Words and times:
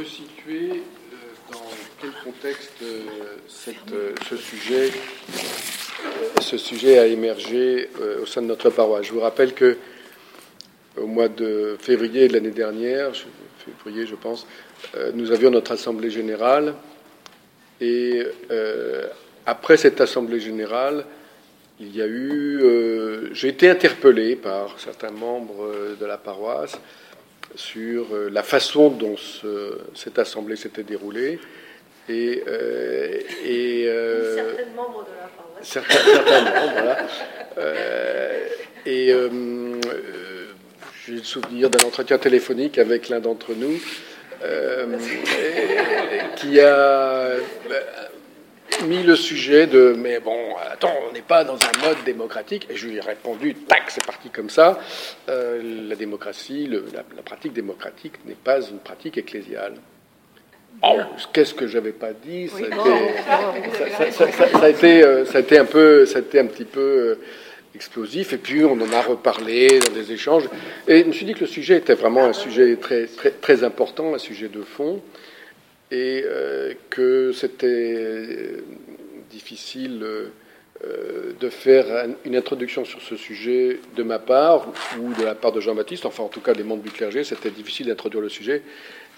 resituer 0.00 0.70
euh, 0.72 1.52
dans 1.52 1.70
quel 2.00 2.10
contexte 2.24 2.72
euh, 2.82 3.02
cette, 3.48 3.92
euh, 3.92 4.14
ce, 4.28 4.36
sujet, 4.36 4.90
ce 6.40 6.56
sujet 6.56 6.98
a 6.98 7.06
émergé 7.06 7.90
au 8.22 8.26
sein 8.26 8.42
de 8.42 8.46
notre 8.46 8.70
paroisse. 8.70 9.06
Je 9.06 9.12
vous 9.12 9.20
rappelle 9.20 9.52
que 9.52 9.76
au 10.96 11.06
mois 11.06 11.28
de 11.28 11.76
février 11.78 12.28
de 12.28 12.32
l'année 12.32 12.50
dernière, 12.50 13.12
février 13.58 14.06
je 14.06 14.14
pense, 14.14 14.46
nous 15.14 15.30
avions 15.30 15.50
notre 15.50 15.72
assemblée 15.72 16.10
générale 16.10 16.74
et 17.80 18.22
après 19.46 19.76
cette 19.76 20.00
assemblée 20.00 20.40
générale, 20.40 21.04
il 21.78 21.94
y 21.96 22.02
a 22.02 22.06
eu, 22.06 23.30
j'ai 23.32 23.48
été 23.48 23.70
interpellé 23.70 24.34
par 24.36 24.78
certains 24.80 25.12
membres 25.12 25.72
de 25.98 26.06
la 26.06 26.18
paroisse 26.18 26.78
sur 27.54 28.14
euh, 28.14 28.28
la 28.30 28.42
façon 28.42 28.90
dont 28.90 29.16
cette 29.94 30.18
assemblée 30.18 30.56
s'était 30.56 30.82
déroulée. 30.82 31.38
Et, 32.08 32.42
euh, 32.48 33.20
et 33.44 33.86
euh, 33.86 34.34
certains 34.36 34.70
membres 34.74 35.04
de 35.04 35.10
la 35.20 35.28
paroisse. 35.28 35.62
Certains, 35.62 36.42
membres, 36.42 36.72
voilà. 36.72 37.06
et 38.86 39.14
j'ai 41.06 41.12
le 41.12 41.22
souvenir 41.22 41.70
d'un 41.70 41.86
entretien 41.86 42.18
téléphonique 42.18 42.78
avec 42.78 43.08
l'un 43.08 43.20
d'entre 43.20 43.52
nous 43.54 43.78
qui 46.36 46.58
a 46.60 47.34
mis 48.86 49.02
le 49.02 49.16
sujet 49.16 49.66
de 49.66 49.94
mais 49.96 50.20
bon, 50.20 50.54
attends, 50.70 50.94
on 51.08 51.12
n'est 51.12 51.22
pas 51.22 51.44
dans 51.44 51.54
un 51.54 51.86
mode 51.86 52.04
démocratique. 52.04 52.66
Et 52.70 52.76
je 52.76 52.88
lui 52.88 52.96
ai 52.96 53.00
répondu, 53.00 53.54
tac, 53.54 53.84
c'est 53.88 54.04
parti 54.04 54.28
comme 54.30 54.50
ça. 54.50 54.78
Euh, 55.28 55.88
la 55.88 55.96
démocratie, 55.96 56.68
la, 56.68 57.02
pratique 57.22 57.52
démocratique 57.52 58.14
n'est 58.26 58.34
pas 58.34 58.60
une 58.60 58.78
pratique 58.78 59.18
ecclésiale. 59.18 59.74
Oh, 60.82 60.98
qu'est-ce 61.32 61.52
que 61.52 61.66
j'avais 61.66 61.92
pas 61.92 62.12
dit 62.12 62.48
ça, 62.48 62.58
a 62.58 62.60
été, 64.68 65.02
ça, 65.26 65.38
a 65.38 65.40
été, 65.40 65.58
un 65.58 65.66
peu, 65.66 66.06
ça 66.06 66.18
a 66.18 66.22
été 66.22 66.38
un 66.38 66.46
petit 66.46 66.64
peu 66.64 66.80
euh, 66.80 67.18
explosif. 67.74 68.32
Et 68.32 68.38
puis 68.38 68.64
on 68.64 68.80
en 68.80 68.92
a 68.92 69.02
reparlé 69.02 69.80
dans 69.80 69.92
des 69.92 70.12
échanges. 70.12 70.44
Et 70.88 71.00
je 71.00 71.04
me 71.04 71.12
suis 71.12 71.26
dit 71.26 71.34
que 71.34 71.40
le 71.40 71.46
sujet 71.46 71.76
était 71.76 71.94
vraiment 71.94 72.24
un 72.24 72.32
sujet 72.32 72.76
très, 72.76 73.06
très, 73.06 73.30
très 73.30 73.62
important, 73.62 74.14
un 74.14 74.18
sujet 74.18 74.48
de 74.48 74.62
fond 74.62 75.02
et 75.90 76.22
euh, 76.24 76.74
que 76.88 77.32
c'était 77.32 77.66
euh, 77.66 78.64
difficile 79.30 80.02
euh, 80.02 81.32
de 81.38 81.48
faire 81.50 82.08
une 82.24 82.36
introduction 82.36 82.84
sur 82.84 83.02
ce 83.02 83.16
sujet 83.16 83.80
de 83.96 84.02
ma 84.02 84.18
part 84.18 84.68
ou 84.98 85.12
de 85.14 85.24
la 85.24 85.34
part 85.34 85.52
de 85.52 85.60
Jean-Baptiste, 85.60 86.06
enfin 86.06 86.22
en 86.22 86.28
tout 86.28 86.40
cas 86.40 86.54
des 86.54 86.62
membres 86.62 86.82
du 86.82 86.90
clergé, 86.90 87.24
c'était 87.24 87.50
difficile 87.50 87.88
d'introduire 87.88 88.22
le 88.22 88.28
sujet, 88.28 88.62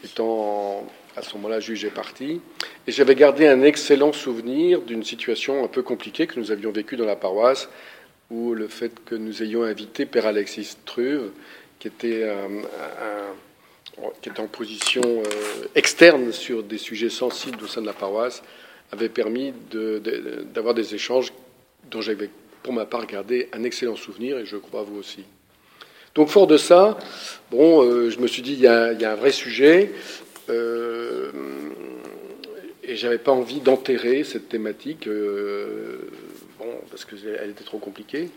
étant 0.04 0.86
à 1.14 1.22
ce 1.22 1.34
moment-là 1.34 1.60
jugé 1.60 1.90
parti. 1.90 2.40
Et 2.86 2.92
j'avais 2.92 3.14
gardé 3.14 3.46
un 3.46 3.62
excellent 3.62 4.12
souvenir 4.12 4.80
d'une 4.80 5.04
situation 5.04 5.62
un 5.62 5.68
peu 5.68 5.82
compliquée 5.82 6.26
que 6.26 6.40
nous 6.40 6.50
avions 6.50 6.72
vécue 6.72 6.96
dans 6.96 7.06
la 7.06 7.16
paroisse, 7.16 7.68
où 8.30 8.54
le 8.54 8.66
fait 8.66 8.92
que 9.04 9.14
nous 9.14 9.42
ayons 9.42 9.62
invité 9.62 10.06
Père 10.06 10.26
Alexis 10.26 10.76
Truve, 10.86 11.30
qui 11.78 11.88
était 11.88 12.24
un 12.24 12.64
qui 14.20 14.28
est 14.28 14.40
en 14.40 14.46
position 14.46 15.02
euh, 15.04 15.66
externe 15.74 16.32
sur 16.32 16.62
des 16.62 16.78
sujets 16.78 17.10
sensibles 17.10 17.62
au 17.64 17.66
sein 17.66 17.80
de 17.80 17.86
la 17.86 17.92
paroisse, 17.92 18.42
avait 18.90 19.08
permis 19.08 19.52
d'avoir 20.54 20.74
des 20.74 20.94
échanges 20.94 21.32
dont 21.90 22.00
j'avais, 22.00 22.30
pour 22.62 22.72
ma 22.72 22.84
part, 22.84 23.06
gardé 23.06 23.48
un 23.52 23.64
excellent 23.64 23.96
souvenir, 23.96 24.38
et 24.38 24.46
je 24.46 24.56
crois 24.56 24.82
vous 24.82 24.98
aussi. 24.98 25.24
Donc, 26.14 26.28
fort 26.28 26.46
de 26.46 26.58
ça, 26.58 26.98
bon, 27.50 27.82
euh, 27.82 28.10
je 28.10 28.18
me 28.18 28.26
suis 28.26 28.42
dit, 28.42 28.52
il 28.52 28.60
y, 28.60 28.66
a, 28.66 28.90
un 28.90 29.14
vrai 29.14 29.32
sujet, 29.32 29.92
euh, 30.50 31.30
et 32.82 32.96
j'avais 32.96 33.18
pas 33.18 33.32
envie 33.32 33.60
d'enterrer 33.60 34.22
cette 34.22 34.48
thématique, 34.50 35.06
euh, 35.06 35.98
bon, 36.58 36.66
parce 36.90 37.06
qu'elle 37.06 37.50
était 37.50 37.64
trop 37.64 37.78
compliquée. 37.78 38.28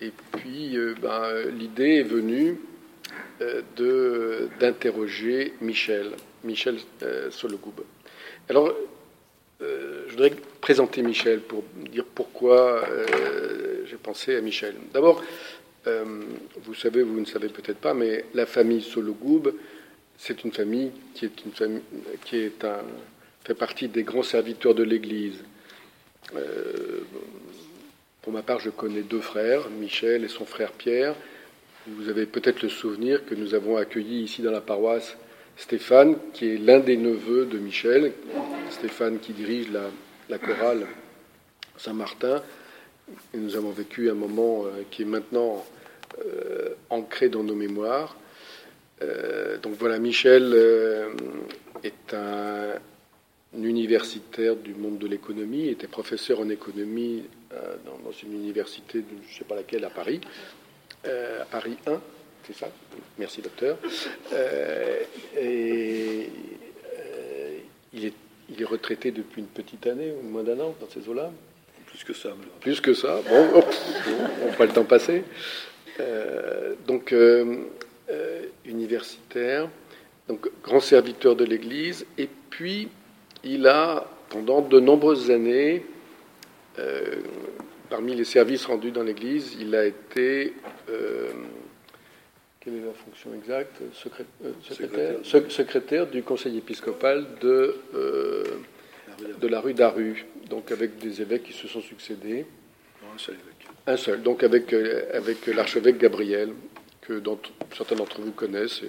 Et 0.00 0.10
puis, 0.32 0.76
ben, 1.00 1.48
l'idée 1.56 1.98
est 1.98 2.02
venue 2.02 2.58
d'interroger 4.58 5.54
Michel, 5.60 6.12
Michel 6.44 6.78
euh, 7.02 7.30
Sologoub. 7.30 7.74
Alors, 8.48 8.72
euh, 9.60 10.04
je 10.06 10.12
voudrais 10.12 10.32
présenter 10.60 11.02
Michel 11.02 11.40
pour 11.40 11.64
dire 11.90 12.04
pourquoi 12.14 12.84
j'ai 13.86 13.96
pensé 13.96 14.36
à 14.36 14.40
Michel. 14.40 14.74
D'abord, 14.92 15.22
vous 15.84 16.74
savez, 16.74 17.02
vous 17.02 17.18
ne 17.18 17.24
savez 17.24 17.48
peut-être 17.48 17.78
pas, 17.78 17.94
mais 17.94 18.24
la 18.34 18.46
famille 18.46 18.82
Sologoub, 18.82 19.52
c'est 20.16 20.44
une 20.44 20.52
famille 20.52 20.92
qui 21.14 21.24
est 21.24 21.44
une 21.44 21.52
famille 21.52 21.82
qui 22.24 22.36
est 22.36 22.64
un, 22.64 22.82
fait 23.44 23.54
partie 23.54 23.88
des 23.88 24.04
grands 24.04 24.22
serviteurs 24.22 24.74
de 24.74 24.84
l'Église. 24.84 25.42
pour 28.22 28.32
ma 28.32 28.42
part, 28.42 28.60
je 28.60 28.70
connais 28.70 29.02
deux 29.02 29.20
frères, 29.20 29.68
Michel 29.70 30.24
et 30.24 30.28
son 30.28 30.44
frère 30.44 30.72
Pierre. 30.72 31.16
Vous 31.88 32.08
avez 32.08 32.26
peut-être 32.26 32.62
le 32.62 32.68
souvenir 32.68 33.26
que 33.26 33.34
nous 33.34 33.54
avons 33.54 33.76
accueilli 33.76 34.22
ici 34.22 34.40
dans 34.40 34.52
la 34.52 34.60
paroisse 34.60 35.16
Stéphane, 35.56 36.16
qui 36.32 36.46
est 36.46 36.56
l'un 36.56 36.78
des 36.78 36.96
neveux 36.96 37.44
de 37.44 37.58
Michel, 37.58 38.12
Stéphane 38.70 39.18
qui 39.18 39.32
dirige 39.32 39.66
la, 40.28 40.38
chorale 40.38 40.86
Saint-Martin. 41.76 42.40
Et 43.34 43.36
nous 43.36 43.56
avons 43.56 43.70
vécu 43.70 44.08
un 44.08 44.14
moment 44.14 44.64
euh, 44.64 44.82
qui 44.92 45.02
est 45.02 45.06
maintenant 45.06 45.66
euh, 46.24 46.68
ancré 46.88 47.28
dans 47.28 47.42
nos 47.42 47.56
mémoires. 47.56 48.16
Euh, 49.02 49.58
donc 49.58 49.74
voilà, 49.74 49.98
Michel 49.98 50.54
est 51.82 52.14
un, 52.14 52.78
universitaire 53.54 54.54
du 54.54 54.72
monde 54.74 54.98
de 54.98 55.08
l'économie, 55.08 55.68
était 55.68 55.88
professeur 55.88 56.38
en 56.38 56.48
économie 56.48 57.24
dans, 57.84 57.98
dans, 57.98 58.12
une 58.22 58.34
université, 58.34 59.04
je 59.26 59.32
ne 59.32 59.36
sais 59.36 59.44
pas 59.44 59.56
laquelle, 59.56 59.84
à 59.84 59.90
Paris. 59.90 60.20
Euh, 61.06 61.42
à 61.42 61.44
Paris 61.46 61.76
1, 61.86 62.00
c'est 62.46 62.56
ça? 62.56 62.68
Merci, 63.18 63.42
docteur. 63.42 63.76
Euh, 64.32 65.00
et 65.36 66.28
euh, 66.96 67.58
il, 67.92 68.06
est, 68.06 68.14
il 68.48 68.62
est 68.62 68.64
retraité 68.64 69.10
depuis 69.10 69.40
une 69.40 69.48
petite 69.48 69.86
année, 69.88 70.12
ou 70.12 70.28
moins 70.28 70.44
d'un 70.44 70.60
an, 70.60 70.76
dans 70.80 70.88
ces 70.88 71.08
eaux-là? 71.08 71.32
Plus 71.86 72.04
que 72.04 72.12
ça. 72.12 72.30
Plus 72.60 72.80
que 72.80 72.94
ça. 72.94 73.20
Bon, 73.28 73.48
oh, 73.56 73.64
on 74.46 74.50
voit 74.52 74.66
le 74.66 74.72
temps 74.72 74.84
passer. 74.84 75.24
donc, 76.86 77.14
universitaire, 78.64 79.68
donc 80.28 80.48
grand 80.62 80.80
serviteur 80.80 81.34
de 81.34 81.44
l'Église, 81.44 82.06
et 82.16 82.28
puis 82.50 82.88
il 83.42 83.66
a, 83.66 84.06
pendant 84.30 84.60
de 84.60 84.78
nombreuses 84.78 85.30
années, 85.30 85.84
parmi 87.92 88.14
les 88.14 88.24
services 88.24 88.64
rendus 88.64 88.90
dans 88.90 89.02
l'Église, 89.02 89.54
il 89.60 89.74
a 89.74 89.84
été. 89.84 90.54
Euh, 90.88 91.30
quelle 92.58 92.76
est 92.76 92.86
la 92.86 92.94
fonction 92.94 93.34
exacte 93.34 93.82
euh, 93.82 94.52
secrétaire, 94.62 95.50
secrétaire, 95.50 96.06
du 96.06 96.22
conseil 96.22 96.56
épiscopal 96.56 97.26
de, 97.42 97.76
euh, 97.94 98.44
de 99.38 99.46
la 99.46 99.60
rue 99.60 99.74
d'Aru, 99.74 100.24
donc 100.48 100.72
avec 100.72 100.96
des 101.00 101.20
évêques 101.20 101.42
qui 101.42 101.52
se 101.52 101.68
sont 101.68 101.82
succédés. 101.82 102.46
un 103.14 103.18
seul 103.18 103.34
évêque. 103.34 103.68
Un 103.86 103.96
seul, 103.98 104.22
donc 104.22 104.42
avec, 104.42 104.72
avec 104.72 105.46
l'archevêque 105.48 105.98
Gabriel, 105.98 106.54
que 107.02 107.20
certains 107.76 107.96
d'entre 107.96 108.22
vous 108.22 108.32
connaissent. 108.32 108.80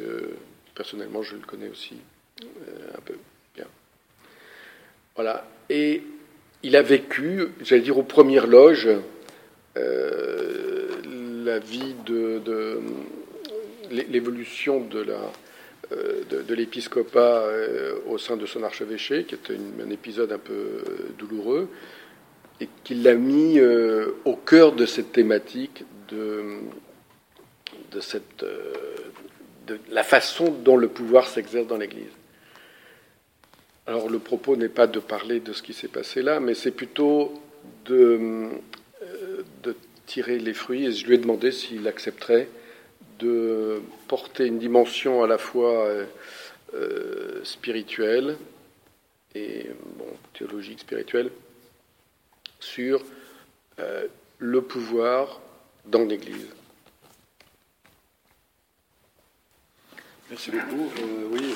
personnellement, 0.76 1.24
je 1.24 1.36
le 1.36 1.42
connais 1.42 1.68
aussi 1.68 1.98
un 2.42 3.02
peu. 3.02 3.16
Bien. 3.54 3.68
Voilà. 5.14 5.46
Et 5.70 6.04
il 6.64 6.78
a 6.78 6.82
vécu, 6.82 7.50
j'allais 7.62 7.82
dire, 7.82 7.98
aux 7.98 8.04
premières 8.04 8.48
loges, 8.48 8.90
euh, 9.78 10.88
la 11.44 11.60
vie 11.60 11.94
de, 12.06 12.42
l'évolution 13.92 14.80
de 14.80 15.06
euh, 15.92 16.44
l'épiscopat 16.50 17.44
euh, 17.44 17.96
au 18.08 18.18
sein 18.18 18.38
de 18.38 18.46
son 18.46 18.64
archevêché, 18.64 19.26
qui 19.26 19.36
était 19.36 19.56
un 19.56 19.90
épisode 19.90 20.32
un 20.32 20.38
peu 20.38 20.82
douloureux, 21.18 21.68
et 22.62 22.70
qu'il 22.84 23.04
l'a 23.04 23.16
mis 23.16 23.60
au 24.26 24.36
cœur 24.36 24.72
de 24.72 24.86
cette 24.86 25.12
thématique 25.12 25.84
de 26.10 26.60
la 29.92 30.04
façon 30.04 30.52
dont 30.64 30.78
le 30.78 30.88
pouvoir 30.88 31.28
s'exerce 31.28 31.68
dans 31.68 31.78
l'Église. 31.78 32.23
Alors 33.86 34.10
le 34.10 34.20
propos 34.20 34.56
n'est 34.56 34.70
pas 34.70 34.88
de 34.88 35.00
parler 35.00 35.40
de 35.40 35.52
ce 35.52 35.62
qui 35.62 35.74
s'est 35.74 35.90
passé 35.90 36.22
là, 36.22 36.40
mais 36.40 36.54
c'est 36.54 36.72
plutôt 36.72 37.34
de, 37.86 38.50
euh, 39.02 39.44
de, 39.64 39.76
tirer 40.06 40.38
les 40.38 40.54
fruits. 40.54 40.86
Et 40.86 40.92
je 40.92 41.06
lui 41.06 41.16
ai 41.16 41.18
demandé 41.18 41.52
s'il 41.52 41.88
accepterait 41.88 42.50
de 43.20 43.82
porter 44.08 44.46
une 44.48 44.60
dimension 44.60 45.24
à 45.24 45.28
la 45.28 45.38
fois 45.38 45.86
euh, 45.86 46.06
euh, 46.76 47.44
spirituelle 47.44 48.38
et 49.36 49.68
bon, 49.98 50.08
théologique 50.34 50.80
spirituelle 50.80 51.32
sur 52.60 53.04
le 54.40 54.62
pouvoir 54.62 55.42
dans 55.86 56.06
l'Église. 56.06 56.48
Merci 60.30 60.52
beaucoup. 60.52 60.90
oui. 61.32 61.54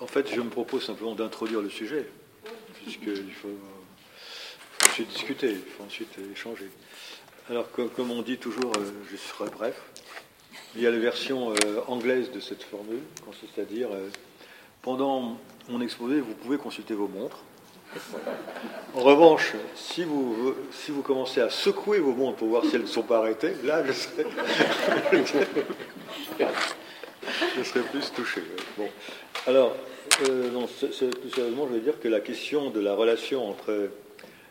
En 0.00 0.06
fait, 0.06 0.32
je 0.32 0.40
me 0.40 0.50
propose 0.50 0.84
simplement 0.84 1.14
d'introduire 1.14 1.60
le 1.60 1.70
sujet, 1.70 2.06
puisqu'il 2.82 3.32
faut, 3.32 3.48
faut, 4.78 4.90
ensuite 4.90 5.08
discuter, 5.08 5.50
il 5.50 5.72
faut 5.72 5.84
ensuite 5.84 6.14
échanger. 6.32 6.70
Alors, 7.48 7.70
comme, 7.70 8.10
on 8.10 8.22
dit 8.22 8.38
toujours, 8.38 8.72
euh, 8.76 8.90
je 9.10 9.16
serai 9.16 9.48
bref, 9.50 9.80
il 10.74 10.82
y 10.82 10.86
a 10.86 10.90
la 10.90 10.98
version 10.98 11.52
euh, 11.52 11.80
anglaise 11.86 12.30
de 12.32 12.40
cette 12.40 12.62
formule, 12.62 13.00
c'est-à-dire, 13.40 13.88
euh, 13.92 14.08
pendant 14.82 15.38
mon 15.68 15.80
exposé, 15.80 16.20
vous 16.20 16.34
pouvez 16.34 16.58
consulter 16.58 16.94
vos 16.94 17.08
montres. 17.08 17.44
En 18.94 19.00
revanche, 19.00 19.52
si 19.74 20.04
vous, 20.04 20.54
si 20.72 20.90
vous 20.90 21.02
commencez 21.02 21.40
à 21.40 21.50
secouer 21.50 22.00
vos 22.00 22.12
montres 22.12 22.36
pour 22.36 22.48
voir 22.48 22.64
si 22.64 22.74
elles 22.74 22.82
ne 22.82 22.86
sont 22.86 23.04
pas 23.04 23.18
arrêtées, 23.18 23.54
là, 23.62 23.84
je 23.86 23.92
serai, 23.92 24.24
plus 27.92 28.12
touché. 28.12 28.42
Alors, 29.46 29.76
euh, 30.28 30.50
non, 30.50 30.66
plus 30.66 30.92
sérieusement, 30.92 31.68
je 31.68 31.74
veux 31.74 31.80
dire 31.80 32.00
que 32.00 32.08
la 32.08 32.20
question 32.20 32.70
de 32.70 32.80
la 32.80 32.94
relation 32.94 33.48
entre 33.48 33.90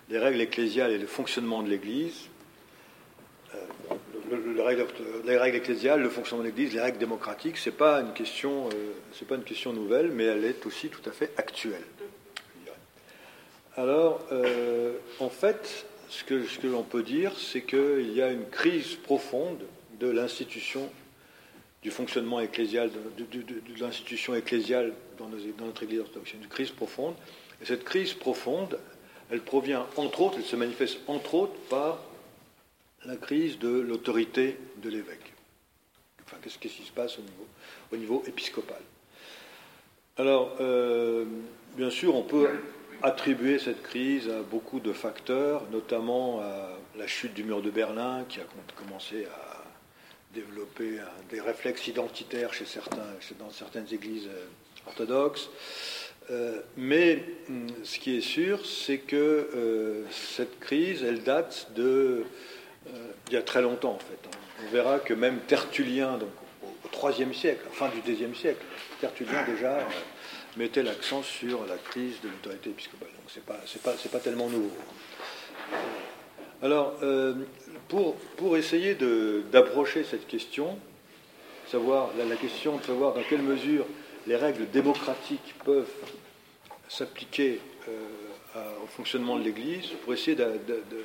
les 0.10 0.20
règles 0.20 0.42
ecclésiales 0.42 0.92
et 0.92 0.98
le 0.98 1.08
fonctionnement 1.08 1.64
de 1.64 1.70
l'Église, 1.70 2.30
euh, 3.54 3.60
les, 5.26 5.38
règles, 5.38 5.58
ecclésiales, 5.58 6.02
le 6.02 6.10
fonctionnement 6.10 6.44
de 6.44 6.50
l'Église, 6.50 6.74
les 6.74 6.82
règles 6.82 6.98
démocratiques, 6.98 7.58
c'est 7.58 7.72
pas 7.76 8.00
une 8.02 8.14
question, 8.14 8.70
euh, 8.70 8.92
c'est 9.14 9.28
pas 9.28 9.36
une 9.36 9.44
question 9.44 9.74
nouvelle, 9.74 10.12
mais 10.12 10.26
elle 10.26 10.46
est 10.46 10.66
aussi 10.66 10.90
tout 10.90 11.08
à 11.10 11.12
fait 11.12 11.32
actuelle. 11.38 11.84
Alors, 13.78 14.26
euh, 14.32 14.94
en 15.20 15.30
fait, 15.30 15.86
ce 16.10 16.24
que, 16.24 16.46
ce 16.46 16.60
que 16.60 16.68
l'on 16.68 16.84
peut 16.84 17.04
dire, 17.04 17.34
c'est 17.38 17.62
qu'il 17.62 18.14
y 18.14 18.22
a 18.22 18.32
une 18.32 18.48
crise 18.50 18.96
profonde 18.96 19.60
de 20.00 20.10
l'institution, 20.10 20.90
du 21.86 21.92
fonctionnement 21.92 22.40
ecclésial, 22.40 22.90
de, 23.16 23.80
l'institution 23.80 24.34
ecclésiale 24.34 24.92
dans, 25.20 25.30
notre 25.30 25.84
Église 25.84 26.00
orthodoxe. 26.00 26.34
Une 26.34 26.48
crise 26.48 26.72
profonde. 26.72 27.14
Et 27.62 27.66
cette 27.66 27.84
crise 27.84 28.16
profonde, 28.16 28.80
elle 29.30 29.42
provient, 29.42 29.86
entre 29.96 30.22
autres, 30.22 30.38
elle 30.40 30.46
se 30.46 30.56
manifeste 30.56 30.98
entre 31.06 31.36
autres 31.36 31.60
par 31.70 32.00
la 33.06 33.18
crise 33.18 33.60
de 33.60 33.70
l'autorité 33.70 34.58
de 34.82 34.90
l'évêque. 34.90 35.32
Enfin, 36.26 36.38
qu'est-ce 36.42 36.58
qui 36.58 36.70
se 36.70 36.92
passe 36.92 37.20
au 37.20 37.22
niveau, 37.22 37.48
au 37.92 37.98
niveau 37.98 38.24
épiscopal? 38.26 38.82
Alors, 40.18 40.56
euh, 40.62 41.24
bien 41.78 41.92
sûr, 41.92 42.16
on 42.16 42.24
peut 42.24 42.50
attribuer 43.04 43.60
cette 43.60 43.84
crise 43.84 44.28
à 44.28 44.42
beaucoup 44.42 44.80
de 44.80 44.92
facteurs, 44.92 45.62
notamment 45.72 46.42
à 46.42 46.80
la 46.98 47.06
chute 47.06 47.36
du 47.36 47.44
mur 47.44 47.62
de 47.62 47.70
Berlin 47.70 48.26
qui 48.28 48.40
a 48.40 48.44
commencé 48.76 49.28
à 49.28 49.55
développer 50.36 51.00
des 51.30 51.42
réflexes 51.42 51.88
identitaires 51.88 52.54
chez 52.54 52.66
certains, 52.66 53.08
dans 53.40 53.50
certaines 53.50 53.88
églises 53.92 54.28
euh, 54.28 54.46
orthodoxes. 54.88 55.50
Euh, 56.30 56.62
mais 56.78 57.24
hum, 57.50 57.68
ce 57.84 58.00
qui 58.00 58.18
est 58.18 58.22
sûr, 58.22 58.66
c'est 58.66 58.98
que 58.98 59.16
euh, 59.56 60.04
cette 60.12 60.60
crise, 60.60 61.04
elle 61.04 61.24
date 61.24 61.72
de 61.76 62.26
il 63.28 63.34
y 63.34 63.38
a 63.38 63.42
très 63.42 63.64
longtemps 63.64 63.94
en 63.94 64.00
fait. 64.00 64.20
Hein. 64.28 64.38
On 64.64 64.72
verra 64.72 65.00
que 65.00 65.16
même 65.16 65.40
Tertullien, 65.48 66.20
donc 66.20 66.30
au 66.62 67.10
IIIe 67.10 67.34
siècle, 67.34 67.66
fin 67.72 67.90
du 67.90 68.00
Xe 68.02 68.38
siècle, 68.38 68.64
Tertullien 69.02 69.44
déjà 69.44 69.80
mettait 70.56 70.84
l'accent 70.84 71.24
sur 71.24 71.66
la 71.66 71.78
crise 71.78 72.22
de 72.22 72.30
l'autorité 72.30 72.70
épiscopale. 72.70 73.10
Donc 73.10 73.32
c'est 73.34 73.44
pas, 73.44 73.60
pas, 73.84 73.98
pas 74.12 74.20
tellement 74.20 74.50
nouveau. 74.50 74.72
Alors, 76.66 76.96
euh, 77.04 77.36
pour, 77.90 78.58
essayer 78.58 78.98
d'approcher 79.52 80.04
cette 80.04 80.26
question, 80.26 80.80
savoir 81.68 82.10
la, 82.18 82.36
question 82.36 82.78
de 82.78 82.82
savoir 82.82 83.14
dans 83.14 83.22
quelle 83.22 83.44
mesure 83.44 83.86
les 84.26 84.36
règles 84.36 84.68
démocratiques 84.72 85.54
peuvent 85.64 85.94
s'appliquer 86.90 87.62
euh, 87.88 88.62
au 88.84 88.88
fonctionnement 88.88 89.38
de 89.38 89.44
l'Église, 89.44 89.90
pour 90.04 90.14
essayer 90.14 90.36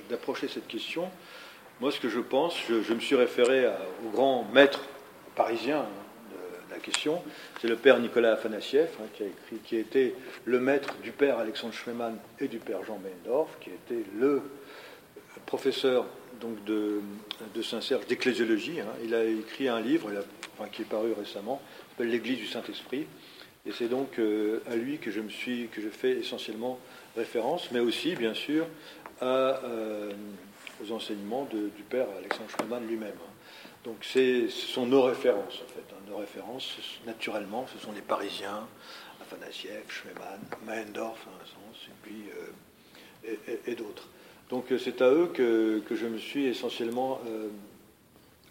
d'approcher 0.08 0.48
cette 0.48 0.66
question, 0.66 1.10
moi 1.78 1.92
ce 1.92 2.00
que 2.00 2.08
je 2.08 2.20
pense, 2.20 2.56
je, 2.66 2.94
me 2.94 3.00
suis 3.00 3.16
référé 3.16 3.66
au 4.06 4.08
grand 4.08 4.46
maître 4.54 4.80
parisien, 5.36 5.84
la 6.70 6.78
question, 6.78 7.22
c'est 7.60 7.68
le 7.68 7.76
père 7.76 7.98
Nicolas 7.98 8.32
Afanassiev, 8.32 8.88
hein, 8.98 9.06
qui 9.12 9.24
a 9.24 9.26
écrit, 9.26 9.56
qui 9.62 9.76
était 9.76 10.14
le 10.46 10.58
maître 10.58 10.94
du 11.02 11.12
père 11.12 11.38
Alexandre 11.38 11.74
Schmemann 11.74 12.16
et 12.38 12.48
du 12.48 12.58
père 12.58 12.82
Jean 12.84 12.98
Mendorf, 12.98 13.50
qui 13.60 13.68
était 13.68 14.04
le 14.18 14.40
professeur 15.50 16.06
donc 16.40 16.62
de, 16.64 17.00
de 17.56 17.62
Saint-Serge 17.62 18.06
d'ecclésiologie. 18.06 18.80
Hein. 18.80 18.86
Il 19.04 19.16
a 19.16 19.24
écrit 19.24 19.66
un 19.66 19.80
livre, 19.80 20.08
qui 20.70 20.82
est 20.82 20.84
paru 20.84 21.12
récemment, 21.12 21.60
s'appelle 21.90 22.10
L'Église 22.10 22.38
du 22.38 22.46
Saint-Esprit. 22.46 23.06
Et 23.66 23.72
c'est 23.72 23.88
donc 23.88 24.20
euh, 24.20 24.62
à 24.70 24.76
lui 24.76 24.98
que 24.98 25.10
je 25.10 25.20
me 25.20 25.28
suis, 25.28 25.66
que 25.66 25.82
je 25.82 25.88
fais 25.88 26.12
essentiellement 26.12 26.78
référence, 27.16 27.72
mais 27.72 27.80
aussi, 27.80 28.14
bien 28.14 28.32
sûr, 28.32 28.64
euh, 29.22 30.12
aux 30.84 30.92
enseignements 30.92 31.48
du 31.50 31.82
père 31.82 32.06
Alexandre 32.16 32.48
Schmemann 32.50 32.86
lui-même. 32.86 33.18
Donc 33.84 33.96
ce 34.02 34.48
sont 34.48 34.86
nos 34.86 35.02
références, 35.02 35.62
en 35.64 35.74
fait. 35.74 35.84
Hein. 35.92 36.00
Nos 36.08 36.18
références, 36.18 36.76
naturellement, 37.06 37.66
ce 37.74 37.84
sont 37.84 37.90
les 37.90 38.02
Parisiens, 38.02 38.68
Afanassiev, 39.20 39.82
Schmemann, 39.88 40.40
Mahendorf, 40.64 41.26
un 41.26 41.44
sens, 41.44 41.88
et 41.88 41.96
puis 42.02 42.22
euh, 42.38 43.56
et, 43.66 43.74
d'autres. 43.74 44.08
Donc 44.50 44.72
euh, 44.72 44.78
c'est 44.78 45.00
à 45.00 45.10
eux 45.10 45.30
que, 45.32 45.80
je 45.90 46.06
me 46.06 46.18
suis 46.18 46.46
essentiellement 46.46 47.20
euh, 47.26 47.48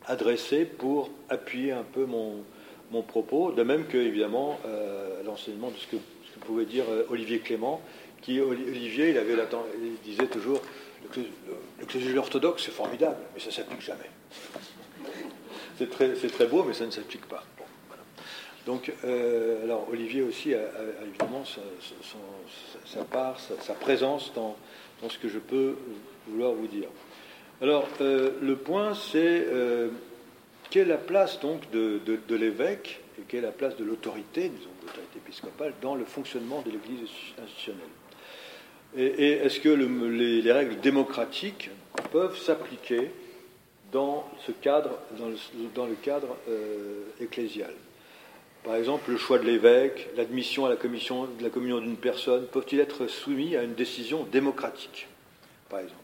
adressé 0.05 0.65
pour 0.65 1.09
appuyer 1.29 1.73
un 1.73 1.83
peu 1.83 2.05
mon, 2.05 2.43
propos, 3.07 3.51
de 3.51 3.61
même 3.63 3.85
que, 3.85 3.97
évidemment, 3.97 4.59
l'enseignement 5.23 5.69
de 5.69 5.77
ce 5.77 5.87
que, 5.87 5.97
pouvait 6.41 6.65
dire 6.65 6.85
Olivier 7.09 7.39
Clément, 7.39 7.81
qui, 8.21 8.39
Olivier, 8.39 9.09
il, 9.09 9.95
disait 10.03 10.25
toujours, 10.25 10.61
le, 11.15 12.17
orthodoxe, 12.17 12.63
c'est 12.65 12.71
formidable, 12.71 13.17
mais 13.33 13.39
ça 13.39 13.47
ne 13.47 13.51
s'applique 13.51 13.81
jamais. 13.81 14.09
C'est 15.77 15.89
très, 16.31 16.47
beau, 16.47 16.63
mais 16.63 16.73
ça 16.73 16.85
ne 16.85 16.91
s'applique 16.91 17.25
pas. 17.27 17.43
Donc, 18.65 18.91
euh, 19.05 19.63
alors 19.63 19.87
Olivier 19.89 20.21
aussi 20.21 20.53
a, 20.53 20.59
évidemment 21.07 21.43
sa, 22.85 23.03
part, 23.05 23.39
sa, 23.39 23.73
présence 23.73 24.31
dans, 24.35 24.55
ce 25.07 25.17
que 25.17 25.29
je 25.29 25.39
peux 25.39 25.75
vouloir 26.27 26.51
vous 26.51 26.67
dire. 26.67 26.89
Alors, 27.61 27.87
euh, 28.01 28.31
le 28.41 28.55
point, 28.55 28.93
c'est 28.95 29.45
euh, 29.47 29.89
quelle 30.69 30.87
est 30.87 30.91
la 30.91 30.97
place 30.97 31.39
donc 31.39 31.69
de, 31.71 32.01
l'évêque 32.35 33.01
et 33.19 33.23
quelle 33.27 33.43
est 33.43 33.47
la 33.47 33.51
place 33.51 33.75
de 33.75 33.83
l'autorité, 33.83 34.49
disons 34.49 34.69
l'autorité 34.81 35.17
épiscopale, 35.17 35.73
dans 35.81 35.95
le 35.95 36.05
fonctionnement 36.05 36.61
de 36.61 36.71
l'Église 36.71 37.09
institutionnelle. 37.41 37.83
Et, 38.97 39.31
est-ce 39.33 39.59
que 39.59 39.69
les, 39.69 40.51
règles 40.51 40.79
démocratiques 40.79 41.69
peuvent 42.11 42.37
s'appliquer 42.37 43.11
dans 43.91 44.27
ce 44.45 44.51
cadre, 44.51 44.91
dans 45.75 45.85
le, 45.85 45.95
cadre 45.95 46.37
euh, 46.47 47.03
ecclésial? 47.19 47.73
Par 48.69 48.77
exemple, 48.77 49.09
le 49.09 49.17
choix 49.17 49.39
de 49.39 49.45
l'évêque, 49.45 50.09
l'admission 50.15 50.67
à 50.67 50.69
la, 50.69 50.75
de 50.75 51.43
la 51.43 51.49
communion 51.49 51.79
d'une 51.79 51.95
personne 51.95 52.45
peuvent-ils 52.45 52.79
être 52.79 53.07
soumis 53.07 53.55
à 53.55 53.63
une 53.63 53.73
décision 53.73 54.27
démocratique, 54.31 55.07
par 55.69 55.79
exemple? 55.79 56.03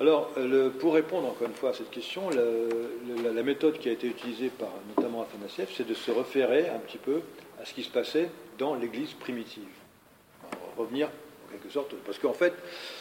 Alors, 0.00 0.32
pour 0.80 0.94
répondre 0.94 1.28
encore 1.28 1.46
une 1.46 1.54
fois 1.54 1.70
à 1.70 1.74
cette 1.74 1.92
question, 1.92 2.28
la, 2.28 3.42
méthode 3.44 3.78
qui 3.78 3.88
a 3.88 3.92
été 3.92 4.08
utilisée 4.08 4.48
par 4.48 4.70
notamment 4.96 5.22
Afanassiev, 5.22 5.68
c'est 5.72 5.86
de 5.86 5.94
se 5.94 6.10
référer 6.10 6.68
un 6.70 6.80
petit 6.80 6.98
peu 6.98 7.20
à 7.62 7.64
ce 7.64 7.72
qui 7.72 7.84
se 7.84 7.90
passait 7.90 8.30
dans 8.58 8.74
l'Église 8.74 9.12
primitive. 9.12 9.62
revenir 10.76 11.08
quelque 11.52 11.72
sorte. 11.72 11.94
Parce 12.04 12.18
qu'en 12.18 12.32
fait, 12.32 12.52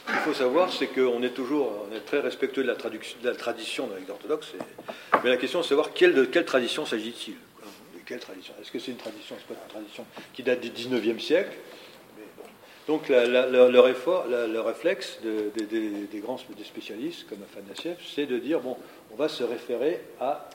ce 0.06 0.12
qu'il 0.12 0.22
faut 0.22 0.34
savoir, 0.36 0.72
c'est 0.72 0.86
qu'on 0.86 1.24
est 1.24 1.34
toujours 1.34 1.88
est 1.92 2.02
très 2.02 2.20
respectueux 2.20 2.62
de 2.62 2.68
la, 2.68 2.76
de 2.76 3.36
tradition 3.36 3.88
dans 3.88 3.96
l'Église 3.96 4.12
orthodoxe. 4.12 4.54
Mais 5.24 5.32
la 5.32 5.38
question, 5.38 5.64
c'est 5.64 5.74
de 5.74 5.82
savoir 5.82 5.90
de 5.90 6.26
quelle 6.26 6.46
tradition 6.46 6.86
s'agit-il? 6.86 7.34
De 7.34 7.51
quelle 8.12 8.20
tradition? 8.20 8.54
Est-ce 8.62 8.72
que 8.72 8.80
c'est 8.80 8.92
une 8.92 8.98
tradition, 8.98 9.38
qui 10.34 10.44
date 10.44 10.60
du 10.60 10.70
19e 10.70 11.18
siècle? 11.20 11.58
Donc 12.88 13.08
le, 13.08 13.90
effort, 13.90 14.26
le, 14.28 14.60
réflexe 14.60 15.20
des 15.24 16.20
grands 16.20 16.38
spécialistes 16.38 17.30
comme 17.30 17.40
Afanassiev, 17.44 17.96
c'est 18.14 18.26
de 18.26 18.38
dire 18.38 18.60
bon, 18.60 18.76
on 19.14 19.16
va 19.16 19.30
se 19.30 19.44
référer 19.44 20.02
à 20.20 20.50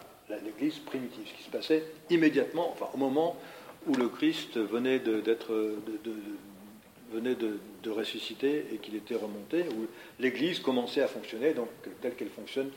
l'Église 0.44 0.80
primitive, 0.80 1.26
ce 1.26 1.32
qui 1.32 1.44
se 1.44 1.50
passait 1.50 1.84
immédiatement, 2.10 2.70
enfin 2.72 2.88
au 2.92 2.98
moment 2.98 3.38
où 3.86 3.94
le 3.94 4.08
Christ 4.08 4.58
venait 4.58 4.98
d'être 4.98 5.54
venait 7.16 7.35
de, 7.35 7.58
ressusciter 7.90 8.66
et 8.73 8.78
qu'il 8.78 8.96
était 8.96 9.14
remonté, 9.14 9.64
où 9.76 9.87
l'Église 10.18 10.58
commençait 10.58 11.02
à 11.02 11.06
fonctionner, 11.06 11.54
donc 11.54 11.68
telle 12.02 12.16
qu'elle 12.16 12.30
fonctionne 12.30 12.68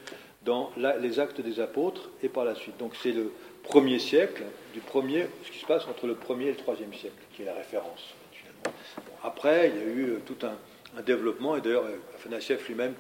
dans 0.46 0.72
les 1.02 1.20
actes 1.20 1.42
des 1.42 1.60
apôtres 1.60 2.12
et 2.22 2.30
par 2.30 2.46
la 2.46 2.54
suite. 2.54 2.78
Donc 2.78 2.94
c'est 3.02 3.12
le 3.12 3.34
premier 3.64 3.98
siècle, 3.98 4.44
du 4.74 4.82
premier, 4.82 5.26
ce 5.44 5.52
qui 5.52 5.58
se 5.58 5.66
passe 5.66 5.88
entre 5.88 6.06
le 6.06 6.14
premier 6.14 6.46
et 6.46 6.52
le 6.52 6.58
troisième 6.58 6.94
siècle, 6.94 7.18
qui 7.34 7.42
est 7.42 7.46
la 7.46 7.56
référence. 7.56 8.14
après, 9.24 9.72
il 9.74 9.76
y 9.76 9.84
a 9.84 9.92
eu 9.92 10.10
euh, 10.12 10.20
tout 10.26 10.38
un, 10.46 10.56
développement, 11.06 11.56
et 11.56 11.62
d'ailleurs 11.62 11.86
Afanassiev 12.16 12.64
lui-même 12.68 12.94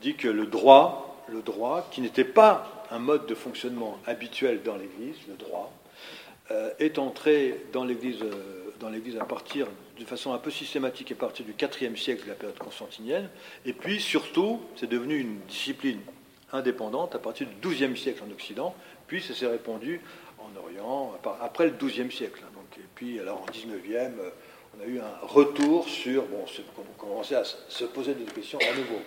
dit 0.00 0.14
que 0.14 0.28
le 0.28 0.46
droit, 0.46 1.24
le 1.28 1.42
droit, 1.42 1.88
qui 1.90 2.00
n'était 2.00 2.24
pas 2.24 2.86
un 2.90 2.98
mode 2.98 3.26
de 3.26 3.34
fonctionnement 3.34 3.98
habituel 4.06 4.62
dans 4.62 4.76
l'Église, 4.76 5.16
le 5.28 5.34
droit, 5.34 5.72
est 6.78 6.98
entré 6.98 7.64
dans 7.72 7.84
l'Église 7.84 8.18
dans 8.80 8.90
l'Église 8.90 9.16
à 9.16 9.24
partir 9.24 9.66
de 9.98 10.04
façon 10.04 10.32
un 10.32 10.38
peu 10.38 10.50
systématique 10.50 11.12
à 11.12 11.14
partir 11.14 11.44
du 11.44 11.52
IVe 11.52 11.96
siècle 11.96 12.24
de 12.24 12.28
la 12.28 12.34
période 12.34 12.58
constantinienne, 12.58 13.28
et 13.64 13.72
puis 13.72 14.00
surtout, 14.00 14.60
c'est 14.76 14.88
devenu 14.88 15.18
une 15.18 15.38
discipline 15.48 16.00
indépendante 16.52 17.14
à 17.14 17.18
partir 17.18 17.46
du 17.46 17.68
XIIe 17.68 17.96
siècle 17.96 18.22
en 18.26 18.30
Occident, 18.32 18.74
puis 19.06 19.22
ça 19.22 19.34
s'est 19.34 19.46
répandu 19.46 20.00
en 20.38 20.56
Orient 20.58 21.14
après 21.40 21.66
le 21.66 21.72
XIIe 21.72 22.10
siècle. 22.10 22.42
Hein. 22.44 22.50
Donc, 22.54 22.78
et 22.78 22.88
puis 22.94 23.20
alors 23.20 23.42
en 23.42 23.46
XIXe, 23.46 24.12
on 24.76 24.82
a 24.82 24.86
eu 24.86 24.98
un 24.98 25.26
retour 25.26 25.88
sur, 25.88 26.24
bon, 26.24 26.44
on 26.78 26.98
commençait 26.98 27.36
à 27.36 27.44
se 27.44 27.84
poser 27.84 28.14
des 28.14 28.24
questions 28.24 28.58
à 28.58 28.76
nouveau. 28.76 29.00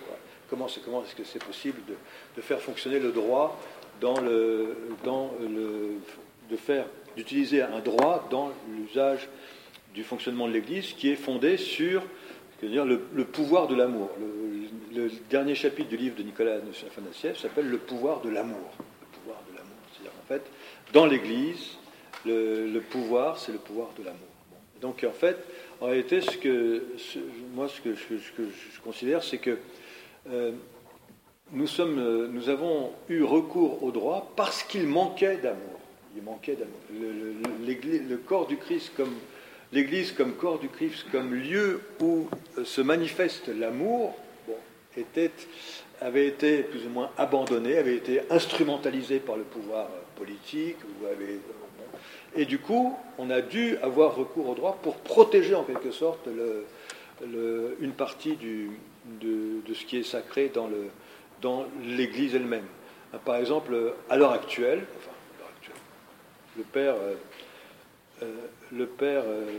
Comment, 0.48 0.66
est, 0.66 0.80
comment 0.84 1.04
est-ce 1.04 1.14
que 1.14 1.24
c'est 1.24 1.44
possible 1.44 1.80
de, 1.86 2.40
faire 2.40 2.60
fonctionner 2.60 2.98
le 2.98 3.12
droit 3.12 3.60
dans 4.00 4.20
le, 4.20 4.76
dans 5.04 5.32
le, 5.40 5.98
de 6.50 6.56
faire, 6.56 6.86
d'utiliser 7.16 7.62
un 7.62 7.80
droit 7.80 8.26
dans 8.30 8.52
l'usage 8.70 9.28
du 9.98 10.04
fonctionnement 10.04 10.46
de 10.46 10.52
l'Église 10.52 10.92
qui 10.92 11.10
est 11.10 11.16
fondé 11.16 11.56
sur 11.56 12.04
le, 12.62 13.24
pouvoir 13.24 13.66
de 13.66 13.74
l'amour. 13.74 14.10
Le, 14.94 15.10
dernier 15.28 15.56
chapitre 15.56 15.88
du 15.88 15.96
livre 15.96 16.14
de 16.14 16.22
Nicolas 16.22 16.58
Afanassiev 16.86 17.36
s'appelle 17.36 17.68
Le 17.68 17.78
pouvoir 17.78 18.20
de 18.20 18.28
l'amour. 18.28 18.70
Le 18.78 19.18
pouvoir 19.18 19.42
de 19.50 19.56
l'amour. 19.56 19.74
C'est-à-dire 19.90 20.12
en 20.22 20.28
fait, 20.28 20.42
dans 20.92 21.04
l'Église, 21.04 21.78
le, 22.24 22.78
pouvoir, 22.78 23.38
c'est 23.38 23.50
le 23.50 23.58
pouvoir 23.58 23.88
de 23.98 24.04
l'amour. 24.04 24.20
Donc 24.80 25.04
en 25.04 25.12
fait, 25.12 25.36
en 25.80 25.86
réalité, 25.86 26.20
ce 26.20 26.36
que, 26.36 26.84
moi, 27.54 27.66
ce 27.68 27.80
que, 27.80 27.96
je 27.96 28.80
considère, 28.80 29.24
c'est 29.24 29.38
que 29.38 29.58
euh, 30.30 30.52
nous, 31.50 31.66
sommes, 31.66 31.98
euh, 31.98 32.28
nous 32.28 32.50
avons 32.50 32.92
eu 33.08 33.24
recours 33.24 33.82
au 33.82 33.90
droit 33.90 34.32
parce 34.36 34.62
qu'il 34.62 34.86
manquait 34.86 35.38
d'amour. 35.38 35.80
Il 36.14 36.22
manquait 36.22 36.54
d'amour. 36.54 36.78
Le, 36.92 38.16
corps 38.18 38.46
du 38.46 38.58
Christ 38.58 38.92
comme 38.96 39.14
l'Église 39.72 40.12
comme 40.12 40.34
corps 40.34 40.58
du 40.58 40.68
Christ, 40.68 41.06
comme 41.12 41.34
lieu 41.34 41.80
où 42.00 42.28
euh, 42.56 42.64
se 42.64 42.80
manifeste 42.80 43.48
l'amour, 43.48 44.16
avait 46.00 46.26
été 46.26 46.62
plus 46.64 46.86
ou 46.86 46.88
moins 46.88 47.10
abandonné, 47.16 47.78
avait 47.78 47.94
été 47.94 48.22
instrumentalisé 48.30 49.20
par 49.20 49.36
le 49.36 49.44
pouvoir 49.44 49.86
euh, 49.86 50.18
politique. 50.18 50.76
et 52.34 52.44
du 52.44 52.58
coup, 52.58 52.96
on 53.18 53.30
a 53.30 53.40
dû 53.40 53.76
avoir 53.78 54.16
recours 54.16 54.48
au 54.48 54.54
droit 54.54 54.78
pour 54.82 54.96
protéger 54.96 55.54
en 55.54 55.64
quelque 55.64 55.92
sorte 55.92 56.28
une 57.22 57.92
partie 57.92 58.36
de, 58.36 59.74
ce 59.74 59.84
qui 59.84 59.98
est 59.98 60.02
sacré 60.02 60.50
dans 61.40 61.66
l'Église 61.84 62.34
elle-même. 62.34 62.66
Par 63.24 63.36
exemple, 63.36 63.94
à 64.10 64.16
l'heure 64.16 64.32
actuelle, 64.32 64.84
le 66.56 66.64
Père 66.64 66.94
euh, 66.94 66.98
euh, 66.98 67.14
le 67.14 67.14
père 67.14 67.47
euh, 68.22 69.58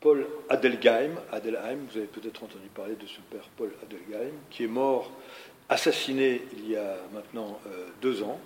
Paul 0.00 0.26
Adelgeim, 0.48 1.12
Adelheim, 1.32 1.78
vous 1.90 1.98
avez 1.98 2.06
peut-être 2.06 2.42
entendu 2.42 2.68
parler 2.74 2.94
de 2.96 3.06
ce 3.06 3.20
père 3.30 3.48
Paul 3.56 3.72
Adelgeim, 3.82 4.32
qui 4.50 4.64
est 4.64 4.68
mort, 4.68 5.10
assassiné 5.68 6.42
il 6.52 6.70
y 6.70 6.76
a 6.76 6.96
maintenant 7.12 7.60
euh, 7.66 7.86
deux 8.00 8.22
ans, 8.22 8.40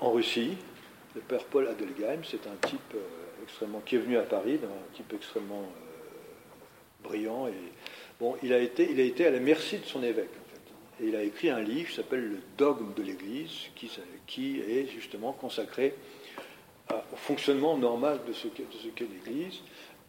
en 0.00 0.12
Russie. 0.12 0.58
Le 1.14 1.22
père 1.22 1.44
Paul 1.44 1.66
Adelgeim, 1.68 2.22
c'est 2.22 2.46
un 2.46 2.68
type 2.68 2.94
extrêmement 3.42 3.80
qui 3.80 3.96
est 3.96 4.00
venu 4.00 4.18
à 4.18 4.22
Paris, 4.22 4.60
un 4.62 4.94
type 4.94 5.10
extrêmement 5.14 5.72
brillant 7.02 7.48
et 7.48 7.54
bon, 8.20 8.36
il 8.42 8.52
a 8.52 8.58
été, 8.58 8.90
il 8.90 9.00
a 9.00 9.04
été 9.04 9.26
à 9.26 9.30
la 9.30 9.40
merci 9.40 9.78
de 9.78 9.84
son 9.84 10.02
évêque. 10.02 10.28
En 10.28 10.48
fait. 10.50 11.04
Et 11.04 11.08
il 11.08 11.16
a 11.16 11.22
écrit 11.22 11.50
un 11.50 11.60
livre 11.60 11.88
qui 11.88 11.96
s'appelle 11.96 12.28
Le 12.28 12.38
dogme 12.58 12.92
de 12.94 13.02
l'Église, 13.02 13.70
qui, 13.74 13.90
qui 14.26 14.60
est 14.60 14.86
justement 14.88 15.32
consacré 15.32 15.94
au 17.12 17.16
fonctionnement 17.16 17.76
normal 17.76 18.20
de 18.26 18.32
ce 18.32 18.48
qu'est 18.48 18.66
l'Église. 19.00 19.60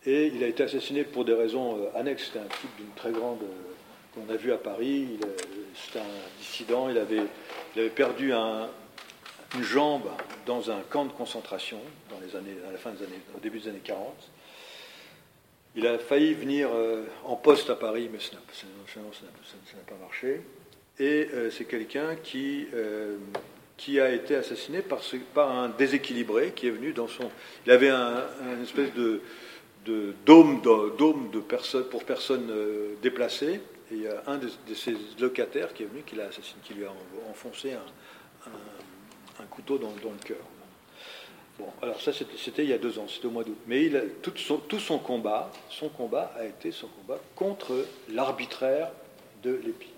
Et 0.06 0.28
il 0.28 0.44
a 0.44 0.48
été 0.48 0.64
assassiné 0.64 1.04
pour 1.04 1.26
des 1.26 1.34
raisons 1.34 1.78
euh, 1.78 2.00
annexes. 2.00 2.26
C'était 2.26 2.40
un 2.40 2.48
type 2.60 2.76
d'une 2.78 2.94
très 2.96 3.12
grande. 3.12 3.44
Euh, 3.44 3.72
qu'on 4.14 4.30
a 4.34 4.36
vu 4.36 4.52
à 4.52 4.58
Paris. 4.58 5.18
C'était 5.74 6.00
un 6.00 6.38
dissident. 6.40 6.90
Il 6.90 6.98
avait, 6.98 7.90
perdu 7.90 8.34
un, 8.34 8.68
une 9.56 9.64
jambe 9.64 10.10
dans 10.46 10.70
un 10.70 10.82
camp 10.90 11.06
de 11.06 11.14
concentration 11.14 11.80
dans 12.10 12.20
les 12.20 12.36
années, 12.36 12.58
à 12.68 12.72
la 12.74 12.78
fin 12.78 12.92
des 12.92 13.06
années, 13.06 13.22
au 13.36 13.40
début 13.40 13.60
des 13.60 13.70
années 13.70 13.82
40. 13.82 14.14
Il 15.78 15.88
a 15.88 15.98
failli 15.98 16.34
venir 16.34 16.70
euh, 16.74 17.06
en 17.24 17.38
poste 17.38 17.70
à 17.70 17.76
Paris, 17.76 18.10
mais 18.12 18.20
ça 18.20 18.34
n'a 18.34 19.84
pas 19.88 19.96
marché. 20.02 20.42
Et 21.00 21.30
c'est 21.52 21.66
quelqu'un 21.66 22.16
qui 22.18 22.68
qui 23.82 24.00
a 24.00 24.12
été 24.12 24.36
assassiné 24.36 24.84
par, 24.84 25.50
un 25.50 25.70
déséquilibré 25.70 26.52
qui 26.56 26.68
est 26.68 26.72
venu 26.72 26.94
dans 26.94 27.08
son. 27.08 27.32
Il 27.66 27.72
avait 27.72 27.90
un, 27.90 28.22
espèce 28.62 28.94
de, 28.94 29.22
dôme, 30.24 30.62
de, 30.62 30.96
dôme 30.98 31.32
de 31.32 31.40
personnes, 31.40 31.86
pour 31.86 32.04
personnes 32.04 32.52
euh, 32.52 32.94
déplacées. 33.02 33.60
Et 33.92 33.96
il 33.96 34.02
y 34.04 34.08
a 34.08 34.22
un 34.28 34.38
de, 34.38 34.50
ses 34.76 34.96
locataires 35.20 35.74
qui 35.74 35.82
est 35.82 35.88
venu, 35.88 36.04
qui 36.04 36.16
l'a 36.16 36.26
assassiné, 36.26 36.60
qui 36.64 36.76
lui 36.76 36.86
a 36.86 36.92
enfoncé 37.32 37.74
un, 37.74 39.42
un, 39.42 39.46
couteau 39.46 39.80
dans, 39.80 39.90
le 39.90 40.24
cœur. 40.24 40.46
Bon, 41.58 41.66
alors 41.82 42.00
ça 42.00 42.12
c'était 42.14 42.64
il 42.64 42.70
y 42.70 42.74
a 42.74 42.78
deux 42.78 43.00
ans, 43.00 43.08
c'était 43.08 43.26
au 43.26 43.32
mois 43.32 43.44
d'août. 43.44 43.58
Mais 43.66 43.90
tout, 44.22 44.34
son, 44.36 44.58
tout 44.58 44.80
son 44.80 45.00
combat, 45.00 45.52
son 45.70 45.90
combat 45.90 46.32
a 46.38 46.46
été 46.46 46.72
son 46.72 46.88
combat 46.88 47.20
contre 47.36 47.88
l'arbitraire 48.10 48.92
de 49.42 49.54
l'évêque. 49.54 49.90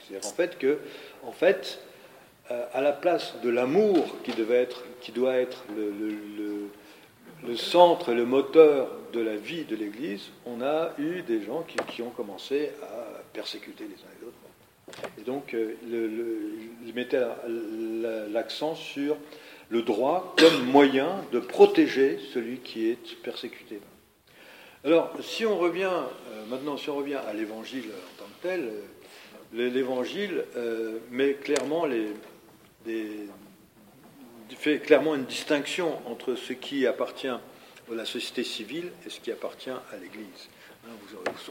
C'est-à-dire 0.00 0.26
en 0.26 0.32
fait 0.32 0.58
que, 0.58 0.78
en 1.22 1.32
fait, 1.32 1.80
à 2.72 2.80
la 2.80 2.92
place 2.92 3.34
de 3.42 3.50
l'amour 3.50 4.04
qui, 4.22 4.32
qui 5.00 5.12
doit 5.12 5.34
être 5.34 5.64
le, 5.76 7.56
centre, 7.56 8.12
le 8.12 8.24
moteur 8.24 8.88
de 9.12 9.20
la 9.20 9.36
vie 9.36 9.64
de 9.64 9.74
l'Église, 9.74 10.30
on 10.44 10.62
a 10.62 10.92
eu 10.98 11.22
des 11.22 11.42
gens 11.42 11.64
qui, 11.88 12.02
ont 12.02 12.10
commencé 12.10 12.70
à 12.82 13.22
persécuter 13.32 13.84
les 13.84 13.94
uns 13.94 14.08
et 14.16 14.20
les 14.20 14.26
autres. 14.26 14.36
Et 15.18 15.22
donc, 15.22 15.54
euh, 15.54 15.74
il 16.86 16.94
mettait 16.94 17.22
l'accent 18.30 18.74
sur 18.76 19.16
le 19.68 19.82
droit 19.82 20.34
comme 20.38 20.66
moyen 20.66 21.24
de 21.32 21.40
protéger 21.40 22.20
celui 22.32 22.58
qui 22.58 22.88
est 22.88 23.16
persécuté. 23.22 23.80
Alors, 24.84 25.12
si 25.20 25.44
on 25.44 25.58
revient 25.58 25.90
euh, 25.90 26.46
maintenant, 26.48 26.76
si 26.76 26.88
on 26.90 26.96
revient 26.96 27.18
à 27.28 27.32
l'Évangile 27.32 27.86
en 27.90 28.22
tant 28.22 28.28
que 28.28 28.48
tel, 28.48 28.70
l'Évangile 29.52 30.44
met 31.10 31.34
clairement 31.34 31.86
les, 31.86 32.08
fait 34.56 34.78
clairement 34.78 35.14
une 35.14 35.24
distinction 35.24 36.00
entre 36.06 36.34
ce 36.34 36.52
qui 36.52 36.86
appartient 36.86 37.28
à 37.28 37.40
la 37.90 38.04
société 38.04 38.44
civile 38.44 38.90
et 39.06 39.10
ce 39.10 39.20
qui 39.20 39.30
appartient 39.30 39.70
à 39.70 39.96
l'Église. 40.00 40.48
Hein, 40.86 40.90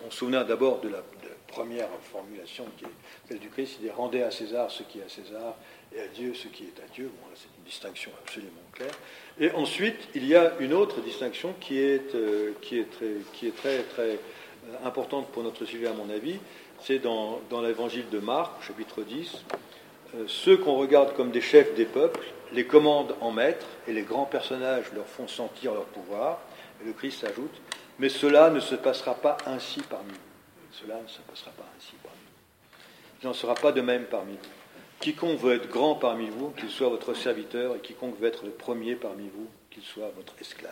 on 0.05 0.11
se 0.11 0.17
souvient 0.17 0.43
d'abord 0.43 0.81
de 0.81 0.89
la, 0.89 1.03
première 1.47 1.87
formulation 2.11 2.65
qui 2.77 2.83
est 2.83 2.89
celle 3.29 3.39
du 3.39 3.47
Christ, 3.47 3.77
il 3.79 3.85
dit 3.85 3.89
rendez 3.89 4.21
à 4.21 4.29
César 4.29 4.69
ce 4.69 4.83
qui 4.83 4.99
est 4.99 5.03
à 5.03 5.09
César 5.09 5.55
et 5.95 6.01
à 6.01 6.07
Dieu 6.07 6.33
ce 6.33 6.49
qui 6.49 6.63
est 6.63 6.83
à 6.83 6.87
Dieu. 6.93 7.05
Bon, 7.05 7.27
c'est 7.33 7.47
une 7.57 7.63
distinction 7.63 8.11
absolument 8.21 8.51
claire. 8.73 8.91
Et 9.39 9.51
ensuite, 9.51 10.09
il 10.15 10.27
y 10.27 10.35
a 10.35 10.53
une 10.59 10.73
autre 10.73 10.99
distinction 10.99 11.53
qui 11.61 11.79
est, 11.79 12.13
euh, 12.13 12.51
est, 12.71 12.91
très, 12.91 13.75
est 13.75 13.99
euh, 13.99 14.17
importante 14.83 15.29
pour 15.29 15.43
notre 15.43 15.63
sujet, 15.63 15.87
à 15.87 15.93
mon 15.93 16.09
avis. 16.09 16.39
C'est 16.81 16.99
dans, 16.99 17.39
dans 17.49 17.61
l'évangile 17.61 18.09
de 18.09 18.19
Marc, 18.19 18.61
chapitre 18.63 19.03
10, 19.03 19.45
euh, 19.53 19.57
ceux 20.27 20.57
qu'on 20.57 20.75
regarde 20.75 21.13
comme 21.15 21.31
des 21.31 21.41
chefs 21.41 21.75
des 21.75 21.85
peuples 21.85 22.21
les 22.53 22.65
commandent 22.65 23.15
en 23.21 23.31
maître 23.31 23.65
et 23.87 23.93
les 23.93 24.03
grands 24.03 24.25
personnages 24.25 24.85
leur 24.93 25.05
font 25.05 25.27
sentir 25.27 25.73
leur 25.73 25.85
pouvoir. 25.85 26.39
Le 26.85 26.93
Christ 26.93 27.23
ajoute, 27.23 27.61
mais 27.99 28.09
cela 28.09 28.49
ne 28.49 28.59
se 28.59 28.75
passera 28.75 29.15
pas 29.15 29.37
ainsi 29.45 29.81
parmi 29.89 30.11
vous. 30.11 30.71
Cela 30.71 31.01
ne 31.01 31.07
se 31.07 31.21
passera 31.21 31.51
pas 31.51 31.65
ainsi 31.77 31.93
parmi 32.03 32.17
vous. 32.17 33.21
Il 33.21 33.27
n'en 33.27 33.33
sera 33.33 33.55
pas 33.55 33.71
de 33.71 33.81
même 33.81 34.05
parmi 34.05 34.33
vous. 34.33 34.49
Quiconque 34.99 35.39
veut 35.39 35.55
être 35.55 35.69
grand 35.69 35.95
parmi 35.95 36.29
vous, 36.29 36.51
qu'il 36.51 36.69
soit 36.69 36.89
votre 36.89 37.13
serviteur, 37.13 37.75
et 37.75 37.79
quiconque 37.79 38.19
veut 38.19 38.27
être 38.27 38.45
le 38.45 38.51
premier 38.51 38.95
parmi 38.95 39.27
vous, 39.27 39.47
qu'il 39.69 39.83
soit 39.83 40.11
votre 40.15 40.33
esclave. 40.39 40.71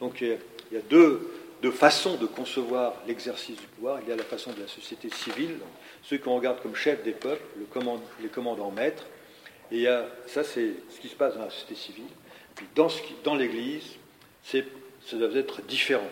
Donc 0.00 0.20
il 0.20 0.38
y 0.72 0.76
a 0.76 0.82
deux, 0.90 1.30
deux 1.62 1.70
façons 1.70 2.16
de 2.16 2.26
concevoir 2.26 2.94
l'exercice 3.06 3.58
du 3.58 3.66
pouvoir. 3.66 4.00
Il 4.02 4.08
y 4.08 4.12
a 4.12 4.16
la 4.16 4.24
façon 4.24 4.52
de 4.52 4.60
la 4.60 4.68
société 4.68 5.08
civile, 5.10 5.58
ceux 6.04 6.18
qu'on 6.18 6.36
regarde 6.36 6.60
comme 6.60 6.74
chefs 6.74 7.02
des 7.02 7.12
peuples, 7.12 7.42
les 8.20 8.28
commandants 8.28 8.70
maîtres. 8.70 9.06
Et 9.72 9.86
ça, 10.26 10.44
c'est 10.44 10.72
ce 10.90 11.00
qui 11.00 11.08
se 11.08 11.16
passe 11.16 11.34
dans 11.34 11.44
la 11.44 11.50
société 11.50 11.74
civile. 11.74 12.04
Puis 12.54 12.66
dans, 12.74 13.34
l'Église, 13.34 13.96
ça 14.42 14.60
doit 15.14 15.34
être 15.34 15.62
différent. 15.62 16.08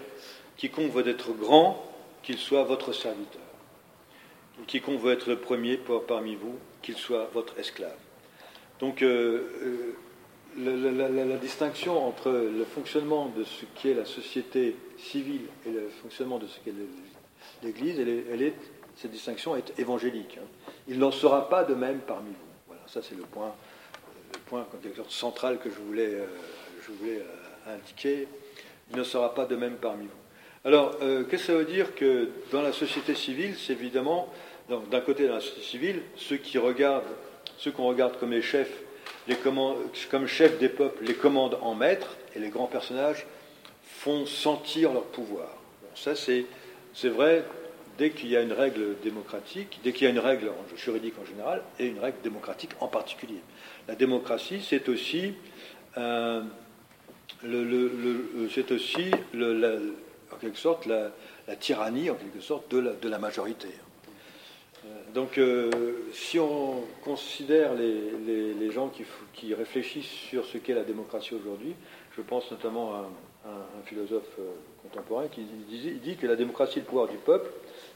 Quiconque 0.57 0.91
veut 0.91 1.07
être 1.09 1.33
grand, 1.33 1.89
qu'il 2.23 2.39
soit 2.39 2.65
votre 2.65 2.93
serviteur. 2.93 3.43
quiconque 4.67 5.01
veut 5.01 5.13
être 5.13 5.29
le 5.29 5.37
premier 5.37 5.79
parmi 6.07 6.37
vous, 6.37 6.57
qu'il 6.81 6.97
soit 6.97 7.29
votre 7.33 7.59
esclave. 7.59 7.97
Donc, 8.81 9.03
euh, 9.03 9.95
euh, 10.59 11.11
la, 11.27 11.37
distinction 11.37 12.05
entre 12.07 12.31
le 12.31 12.65
fonctionnement 12.65 13.27
de 13.37 13.45
ce 13.45 13.65
qui 13.75 13.91
est 13.91 13.95
la 13.95 14.05
société 14.05 14.77
civile 14.99 15.47
et 15.67 15.71
le 15.71 15.89
fonctionnement 16.03 16.39
de 16.39 16.47
ce 16.47 16.59
qu'est 16.61 16.75
l'Église, 17.63 17.99
elle 17.99 18.43
est 18.43 18.55
cette 18.97 19.11
distinction 19.11 19.57
est 19.57 19.79
évangélique. 19.79 20.39
Hein. 20.41 20.47
Il 20.89 20.99
n'en 20.99 21.11
sera 21.11 21.49
pas 21.49 21.65
de 21.65 21.75
même 21.75 22.01
parmi 22.01 22.31
vous. 22.31 22.53
Voilà, 22.67 22.83
ça 22.87 23.01
c'est 23.03 23.17
le 23.17 23.23
point, 23.23 23.53
le 24.33 24.39
point 24.41 24.67
central 25.09 25.59
que 25.59 25.71
je 25.71 25.77
voulais, 25.77 26.15
euh, 26.15 26.27
euh, 27.03 27.75
indiqué, 27.75 28.29
il 28.91 28.97
ne 28.97 29.05
sera 29.05 29.35
pas 29.35 29.47
de 29.47 29.57
même 29.57 29.77
parmi 29.77 30.07
vous. 30.07 30.11
Alors, 30.65 30.97
qu'est-ce 31.01 31.29
que 31.29 31.39
ça 31.39 31.55
veut 31.55 31.65
dire 31.65 31.93
que 31.97 32.29
dans 32.53 32.63
la 32.63 32.73
société 32.73 33.17
civile, 33.17 33.57
c'est 33.59 33.73
évidemment, 33.73 34.33
d'un 34.69 35.01
côté 35.01 35.27
dans 35.27 35.35
la 35.35 35.41
société 35.41 35.63
civile, 35.63 36.03
ceux 36.15 36.37
qui 36.37 36.57
regardent, 36.57 37.03
ceux 37.59 37.73
qu'on 37.73 37.89
regarde 37.89 38.17
comme 38.19 38.31
les 38.31 38.43
chefs, 38.43 38.73
les 39.27 39.35
comme 39.37 40.27
chefs 40.29 40.61
des 40.61 40.69
peuples, 40.69 41.03
les 41.03 41.15
commandent 41.15 41.59
en 41.63 41.75
maître, 41.75 42.17
et 42.37 42.39
les 42.39 42.49
grands 42.49 42.69
personnages 42.69 43.27
font 43.83 44.25
sentir 44.27 44.93
leur 44.93 45.05
pouvoir. 45.05 45.49
ça, 45.97 46.15
c'est 46.15 47.09
vrai 47.09 47.45
dès 47.99 48.11
qu'il 48.11 48.29
y 48.31 48.37
a 48.37 48.43
une 48.43 48.53
règle 48.53 48.97
démocratique, 49.03 49.81
dès 49.85 49.93
qu'il 49.93 50.05
y 50.05 50.07
a 50.07 50.11
une 50.11 50.19
règle 50.19 50.51
juridique 50.77 51.15
en 51.21 51.25
général, 51.25 51.63
et 51.79 51.87
une 51.87 51.99
règle 51.99 52.19
démocratique 52.23 52.71
en 52.81 52.89
particulier. 52.89 53.41
La 53.89 53.95
démocratie, 53.95 54.65
c'est 54.67 54.89
aussi, 54.89 55.35
euh, 55.99 56.43
c'est 57.43 58.73
aussi 58.73 59.11
en 59.33 60.37
quelque 60.41 60.59
sorte 60.59 60.87
la, 60.87 61.11
tyrannie, 61.57 62.11
en 62.11 62.15
quelque 62.15 62.41
sorte, 62.41 62.71
de 62.71 63.09
la, 63.09 63.19
majorité. 63.19 63.69
Euh, 64.85 64.89
donc, 65.15 65.39
euh, 65.39 65.71
si 66.13 66.39
on 66.39 66.85
considère 67.05 67.75
les, 67.75 68.71
gens 68.71 68.89
qui, 68.89 69.05
qui, 69.35 69.53
réfléchissent 69.53 70.07
sur 70.07 70.47
ce 70.47 70.59
qu'est 70.59 70.75
la 70.75 70.85
démocratie 70.85 71.35
aujourd'hui, 71.35 71.75
je 72.17 72.23
pense 72.23 72.51
notamment 72.51 72.95
à 72.95 73.11
un, 73.49 73.83
philosophe 73.85 74.39
contemporain 74.83 75.27
qui 75.29 75.43
il 75.71 76.01
dit 76.01 76.17
que 76.17 76.27
la 76.27 76.37
démocratie 76.37 76.79
est 76.79 76.83
le 76.83 76.87
pouvoir 76.87 77.09
du 77.09 77.17
peuple, 77.17 77.51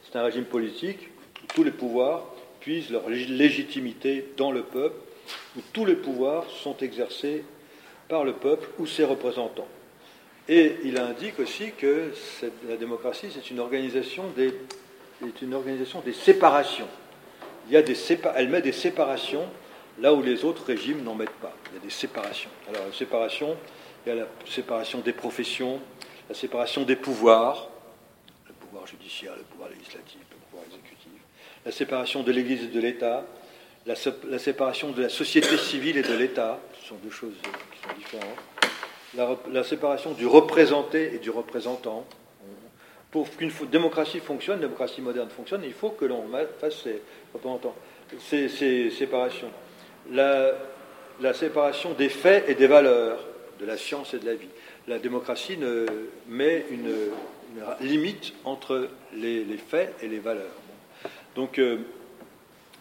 c'est 0.06 0.18
un 0.18 0.22
régime 0.22 0.44
politique 0.44 1.08
où 1.42 1.46
tous 1.54 1.64
les 1.64 1.70
pouvoirs 1.70 2.24
puisent 2.60 2.90
leur 2.90 3.08
légitimité 3.08 4.32
dans 4.36 4.50
le 4.50 4.62
peuple, 4.62 4.96
où 5.56 5.60
tous 5.72 5.84
les 5.84 5.96
pouvoirs 5.96 6.44
sont 6.50 6.76
exercés 6.78 7.44
par 8.08 8.24
le 8.24 8.34
peuple 8.34 8.68
ou 8.78 8.86
ses 8.86 9.04
représentants. 9.04 9.68
Et 10.48 10.76
il 10.84 10.98
indique 10.98 11.40
aussi 11.40 11.72
que 11.76 12.12
la 12.68 12.76
démocratie, 12.76 13.28
c'est 13.34 13.50
une 13.50 13.58
organisation 13.58 14.24
des, 14.36 14.52
séparations. 16.12 16.86
Il 17.68 17.84
elle 18.36 18.48
met 18.48 18.62
des 18.62 18.72
séparations 18.72 19.44
là 19.98 20.14
où 20.14 20.22
les 20.22 20.44
autres 20.44 20.64
régimes 20.64 21.02
n'en 21.02 21.14
mettent 21.14 21.30
pas. 21.42 21.54
Il 21.70 21.76
y 21.76 21.78
a 21.78 21.82
des 21.82 21.90
séparations. 21.90 22.50
Alors, 22.68 22.86
la 22.86 22.92
séparation, 22.92 23.56
il 24.04 24.10
y 24.10 24.12
a 24.12 24.14
la 24.14 24.28
séparation 24.48 25.00
des 25.00 25.12
professions, 25.12 25.80
la 26.28 26.34
séparation 26.36 26.82
des 26.82 26.96
pouvoirs, 26.96 27.70
judiciaire, 28.84 29.32
le 29.36 29.44
pouvoir 29.44 29.68
législatif, 29.70 30.18
le 30.30 30.36
pouvoir 30.50 30.64
exécutif, 30.66 31.12
la 31.64 31.72
séparation 31.72 32.22
de 32.22 32.32
l'Église 32.32 32.64
et 32.64 32.68
de 32.68 32.80
l'État, 32.80 33.24
la, 33.86 34.38
séparation 34.38 34.90
de 34.90 35.02
la 35.02 35.08
société 35.08 35.56
civile 35.56 35.96
et 35.96 36.02
de 36.02 36.14
l'État, 36.14 36.58
ce 36.80 36.88
sont 36.88 36.96
deux 36.96 37.10
choses 37.10 37.34
qui 37.72 37.80
sont 37.80 37.96
différentes, 37.96 39.38
la, 39.52 39.64
séparation 39.64 40.12
du 40.12 40.26
représenté 40.26 41.14
et 41.14 41.18
du 41.18 41.30
représentant. 41.30 42.06
Pour 43.10 43.30
qu'une 43.30 43.52
démocratie 43.70 44.18
fonctionne, 44.18 44.56
une 44.56 44.62
démocratie 44.62 45.00
moderne 45.00 45.30
fonctionne, 45.30 45.62
il 45.64 45.72
faut 45.72 45.90
que 45.90 46.04
l'on 46.04 46.24
fasse 46.60 46.86
ces, 48.18 48.48
ces, 48.48 48.90
séparations. 48.90 49.50
La, 50.10 50.50
la 51.20 51.32
séparation 51.32 51.92
des 51.92 52.08
faits 52.08 52.44
et 52.48 52.54
des 52.54 52.66
valeurs, 52.66 53.18
de 53.58 53.64
la 53.64 53.76
science 53.76 54.12
et 54.14 54.18
de 54.18 54.26
la 54.26 54.34
vie. 54.34 54.48
La 54.88 54.98
démocratie 54.98 55.56
ne 55.56 55.86
met 56.28 56.66
une, 56.70 56.92
limite 57.80 58.34
entre 58.44 58.88
les, 59.14 59.44
faits 59.56 59.94
et 60.02 60.08
les 60.08 60.18
valeurs. 60.18 60.54
Donc, 61.34 61.58
euh, 61.58 61.78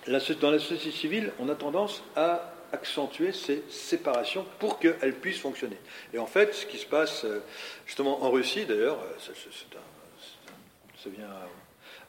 dans 0.08 0.52
la 0.52 0.60
société 0.60 0.92
civile, 0.92 1.32
on 1.40 1.50
a 1.50 1.56
tendance 1.56 2.04
à 2.16 2.52
accentuer 2.72 3.32
ces 3.32 3.64
séparations 3.70 4.46
pour 4.60 4.80
qu'elles 4.80 5.16
puissent 5.16 5.40
fonctionner. 5.40 5.78
Et 6.14 6.20
en 6.20 6.26
fait, 6.26 6.54
ce 6.54 6.66
qui 6.66 6.78
se 6.78 6.86
passe 6.86 7.26
euh, 7.26 7.40
justement 7.86 8.24
en 8.24 8.32
Russie, 8.32 8.66
d'ailleurs, 8.66 9.00
euh, 9.00 9.20
ça, 9.20 11.10
vient 11.10 11.30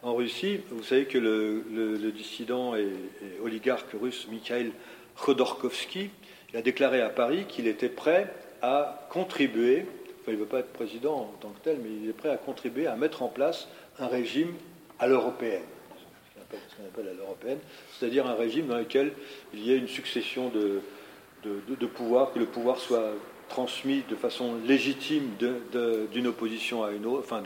en 0.03 0.15
Russie, 0.15 0.61
vous 0.71 0.83
savez 0.83 1.05
que 1.05 1.19
le, 1.19 2.11
dissident 2.13 2.75
et, 2.77 2.89
oligarque 3.43 3.93
russe 4.01 4.27
Mikhail 4.29 4.73
Khodorkovsky 5.17 6.11
a 6.55 6.63
déclaré 6.63 7.03
à 7.03 7.11
Paris 7.11 7.45
qu'il 7.47 7.67
était 7.67 7.89
prêt 7.89 8.33
à 8.63 9.07
contribuer 9.11 9.87
il 10.33 10.35
ne 10.35 10.41
veut 10.41 10.47
pas 10.47 10.61
être 10.61 10.73
président 10.73 11.15
en 11.15 11.35
tant 11.41 11.51
que 11.51 11.61
tel, 11.61 11.79
mais 11.83 11.91
il 12.03 12.09
est 12.09 12.13
prêt 12.13 12.31
à 12.31 12.37
contribuer 12.37 12.87
à 12.87 12.97
mettre 12.97 13.23
en 13.23 13.29
place 13.29 13.69
un 13.99 14.07
régime 14.07 14.55
à 14.99 15.07
l'européenne, 15.07 15.63
ce 16.35 16.77
qu'on 16.77 16.85
appelle 16.85 17.09
à 17.09 17.15
l'européenne, 17.15 17.59
c'est-à-dire 17.93 18.27
un 18.27 18.35
régime 18.35 18.67
dans 18.67 18.79
lequel 18.79 19.13
il 19.53 19.61
y 19.61 19.73
ait 19.73 19.79
une 19.79 19.89
succession 19.89 20.49
de, 20.49 20.81
de, 21.45 21.87
pouvoirs, 21.87 22.33
que 22.33 22.39
le 22.39 22.47
pouvoir 22.47 22.79
soit 22.79 23.13
transmis 23.49 24.03
de 24.09 24.17
façon 24.17 24.57
légitime 24.67 25.35
d'une 26.13 26.27
opposition 26.27 26.83
à 26.83 26.91
une 26.91 27.07
autre, 27.07 27.23
enfin 27.25 27.43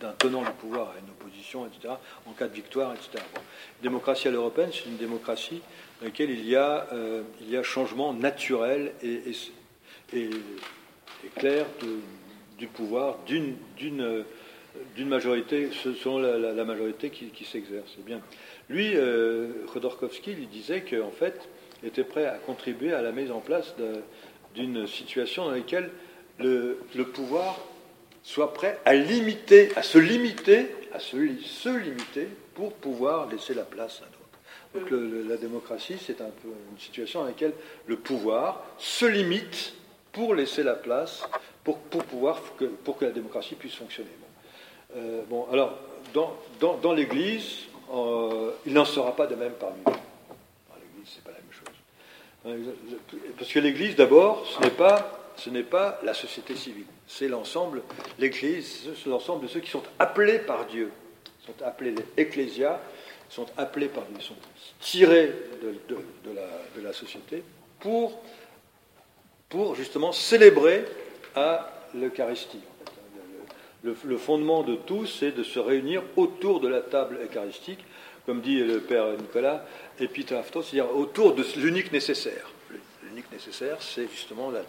d'un 0.00 0.12
tenant 0.18 0.42
du 0.42 0.50
pouvoir 0.52 0.90
à 0.90 0.98
une 0.98 1.10
opposition, 1.10 1.66
etc., 1.66 1.94
en 2.26 2.32
cas 2.32 2.48
de 2.48 2.54
victoire, 2.54 2.94
etc. 2.94 3.24
démocratie 3.82 4.28
à 4.28 4.30
l'européenne, 4.30 4.70
c'est 4.72 4.88
une 4.88 4.96
démocratie 4.96 5.60
dans 6.00 6.06
laquelle 6.06 6.30
il 6.30 6.48
y 6.48 6.56
a, 6.56 6.88
euh, 6.92 7.22
il 7.40 7.50
y 7.50 7.56
a 7.56 7.62
changement 7.62 8.12
naturel 8.12 8.92
et 9.02 9.22
clair 11.36 11.66
du 12.58 12.66
pouvoir 12.66 13.18
d'une 13.26 13.56
majorité, 14.98 15.70
selon 15.72 16.18
la, 16.18 16.64
majorité 16.64 17.10
qui, 17.10 17.44
s'exerce. 17.44 17.96
Eh 17.98 18.02
bien, 18.02 18.20
lui, 18.68 18.92
euh, 18.94 19.48
Khodorkovsky, 19.72 20.34
lui 20.34 20.46
disait 20.46 20.82
qu'en 20.82 21.10
fait, 21.10 21.48
il 21.82 21.88
était 21.88 22.04
prêt 22.04 22.26
à 22.26 22.34
contribuer 22.38 22.92
à 22.92 23.02
la 23.02 23.12
mise 23.12 23.30
en 23.30 23.40
place 23.40 23.74
d'une 24.54 24.86
situation 24.86 25.46
dans 25.46 25.52
laquelle 25.52 25.90
le, 26.38 26.78
pouvoir 27.12 27.58
soit 28.22 28.52
prêt 28.52 28.78
à 28.84 28.94
limiter, 28.94 29.70
à 29.76 29.82
se 29.82 29.98
limiter, 29.98 30.68
à 30.92 30.98
se, 30.98 31.16
se 31.44 31.68
limiter 31.68 32.28
pour 32.54 32.74
pouvoir 32.74 33.28
laisser 33.30 33.54
la 33.54 33.64
place 33.64 34.02
à 34.02 34.06
d'autres. 34.06 34.18
Donc 34.74 34.90
la 35.28 35.36
démocratie, 35.36 35.96
c'est 35.98 36.20
un 36.20 36.30
peu 36.42 36.48
une 36.70 36.78
situation 36.78 37.20
dans 37.20 37.26
laquelle 37.26 37.52
le 37.86 37.96
pouvoir 37.96 38.64
se 38.76 39.06
limite 39.06 39.74
pour 40.18 40.34
laisser 40.34 40.64
la 40.64 40.74
place, 40.74 41.22
pour, 41.62 41.78
pour 41.78 42.02
pouvoir, 42.02 42.42
que, 42.58 43.04
la 43.04 43.12
démocratie 43.12 43.54
puisse 43.54 43.76
fonctionner. 43.76 44.10
Bon, 45.28 45.46
euh, 45.48 45.52
alors, 45.52 45.78
dans, 46.12 46.76
dans, 46.82 46.92
l'Église, 46.92 47.66
euh, 47.94 48.50
il 48.66 48.72
n'en 48.72 48.84
sera 48.84 49.14
pas 49.14 49.28
de 49.28 49.36
même 49.36 49.52
parmi 49.52 49.78
nous. 49.78 49.92
Dans 49.92 50.74
l'Église, 50.74 51.14
c'est 51.14 51.22
pas 51.22 51.30
la 51.30 51.38
même 51.38 52.64
chose. 52.66 52.74
Parce 53.38 53.52
que 53.52 53.60
l'Église, 53.60 53.94
d'abord, 53.94 54.44
ce 54.44 54.60
n'est 54.60 54.72
pas, 54.74 55.20
ce 55.36 55.50
n'est 55.50 55.62
pas 55.62 56.00
la 56.02 56.14
société 56.14 56.56
civile. 56.56 56.86
C'est 57.06 57.28
l'ensemble, 57.28 57.82
l'Église, 58.18 58.88
c'est 59.00 59.08
l'ensemble 59.08 59.44
de 59.44 59.48
ceux 59.48 59.60
qui 59.60 59.70
sont 59.70 59.84
appelés 60.00 60.40
par 60.40 60.66
Dieu. 60.66 60.90
Ils 61.42 61.46
sont 61.46 61.64
appelés 61.64 61.92
les 61.92 62.04
ecclésias, 62.20 62.80
sont 63.28 63.46
appelés 63.56 63.86
par 63.86 64.02
Dieu, 64.06 64.20
sont 64.20 64.34
tirés 64.80 65.32
de, 65.62 65.94
de, 65.94 66.00
de, 66.24 66.34
la, 66.34 66.48
de 66.74 66.80
la 66.84 66.92
société 66.92 67.44
pour 67.78 68.20
pour 69.48 69.74
justement 69.74 70.12
célébrer 70.12 70.84
à 71.34 71.70
l'Eucharistie. 71.94 72.60
Le, 73.82 74.18
fondement 74.18 74.64
de 74.64 74.74
tout, 74.74 75.06
c'est 75.06 75.30
de 75.30 75.42
se 75.42 75.58
réunir 75.58 76.02
autour 76.16 76.60
de 76.60 76.68
la 76.68 76.80
table 76.80 77.18
eucharistique, 77.24 77.78
comme 78.26 78.40
dit 78.40 78.58
le 78.58 78.80
Père 78.80 79.06
Nicolas, 79.12 79.64
epitaptos, 80.00 80.62
c'est-à-dire 80.62 80.94
autour 80.94 81.34
de 81.34 81.44
l'unique 81.56 81.92
nécessaire. 81.92 82.50
Nécessaire, 83.32 83.76
c'est 83.80 84.08
justement 84.10 84.50
la, 84.50 84.62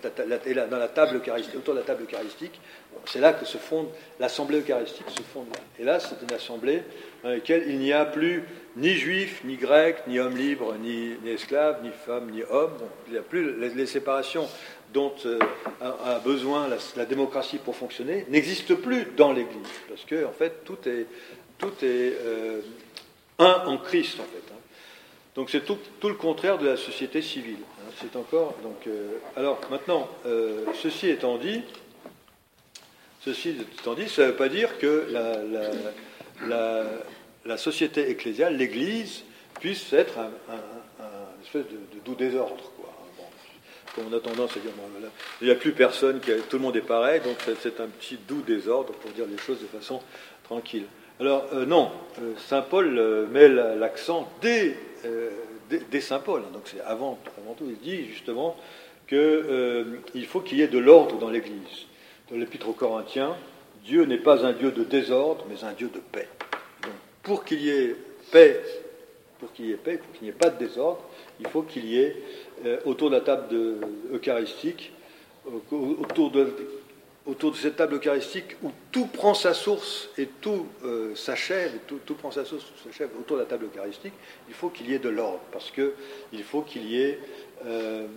dans 0.67 0.77
la 0.77 0.88
table 0.88 1.17
eucharistique, 1.17 1.55
autour 1.55 1.73
de 1.73 1.79
la 1.79 1.85
table 1.85 2.03
eucharistique. 2.03 2.59
c'est 3.05 3.19
là 3.19 3.33
que 3.33 3.45
se 3.45 3.57
fonde 3.57 3.88
l'assemblée 4.19 4.59
eucharistique 4.59 5.09
se 5.09 5.21
fonde 5.21 5.47
Et 5.79 5.83
là, 5.83 5.99
c'est 5.99 6.15
une 6.21 6.33
assemblée 6.33 6.83
dans 7.23 7.29
laquelle 7.29 7.63
il 7.67 7.79
n'y 7.79 7.93
a 7.93 8.05
plus 8.05 8.43
ni 8.75 8.95
juifs, 8.95 9.41
ni 9.43 9.55
grecs, 9.55 9.97
ni 10.07 10.19
hommes 10.19 10.38
libres, 10.38 10.75
ni, 10.81 11.15
esclaves, 11.27 11.83
ni 11.83 11.91
femmes, 12.05 12.31
ni 12.31 12.43
hommes. 12.43 12.77
il 13.07 13.13
n'y 13.13 13.19
a 13.19 13.23
plus 13.23 13.59
les, 13.59 13.85
séparations 13.85 14.47
dont 14.93 15.13
euh, 15.25 15.39
a, 15.81 16.19
besoin 16.19 16.67
la, 16.95 17.05
démocratie 17.05 17.57
pour 17.57 17.75
fonctionner 17.75 18.25
n'existent 18.29 18.75
plus 18.75 19.05
dans 19.15 19.31
l'Église, 19.31 19.67
parce 19.88 20.03
que 20.05 20.25
fait 20.38 20.63
tout 20.65 20.77
est, 20.88 21.05
tout 21.57 21.73
est 21.83 22.13
euh, 22.25 22.62
un 23.38 23.63
en 23.65 23.77
Christ. 23.77 24.19
Hein. 24.19 24.55
Donc 25.39 25.49
c'est 25.49 25.63
tout, 25.63 25.77
le 26.03 26.15
contraire 26.15 26.57
de 26.57 26.67
la 26.67 26.75
société 26.75 27.21
civile. 27.21 27.59
C'est 27.97 28.15
encore 28.15 28.56
donc. 28.63 28.88
Euh, 28.88 29.17
alors 29.36 29.60
maintenant, 29.69 30.08
ceci 30.82 31.10
étant 31.10 31.38
dit, 31.38 31.62
ceci 33.21 33.56
étant 33.82 33.93
dit, 33.93 34.08
ça 34.08 34.23
ne 34.23 34.28
veut 34.28 34.36
pas 34.36 34.49
dire 34.49 34.78
que 34.78 35.08
la 37.45 37.58
société 37.58 38.10
ecclésiale, 38.10 38.58
l'Église, 38.58 39.23
puisse 39.60 39.91
être 39.93 40.17
un, 40.19 40.30
espèce 41.43 41.65
de, 41.65 41.99
doux 42.06 42.15
désordre. 42.15 42.63
Comme 43.95 44.06
on 44.12 44.15
a 44.15 44.19
tendance 44.19 44.52
à 44.52 44.60
dire, 44.60 44.71
il 45.41 45.47
n'y 45.47 45.52
a 45.52 45.56
plus 45.56 45.71
personne, 45.71 46.19
tout 46.19 46.58
le 46.58 46.62
monde 46.62 46.78
est 46.78 46.82
pareil, 46.82 47.21
donc 47.21 47.38
c'est 47.60 47.80
un 47.80 47.88
petit 47.88 48.17
doux 48.28 48.41
désordre 48.41 48.93
pour 48.93 49.12
dire 49.12 49.25
les 49.25 49.38
choses 49.38 49.60
de 49.60 49.65
façon 49.65 50.02
tranquille. 50.43 50.86
Alors 51.19 51.47
euh, 51.54 51.65
non, 51.65 51.91
euh, 52.21 52.34
Saint 52.38 52.62
Paul 52.62 52.97
euh, 52.97 53.28
met 53.28 53.49
l'accent 53.49 54.32
dès, 54.41 54.78
Saint 56.01 56.19
Paul, 56.19 56.41
hein, 56.41 56.51
donc 56.53 56.63
c'est 56.65 56.82
avant, 56.82 57.17
tout, 57.58 57.65
il 57.69 57.79
dit 57.79 58.05
justement 58.05 58.55
qu'il 59.08 60.25
faut 60.27 60.41
qu'il 60.41 60.60
y 60.60 60.62
ait 60.62 60.67
de 60.67 60.77
l'ordre 60.77 61.17
dans 61.17 61.29
l'Église. 61.29 61.86
Dans 62.29 62.38
l'Épître 62.38 62.69
aux 62.69 62.73
Corinthiens, 62.73 63.36
Dieu 63.84 64.05
n'est 64.05 64.17
pas 64.17 64.45
un 64.45 64.53
Dieu 64.53 64.71
de 64.71 64.84
désordre, 64.84 65.45
mais 65.49 65.63
un 65.63 65.73
Dieu 65.73 65.89
de 65.93 65.99
paix. 65.99 66.27
Donc, 66.84 66.93
pour 67.23 67.43
qu'il 67.43 67.62
y 67.62 67.69
ait 67.69 67.95
paix, 68.32 68.62
pour 69.39 69.51
qu'il 69.53 69.65
y 69.65 69.71
ait 69.71 69.77
paix, 69.77 69.97
pour 69.97 70.12
qu'il 70.13 70.23
n'y 70.23 70.29
ait 70.29 70.34
pas 70.34 70.49
de 70.49 70.60
désordre, 70.60 71.01
il 71.39 71.47
faut 71.47 71.63
qu'il 71.63 71.86
y 71.86 71.99
ait 71.99 72.15
autour 72.86 73.10
de 73.10 73.15
la 73.15 73.21
table 73.21 73.55
eucharistique, 74.13 74.91
autour 75.71 76.32
de, 76.32 76.53
autour 77.25 77.51
de 77.51 77.58
cette 77.58 77.75
table 77.75 77.95
eucharistique 77.95 78.55
où 78.63 78.71
tout 78.91 79.05
prend 79.08 79.34
sa 79.34 79.53
source 79.53 80.10
et 80.17 80.27
tout 80.41 80.67
euh, 80.84 81.15
s'achève, 81.15 81.71
tout, 81.88 81.99
tout, 82.05 82.15
prend 82.15 82.32
sa 82.32 82.45
source, 82.45 82.65
s'achève 82.84 83.10
autour 83.19 83.38
de 83.38 83.43
la 83.43 83.47
table 83.47 83.65
eucharistique, 83.65 84.13
il 84.47 84.53
faut 84.53 84.69
qu'il 84.69 84.89
y 84.89 84.93
ait 84.93 84.99
de 84.99 85.10
l'ordre, 85.10 85.41
parce 85.51 85.71
qu'il 85.71 86.43
faut 86.43 86.62
qu'il 86.62 86.86
y 86.86 87.01
ait 87.01 87.19
euh, 87.65 88.08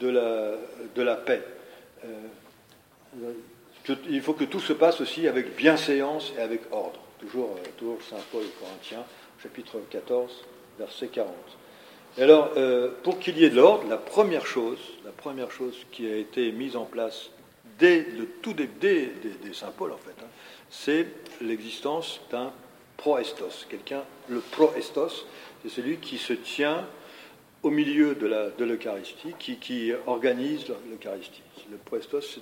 de, 0.00 0.08
la, 0.08 0.52
de 0.94 1.02
la 1.02 1.16
paix. 1.16 1.42
Euh, 2.04 3.32
il 4.08 4.22
faut 4.22 4.32
que 4.32 4.44
tout 4.44 4.60
se 4.60 4.72
passe 4.72 5.00
aussi 5.00 5.28
avec 5.28 5.56
bienséance 5.56 6.32
et 6.38 6.40
avec 6.40 6.62
ordre. 6.72 7.00
Toujours, 7.18 7.58
toujours 7.76 7.98
Saint 8.02 8.16
Paul 8.32 8.44
Corinthiens, 8.58 9.04
chapitre 9.42 9.78
14, 9.90 10.44
verset 10.78 11.08
40. 11.08 11.34
Et 12.16 12.22
alors, 12.22 12.52
pour 13.02 13.18
qu'il 13.18 13.38
y 13.38 13.44
ait 13.44 13.50
de 13.50 13.56
l'ordre, 13.56 13.86
la 13.88 13.98
première 13.98 14.46
chose, 14.46 14.78
la 15.04 15.10
première 15.10 15.50
chose 15.50 15.74
qui 15.92 16.10
a 16.10 16.16
été 16.16 16.50
mise 16.50 16.76
en 16.76 16.84
place 16.84 17.30
dès 17.78 18.06
le 18.16 18.26
tout 18.42 18.54
Saint 19.52 19.72
Paul, 19.76 19.92
en 19.92 19.96
fait, 19.96 20.14
hein, 20.22 20.28
c'est 20.70 21.06
l'existence 21.40 22.20
d'un 22.30 22.52
proestos. 22.96 23.66
Quelqu'un, 23.68 24.02
le 24.28 24.40
proestos, 24.40 25.26
c'est 25.62 25.70
celui 25.70 25.98
qui 25.98 26.18
se 26.18 26.32
tient 26.32 26.86
au 27.62 27.70
milieu 27.70 28.14
de 28.14 28.64
l'Eucharistie, 28.64 29.34
qui, 29.38 29.92
organise 30.06 30.66
l'Eucharistie. 30.90 31.42
Le 31.70 31.78
proestos, 31.78 32.38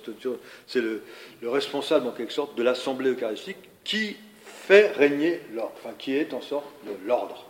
c'est 0.67 0.81
le, 0.81 1.03
le, 1.41 1.49
responsable, 1.49 2.07
en 2.07 2.11
quelque 2.11 2.33
sorte, 2.33 2.57
de 2.57 2.63
l'Assemblée 2.63 3.11
eucharistique 3.11 3.57
qui 3.85 4.17
fait 4.43 4.91
régner 4.91 5.39
l'ordre, 5.53 5.73
enfin, 5.77 5.93
qui 5.97 6.15
est 6.15 6.33
en 6.33 6.41
sorte 6.41 6.65
l'ordre. 7.05 7.45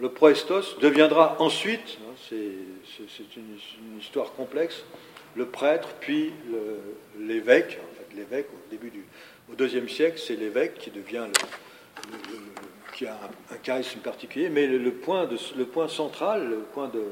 Le 0.00 0.08
proestos 0.08 0.78
deviendra 0.80 1.36
ensuite, 1.40 1.98
hein, 2.00 2.14
c'est 2.28 3.36
une 3.36 3.98
histoire 4.00 4.32
complexe, 4.32 4.84
le 5.36 5.46
prêtre, 5.46 5.88
puis 6.00 6.32
l'évêque. 7.18 7.78
En 7.80 7.94
fait, 7.96 8.16
l'évêque, 8.16 8.46
au 8.52 8.70
début 8.70 8.90
du 8.90 9.04
au 9.50 9.54
deuxième 9.54 9.88
siècle, 9.88 10.18
c'est 10.18 10.36
l'évêque 10.36 10.78
qui 10.78 10.90
devient 10.90 11.26
le, 11.28 12.18
qui 12.94 13.06
a 13.06 13.18
un, 13.50 13.56
charisme 13.56 14.00
particulier, 14.00 14.48
mais 14.48 14.66
le, 14.66 14.92
point, 14.92 15.26
de, 15.26 15.36
le 15.56 15.64
point 15.66 15.88
central, 15.88 16.48
le 16.48 16.58
point, 16.58 16.88
de, 16.88 17.02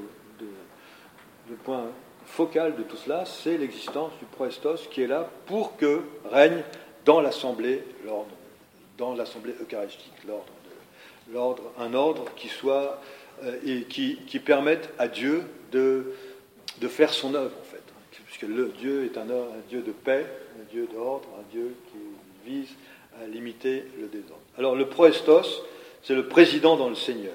le 1.49 1.57
point 1.57 1.85
focal 2.27 2.77
de 2.77 2.83
tout 2.83 2.97
cela, 2.97 3.25
c'est 3.27 3.59
l'existence 3.59 4.13
du 4.19 4.25
proestos 4.27 4.89
qui 4.91 5.03
est 5.03 5.07
là 5.07 5.29
pour 5.47 5.77
que 5.77 6.03
règne 6.31 6.63
dans 7.05 7.21
l'assemblée 7.21 7.83
l'ordre, 8.05 8.31
dans 8.97 9.15
l'assemblée 9.15 9.55
eucharistique, 9.61 10.13
l'ordre, 10.27 10.53
l'ordre, 11.33 11.63
un 11.79 11.95
ordre 11.95 12.25
qui 12.37 12.49
soit 12.49 13.01
euh, 13.43 13.57
et 13.65 13.83
qui, 13.85 14.17
qui 14.27 14.39
permette 14.39 14.91
à 14.99 15.09
Dieu 15.09 15.45
de, 15.73 16.15
de 16.81 16.89
faire 16.89 17.13
son 17.13 17.35
œuvre 17.35 17.57
que 18.41 18.47
le 18.47 18.69
Dieu 18.69 19.05
est 19.05 19.19
un, 19.19 19.27
Dieu 19.69 19.83
de 19.83 19.93
paix, 19.93 20.25
un 20.59 20.65
Dieu 20.73 20.89
d'ordre, 20.93 21.29
un 21.39 21.53
Dieu 21.53 21.75
qui 21.93 22.51
vise 22.51 22.71
à 23.23 23.27
limiter 23.27 23.85
le 24.01 24.07
désordre. 24.07 24.41
Alors 24.57 24.75
le 24.75 24.89
proestos, 24.89 25.63
c'est 26.03 26.15
le 26.15 26.27
président 26.27 26.77
dans 26.77 26.89
le 26.89 26.95
Seigneur. 26.95 27.35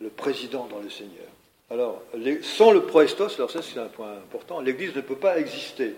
Le 0.00 0.08
président 0.08 0.66
dans 0.66 0.78
le 0.78 0.88
Seigneur. 0.88 1.26
Alors, 1.70 2.02
sans 2.42 2.70
le 2.70 2.82
proestos, 2.82 3.34
alors 3.36 3.50
ça 3.50 3.62
c'est 3.62 3.78
un 3.78 3.86
point 3.86 4.12
important, 4.12 4.60
l'Église 4.60 4.94
ne 4.94 5.00
peut 5.00 5.16
pas 5.16 5.38
exister, 5.38 5.94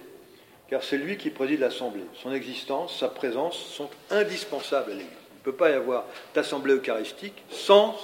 car 0.68 0.82
c'est 0.82 0.98
lui 0.98 1.16
qui 1.16 1.30
préside 1.30 1.60
l'Assemblée. 1.60 2.04
Son 2.22 2.32
existence, 2.32 2.98
sa 2.98 3.08
présence 3.08 3.56
sont 3.56 3.88
indispensables 4.10 4.90
à 4.90 4.94
l'Église. 4.94 5.16
Il 5.34 5.38
ne 5.38 5.44
peut 5.44 5.56
pas 5.56 5.70
y 5.70 5.74
avoir 5.74 6.04
d'assemblée 6.34 6.74
eucharistique 6.74 7.42
sans 7.50 7.96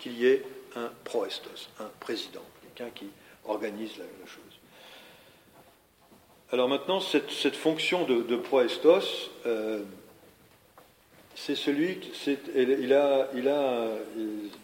qu'il 0.00 0.18
y 0.18 0.26
ait 0.26 0.42
un 0.76 0.90
proestos, 1.04 1.68
un 1.80 1.90
président, 2.00 2.42
quelqu'un 2.62 2.90
qui 2.94 3.08
organise 3.46 3.96
la 3.98 4.26
chose. 4.26 4.53
Alors 6.54 6.68
maintenant, 6.68 7.00
cette, 7.00 7.56
fonction 7.56 8.04
de, 8.04 8.36
proestos, 8.36 9.28
euh, 9.44 9.82
c'est 11.34 11.56
celui, 11.56 11.98
il 12.54 12.92
a, 12.92 13.28
il 13.34 13.48
a, 13.48 13.88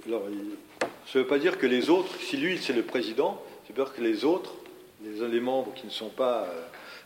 alors, 0.06 0.22
ça 0.78 1.18
ne 1.18 1.24
veut 1.24 1.26
pas 1.26 1.40
dire 1.40 1.58
que 1.58 1.66
les 1.66 1.90
autres, 1.90 2.14
si 2.20 2.36
lui 2.36 2.58
c'est 2.58 2.74
le 2.74 2.84
président, 2.84 3.42
c'est 3.66 3.74
dire 3.74 3.92
que 3.92 4.02
les 4.02 4.24
autres, 4.24 4.52
les, 5.02 5.40
membres 5.40 5.74
qui 5.74 5.84
ne 5.84 5.90
sont 5.90 6.10
pas, 6.10 6.44
euh, 6.44 6.62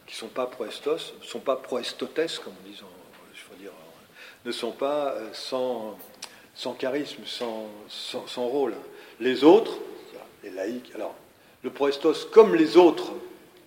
qui 0.06 0.16
sont 0.16 0.28
pas 0.28 0.44
proestos, 0.44 1.14
ne 1.18 1.24
sont 1.24 1.40
pas 1.40 1.56
proestotes, 1.56 2.38
comme 2.44 2.52
on 2.62 2.68
dit, 2.68 2.76
je 2.76 3.42
veux 3.50 3.58
dire, 3.58 3.72
ne 4.44 4.52
sont 4.52 4.72
pas 4.72 5.12
euh, 5.12 5.30
sans, 5.32 5.96
sans 6.54 6.74
charisme, 6.74 7.22
sans, 7.24 7.70
sans, 7.88 8.46
rôle. 8.46 8.74
Les 9.18 9.44
autres, 9.44 9.78
les 10.42 10.50
laïcs, 10.50 10.92
alors 10.94 11.14
le 11.62 11.70
proestos, 11.70 12.26
comme 12.30 12.54
les 12.54 12.76
autres 12.76 13.14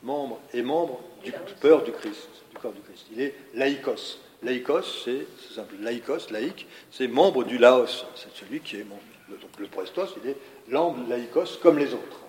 membres 0.03 0.39
et 0.53 0.61
membres 0.61 1.01
du 1.23 1.31
peur 1.59 1.83
du 1.83 1.91
Christ, 1.91 2.29
du 2.51 2.57
corps 2.57 2.73
du 2.73 2.81
Christ. 2.81 3.05
Il 3.13 3.21
est 3.21 3.35
laïkos. 3.53 4.19
Laïkos, 4.43 4.83
c'est 5.03 5.25
simple. 5.53 5.75
Laïkos, 5.81 6.29
laïque, 6.31 6.67
c'est 6.91 7.07
membre 7.07 7.43
du 7.43 7.57
Laos. 7.57 8.05
C'est 8.15 8.33
celui 8.33 8.59
qui 8.59 8.77
est 8.77 8.83
membre. 8.83 9.01
Donc 9.29 9.59
le 9.59 9.67
prestos, 9.67 10.15
il 10.23 10.29
est 10.29 10.37
l'ambre 10.69 10.99
laïkos 11.09 11.57
comme 11.61 11.77
les 11.77 11.93
autres. 11.93 12.21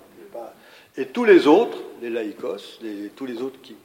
Et 0.96 1.06
tous 1.06 1.24
les 1.24 1.46
autres, 1.46 1.78
les 2.02 2.10
laïkos, 2.10 2.80
tous 3.14 3.26
les 3.26 3.40
autres 3.40 3.60
qui 3.62 3.76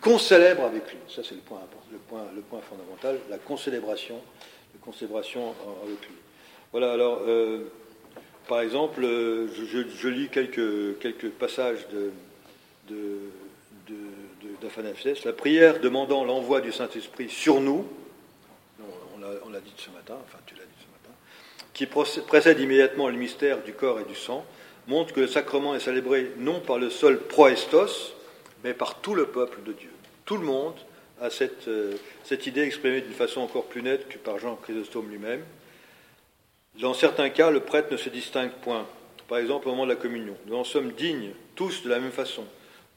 concélèbrent 0.00 0.64
avec 0.64 0.90
lui. 0.90 0.98
Ça, 1.08 1.22
c'est 1.24 1.34
le 1.34 1.40
point, 1.40 1.60
le, 1.90 1.98
point, 2.42 2.60
fondamental, 2.60 3.18
la 3.28 3.38
concélébration, 3.38 4.20
la 4.74 4.80
concélébration 4.80 5.54
avec 5.82 6.00
lui. 6.02 6.14
Voilà, 6.70 6.92
alors, 6.92 7.22
euh, 7.26 7.64
par 8.48 8.60
exemple, 8.60 9.04
euh, 9.04 9.48
je, 9.48 10.08
lis 10.08 10.28
quelques, 10.28 11.30
passages 11.30 11.88
de 11.88 12.12
la 15.24 15.32
prière 15.32 15.80
demandant 15.80 16.24
l'envoi 16.24 16.60
du 16.60 16.72
Saint-Esprit 16.72 17.28
sur 17.28 17.60
nous, 17.60 17.86
on 19.44 19.50
l'a 19.50 19.60
dit 19.60 19.72
ce 19.76 19.90
matin, 19.90 20.16
enfin 20.24 20.38
tu 20.46 20.54
l'as 20.54 20.64
dit 20.64 20.70
ce 20.78 20.86
matin, 20.86 21.14
qui 21.74 21.86
précède 22.22 22.60
immédiatement 22.60 23.08
le 23.08 23.16
mystère 23.16 23.62
du 23.62 23.72
corps 23.72 24.00
et 24.00 24.04
du 24.04 24.14
sang, 24.14 24.44
montre 24.88 25.12
que 25.12 25.20
le 25.20 25.26
sacrement 25.26 25.74
est 25.74 25.80
célébré 25.80 26.32
non 26.38 26.60
par 26.60 26.78
le 26.78 26.90
seul 26.90 27.18
proestos, 27.18 28.14
mais 28.64 28.74
par 28.74 29.00
tout 29.00 29.14
le 29.14 29.26
peuple 29.26 29.62
de 29.64 29.72
Dieu. 29.72 29.90
Tout 30.24 30.36
le 30.36 30.44
monde 30.44 30.74
a 31.20 31.30
cette, 31.30 31.68
euh, 31.68 31.94
cette 32.24 32.46
idée 32.46 32.62
exprimée 32.62 33.00
d'une 33.00 33.12
façon 33.12 33.40
encore 33.40 33.66
plus 33.66 33.82
nette 33.82 34.08
que 34.08 34.18
par 34.18 34.38
Jean 34.38 34.56
Chrysostome 34.56 35.08
lui-même. 35.08 35.44
Dans 36.80 36.94
certains 36.94 37.30
cas, 37.30 37.50
le 37.50 37.60
prêtre 37.60 37.92
ne 37.92 37.96
se 37.96 38.08
distingue 38.08 38.50
point. 38.50 38.86
Par 39.28 39.38
exemple, 39.38 39.68
au 39.68 39.70
moment 39.72 39.84
de 39.84 39.90
la 39.90 39.96
communion. 39.96 40.36
Nous 40.46 40.56
en 40.56 40.64
sommes 40.64 40.92
dignes, 40.92 41.32
tous 41.54 41.82
de 41.84 41.88
la 41.88 42.00
même 42.00 42.12
façon 42.12 42.44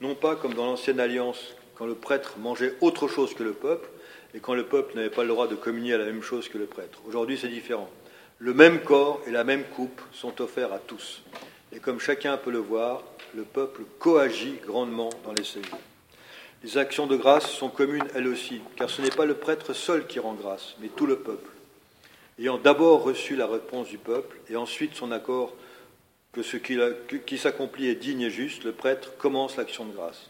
non 0.02 0.16
pas 0.16 0.36
comme 0.36 0.54
dans 0.54 0.66
l'ancienne 0.66 1.00
alliance, 1.00 1.54
quand 1.76 1.86
le 1.86 1.96
prêtre 1.96 2.36
mangeait 2.40 2.76
autre 2.82 3.08
chose 3.08 3.34
que 3.34 3.44
le 3.44 3.54
peuple, 3.54 3.90
et 4.34 4.40
quand 4.40 4.54
le 4.54 4.66
peuple 4.66 4.96
n'avait 4.96 5.10
pas 5.10 5.24
le 5.24 5.30
droit 5.30 5.48
de 5.48 5.56
communier 5.56 5.94
à 5.94 5.98
la 5.98 6.06
même 6.06 6.22
chose 6.22 6.50
que 6.50 6.58
le 6.58 6.66
prêtre. 6.66 7.00
Aujourd'hui, 7.08 7.38
c'est 7.38 7.48
différent. 7.48 7.90
Le 8.38 8.54
même 8.54 8.82
corps 8.82 9.22
et 9.28 9.32
la 9.32 9.46
même 9.46 9.64
coupe 9.64 10.02
sont 10.12 10.42
offerts 10.42 10.74
à 10.74 10.80
tous. 10.80 11.24
Et 11.74 11.80
comme 11.80 12.00
chacun 12.00 12.36
peut 12.36 12.52
le 12.52 12.60
voir, 12.60 13.04
le 13.34 13.44
peuple 13.44 13.84
coagit 14.00 14.60
grandement 14.66 15.10
dans 15.24 15.32
les 15.32 15.46
cellules. 15.46 15.70
Les 16.64 16.78
actions 16.78 17.08
de 17.08 17.16
grâce 17.16 17.50
sont 17.50 17.70
communes 17.70 18.08
elles 18.14 18.28
aussi, 18.28 18.62
car 18.76 18.90
ce 18.90 19.02
n'est 19.02 19.10
pas 19.10 19.26
le 19.26 19.36
prêtre 19.36 19.74
seul 19.74 20.08
qui 20.08 20.20
rend 20.20 20.34
grâce, 20.34 20.76
mais 20.80 20.90
tout 20.90 21.06
le 21.06 21.18
peuple. 21.18 21.50
Ayant 22.40 22.58
d'abord 22.58 23.04
reçu 23.04 23.36
la 23.36 23.48
réponse 23.48 23.88
du 23.88 23.98
peuple 23.98 24.38
et 24.50 24.58
ensuite 24.58 24.96
son 24.96 25.12
accord 25.12 25.54
que 26.36 26.44
ce 26.44 26.58
qui, 26.58 27.38
s'accomplit 27.38 27.88
est 27.88 27.96
digne 27.96 28.24
et 28.24 28.30
juste, 28.30 28.66
le 28.66 28.74
prêtre 28.74 29.16
commence 29.18 29.56
l'action 29.56 29.86
de 29.86 29.94
grâce. 29.94 30.30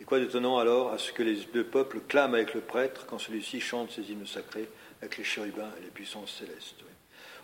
Et 0.00 0.04
quoi 0.04 0.18
d'étonnant 0.18 0.58
alors 0.58 0.92
à 0.92 0.98
ce 0.98 1.12
que 1.12 1.22
les, 1.22 1.36
deux 1.54 1.62
peuples 1.62 2.00
clament 2.08 2.34
avec 2.34 2.54
le 2.54 2.60
prêtre 2.60 3.06
quand 3.06 3.20
celui-ci 3.20 3.60
chante 3.60 3.92
ses 3.92 4.02
hymnes 4.02 4.26
sacrés 4.26 4.68
avec 5.00 5.16
les 5.16 5.22
chérubins 5.22 5.70
et 5.78 5.84
les 5.84 5.90
puissances 5.90 6.32
célestes. 6.32 6.82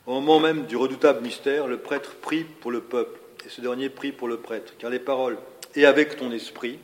Au 0.06 0.14
moment 0.14 0.40
même 0.40 0.66
du 0.66 0.74
redoutable 0.74 1.20
mystère, 1.20 1.68
le 1.68 1.78
prêtre 1.78 2.16
prie 2.16 2.42
pour 2.42 2.72
le 2.72 2.80
peuple, 2.80 3.20
et 3.46 3.48
ce 3.48 3.60
dernier 3.60 3.90
prie 3.90 4.10
pour 4.10 4.26
le 4.26 4.38
prêtre, 4.38 4.74
car 4.78 4.90
les 4.90 4.98
paroles 4.98 5.38
«et 5.76 5.86
avec 5.86 6.16
ton 6.16 6.32
esprit», 6.32 6.80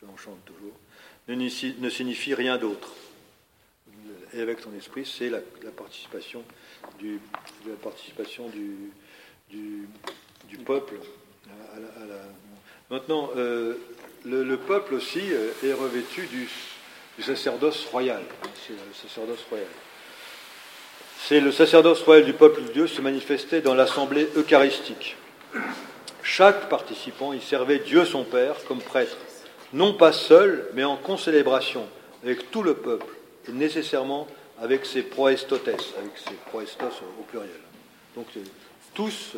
que 0.00 0.06
l'on 0.06 0.16
chante 0.16 0.44
toujours, 0.44 0.76
ne, 1.26 1.90
signifient 1.90 2.34
rien 2.34 2.58
d'autre. 2.58 2.94
Et 4.34 4.40
avec 4.40 4.60
ton 4.60 4.72
esprit, 4.74 5.04
c'est 5.04 5.28
la, 5.28 5.40
participation 5.76 6.44
du, 7.00 7.18
la 7.66 7.74
participation 7.74 8.48
du, 8.48 8.92
du, 9.50 9.88
peuple. 10.64 10.94
Maintenant, 12.90 13.30
euh, 13.36 13.74
le, 14.24 14.56
peuple 14.56 14.94
aussi 14.94 15.20
euh, 15.32 15.50
est 15.64 15.72
revêtu 15.72 16.26
du, 16.26 16.48
sacerdoce 17.22 17.86
royal. 17.86 18.22
C'est 18.66 18.72
le 18.72 18.94
sacerdoce 18.94 19.44
royal. 19.48 19.66
C'est 21.18 21.40
le 21.40 21.52
sacerdoce 21.52 22.02
royal 22.02 22.24
du 22.24 22.32
peuple 22.32 22.62
de 22.62 22.72
Dieu 22.72 22.86
se 22.86 23.00
manifestait 23.00 23.60
dans 23.60 23.74
l'assemblée 23.74 24.28
eucharistique. 24.36 25.16
chaque 26.22 26.68
participant 26.68 27.32
y 27.32 27.40
servait 27.40 27.78
Dieu 27.80 28.04
son 28.04 28.24
Père 28.24 28.56
comme 28.66 28.80
prêtre, 28.80 29.16
non 29.72 29.94
pas 29.94 30.12
seul, 30.12 30.68
mais 30.74 30.84
en 30.84 30.96
concélébration, 30.96 31.86
avec 32.24 32.50
tout 32.50 32.62
le 32.62 32.74
peuple, 32.74 33.14
et 33.48 33.52
nécessairement 33.52 34.26
avec 34.60 34.86
ses 34.86 35.02
proestotes, 35.02 35.68
avec 35.68 36.16
ses 36.16 36.34
proestos 36.46 37.02
au 37.18 37.22
pluriel. 37.24 37.50
Donc 38.16 38.26
tous 38.94 39.36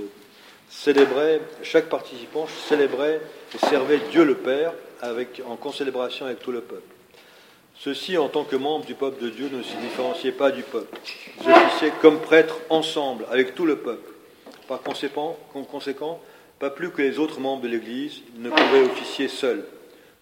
célébraient, 0.69 1.41
chaque 1.63 1.89
participant 1.89 2.47
célébrait 2.69 3.21
et 3.55 3.59
servait 3.67 4.01
Dieu 4.11 4.25
le 4.25 4.37
Père 4.37 4.73
en 5.47 5.57
concélébration 5.57 6.27
avec 6.27 6.41
tout 6.41 6.53
le 6.53 6.61
peuple. 6.61 6.83
Ceux-ci, 7.79 8.17
en 8.17 8.29
tant 8.29 8.45
que 8.45 8.55
membres 8.55 8.85
du 8.85 8.95
peuple 8.95 9.23
de 9.23 9.31
Dieu, 9.31 9.49
ne 9.53 9.63
se 9.63 9.77
différenciaient 9.77 10.33
pas 10.33 10.51
du 10.51 10.63
peuple. 10.63 10.97
Ils 11.43 11.51
officiaient 11.51 11.93
comme 12.01 12.21
prêtres 12.21 12.59
ensemble, 12.71 13.27
avec 13.31 13.55
tout 13.55 13.67
le 13.67 13.77
peuple. 13.77 14.13
Par 14.69 14.81
conséquent, 14.83 15.37
pas 16.61 16.71
plus 16.71 16.91
que 16.91 17.03
les 17.03 17.19
autres 17.19 17.41
membres 17.41 17.63
de 17.63 17.69
l'Église, 17.69 18.21
ils 18.37 18.43
ne 18.43 18.51
pouvaient 18.51 18.83
officier 18.83 19.27
seuls. 19.27 19.67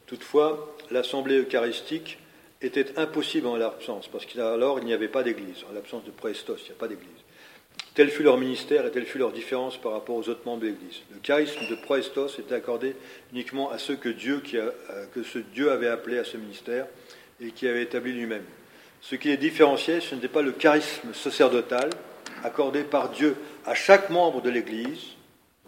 Toutefois, 0.06 0.74
l'assemblée 0.90 1.38
eucharistique 1.38 2.18
était 2.62 2.98
impossible 2.98 3.46
en 3.46 3.56
leur 3.56 3.72
absence, 3.72 4.08
parce 4.08 4.24
qu'alors 4.26 4.78
il 4.78 4.86
n'y 4.86 4.94
avait 4.94 5.08
pas 5.08 5.22
d'Église. 5.22 5.64
En 5.70 5.74
l'absence 5.74 6.04
de 6.04 6.10
Prestos, 6.10 6.56
il 6.60 6.64
n'y 6.64 6.70
a 6.70 6.78
pas 6.78 6.88
d'Église. 6.88 7.10
Tel 8.00 8.08
fut 8.08 8.22
leur 8.22 8.38
ministère 8.38 8.86
et 8.86 8.90
telle 8.90 9.04
fut 9.04 9.18
leur 9.18 9.30
différence 9.30 9.76
par 9.76 9.92
rapport 9.92 10.16
aux 10.16 10.26
autres 10.30 10.46
membres 10.46 10.62
de 10.62 10.68
l'Église. 10.68 11.02
Le 11.12 11.18
charisme 11.18 11.68
de 11.68 11.74
Proestos 11.74 12.38
était 12.38 12.54
accordé 12.54 12.96
uniquement 13.30 13.70
à 13.70 13.76
ceux 13.76 13.96
que, 13.96 14.08
Dieu, 14.08 14.42
a, 14.54 15.04
que 15.12 15.22
ce 15.22 15.38
Dieu 15.38 15.70
avait 15.70 15.88
appelé 15.88 16.18
à 16.18 16.24
ce 16.24 16.38
ministère 16.38 16.86
et 17.42 17.50
qui 17.50 17.68
avait 17.68 17.82
établi 17.82 18.14
lui-même. 18.14 18.46
Ce 19.02 19.16
qui 19.16 19.28
les 19.28 19.36
différenciait, 19.36 20.00
ce 20.00 20.14
n'était 20.14 20.28
pas 20.28 20.40
le 20.40 20.52
charisme 20.52 21.12
sacerdotal 21.12 21.90
accordé 22.42 22.84
par 22.84 23.10
Dieu 23.10 23.36
à 23.66 23.74
chaque 23.74 24.08
membre 24.08 24.40
de 24.40 24.48
l'Église, 24.48 25.08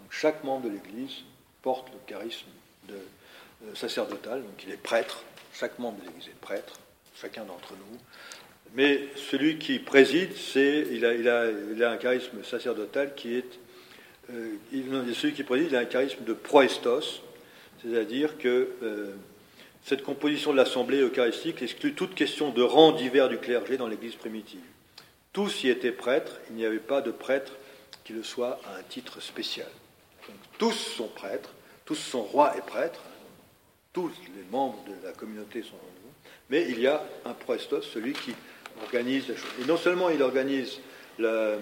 chaque 0.09 0.43
membre 0.43 0.67
de 0.67 0.73
l'Église 0.73 1.17
porte 1.61 1.89
le 1.89 1.99
charisme 2.07 2.47
euh, 2.89 2.95
sacerdotal, 3.75 4.41
donc 4.41 4.63
il 4.65 4.71
est 4.71 4.81
prêtre, 4.81 5.21
chaque 5.53 5.77
membre 5.77 6.01
de 6.01 6.07
l'Église 6.07 6.29
est 6.29 6.41
prêtre, 6.41 6.79
chacun 7.15 7.43
d'entre 7.43 7.73
nous. 7.73 7.99
Mais 8.73 9.01
celui 9.15 9.59
qui 9.59 9.79
préside, 9.79 10.31
il, 10.55 11.05
a, 11.05 11.91
un 11.91 11.97
charisme 11.97 12.43
sacerdotal 12.43 13.13
qui 13.15 13.35
est. 13.35 13.59
Euh, 14.31 14.55
celui 15.13 15.33
qui 15.33 15.43
préside, 15.43 15.67
il 15.69 15.75
a 15.75 15.79
un 15.79 15.85
charisme 15.85 16.23
de 16.23 16.33
proestos, 16.33 17.21
c'est-à-dire 17.81 18.37
que 18.37 18.69
euh, 18.81 19.13
cette 19.83 20.01
composition 20.01 20.51
de 20.51 20.57
l'assemblée 20.57 21.01
eucharistique 21.01 21.61
exclut 21.61 21.93
toute 21.93 22.15
question 22.15 22.49
de 22.49 22.61
rang 22.61 22.93
divers 22.93 23.29
du 23.29 23.37
clergé 23.37 23.77
dans 23.77 23.87
l'Église 23.87 24.15
primitive. 24.15 24.61
Tous 25.33 25.63
y 25.63 25.69
étaient 25.69 25.91
prêtres, 25.91 26.39
il 26.49 26.55
n'y 26.55 26.65
avait 26.65 26.77
pas 26.77 27.01
de 27.01 27.11
prêtre 27.11 27.53
qui 28.03 28.13
le 28.13 28.23
soit 28.23 28.59
à 28.65 28.77
un 28.79 28.83
titre 28.83 29.21
spécial 29.21 29.67
tous 30.57 30.71
sont 30.71 31.07
prêtres, 31.07 31.53
tous 31.85 31.95
sont 31.95 32.23
rois 32.23 32.55
et 32.57 32.61
prêtres, 32.61 33.01
tous 33.91 34.09
les 34.35 34.43
membres 34.49 34.83
de 34.85 35.05
la 35.05 35.11
communauté 35.13 35.61
sont 35.61 35.77
mais 36.49 36.67
il 36.69 36.79
y 36.81 36.87
a 36.87 37.01
un 37.25 37.33
proestos, 37.33 37.81
celui 37.93 38.13
qui 38.13 38.35
organise. 38.81 39.29
Et 39.61 39.65
non 39.67 39.77
seulement 39.77 40.09
il 40.09 40.21
organise 40.21 40.79
la, 41.19 41.55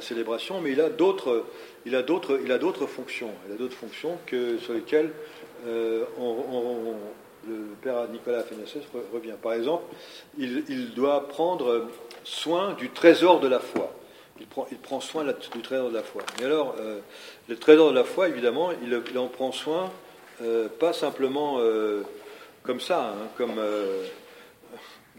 célébration, 0.00 0.60
mais 0.60 0.72
il 0.72 0.80
a 0.80 0.88
d'autres, 0.88 1.44
il 1.86 1.94
a 1.94 2.02
d'autres, 2.02 2.40
il 2.42 2.52
a 2.52 2.58
d'autres 2.58 2.86
fonctions, 2.86 3.30
il 3.46 3.54
a 3.54 3.56
d'autres 3.56 3.76
fonctions 3.76 4.18
que 4.26 4.58
sur 4.58 4.72
lesquelles 4.72 5.10
euh, 5.66 6.04
le 7.48 7.54
père 7.82 8.08
Nicolas 8.08 8.42
Fénessès 8.44 8.82
revient. 9.12 9.34
Par 9.42 9.54
exemple, 9.54 9.84
il 10.38 10.94
doit 10.94 11.28
prendre 11.28 11.88
soin 12.24 12.74
du 12.74 12.90
trésor 12.90 13.40
de 13.40 13.48
la 13.48 13.58
foi 13.58 13.92
il 14.40 14.78
prend, 14.78 15.00
soin 15.00 15.24
du 15.24 15.62
trésor 15.62 15.90
de 15.90 15.94
la 15.94 16.02
foi. 16.02 16.22
Mais 16.38 16.46
alors, 16.46 16.74
euh, 16.80 16.98
le 17.48 17.56
trésor 17.56 17.90
de 17.90 17.94
la 17.94 18.02
foi, 18.02 18.28
évidemment, 18.28 18.70
il, 18.82 19.18
en 19.18 19.28
prend 19.28 19.52
soin, 19.52 19.92
euh, 20.42 20.68
pas 20.68 20.92
simplement 20.92 21.58
comme 22.64 22.80
ça, 22.80 23.10
hein, 23.10 23.28
comme 23.36 23.60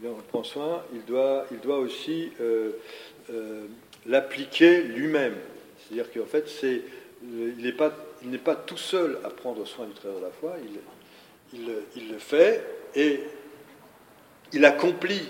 il 0.00 0.08
en 0.08 0.14
prend 0.28 0.44
soin, 0.44 0.82
il 0.92 1.04
doit, 1.04 1.46
il 1.50 1.60
doit 1.60 1.78
aussi 1.78 2.32
l'appliquer 4.06 4.82
lui-même. 4.82 5.34
C'est-à-dire 5.78 6.12
qu'en 6.12 6.26
fait, 6.26 6.50
il 6.62 7.56
n'est 7.58 7.72
pas, 7.72 7.92
pas 8.44 8.56
tout 8.56 8.76
seul 8.76 9.18
à 9.24 9.30
prendre 9.30 9.64
soin 9.66 9.86
du 9.86 9.92
trésor 9.92 10.18
de 10.18 10.24
la 10.24 10.30
foi, 10.30 10.56
il, 11.52 12.08
le 12.08 12.18
fait 12.18 12.64
et 12.94 13.20
il 14.52 14.64
accomplit 14.64 15.28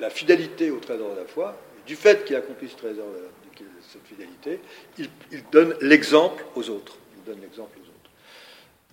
la 0.00 0.10
fidélité 0.10 0.70
au 0.70 0.78
trésor 0.78 1.12
de 1.14 1.20
la 1.20 1.26
foi 1.26 1.56
du 1.86 1.96
fait 1.96 2.24
qu'il 2.24 2.36
accomplit 2.36 2.68
cette 2.68 4.06
fidélité, 4.06 4.60
il, 4.98 5.08
donne 5.52 5.76
l'exemple 5.80 6.44
aux 6.54 6.70
autres. 6.70 6.96
Il 7.16 7.24
donne 7.24 7.40
l'exemple 7.40 7.76
aux 7.78 7.82
autres. 7.82 8.10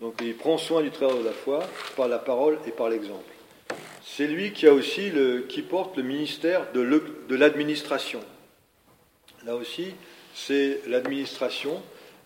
Donc 0.01 0.21
il 0.21 0.35
prend 0.35 0.57
soin 0.57 0.81
du 0.81 0.91
trésor 0.91 1.19
de 1.19 1.25
la 1.25 1.31
foi 1.31 1.61
par 1.95 2.07
la 2.07 2.19
parole 2.19 2.59
et 2.67 2.71
par 2.71 2.89
l'exemple. 2.89 3.30
C'est 4.03 4.27
lui 4.27 4.51
qui 4.51 4.67
a 4.67 4.73
aussi 4.73 5.11
porte 5.69 5.97
le 5.97 6.03
ministère 6.03 6.71
de, 6.73 7.35
l'administration. 7.35 8.21
Là 9.45 9.55
aussi, 9.55 9.93
c'est 10.33 10.81
l'administration, 10.87 11.81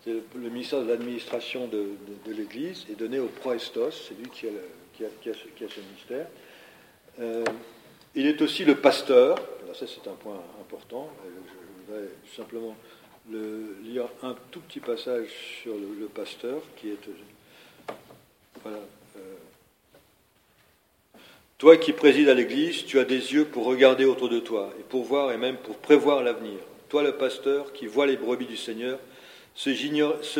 le 0.05 0.49
ministère 0.49 0.81
de 0.81 0.89
l'administration 0.89 1.67
de, 1.67 1.97
l'Église 2.27 2.85
est 2.89 2.95
donné 2.95 3.19
au 3.19 3.27
proestos, 3.27 4.07
c'est 4.07 4.17
lui 4.17 4.29
qui 4.29 4.47
a, 4.47 5.09
ce, 5.33 5.79
ministère. 5.81 6.27
Euh, 7.19 7.43
il 8.13 8.27
est 8.27 8.41
aussi 8.41 8.63
le 8.63 8.75
pasteur, 8.75 9.37
ça 9.73 9.85
c'est 9.87 10.09
un 10.09 10.13
point 10.15 10.41
important, 10.61 11.09
je 11.25 11.93
voudrais 11.93 12.09
simplement 12.35 12.75
lire 13.83 14.07
un 14.23 14.35
tout 14.51 14.61
petit 14.61 14.79
passage 14.79 15.27
sur 15.61 15.73
le, 15.73 16.07
pasteur 16.07 16.61
qui 16.77 16.89
est... 16.89 16.99
Voilà, 18.63 18.77
euh, 18.77 19.04
toi 21.57 21.77
qui 21.77 21.93
présides 21.93 22.29
à 22.29 22.33
l'Église, 22.33 22.85
tu 22.85 22.99
as 22.99 23.05
des 23.05 23.33
yeux 23.33 23.45
pour 23.45 23.65
regarder 23.65 24.05
autour 24.05 24.29
de 24.29 24.39
toi 24.39 24.73
et 24.79 24.83
pour 24.83 25.03
voir 25.03 25.31
et 25.31 25.37
même 25.37 25.57
pour 25.57 25.77
prévoir 25.77 26.21
l'avenir. 26.21 26.59
Toi 26.89 27.03
le 27.03 27.13
pasteur 27.13 27.71
qui 27.73 27.87
vois 27.87 28.05
les 28.05 28.17
brebis 28.17 28.45
du 28.45 28.57
Seigneur, 28.57 28.99
se, 29.55 29.73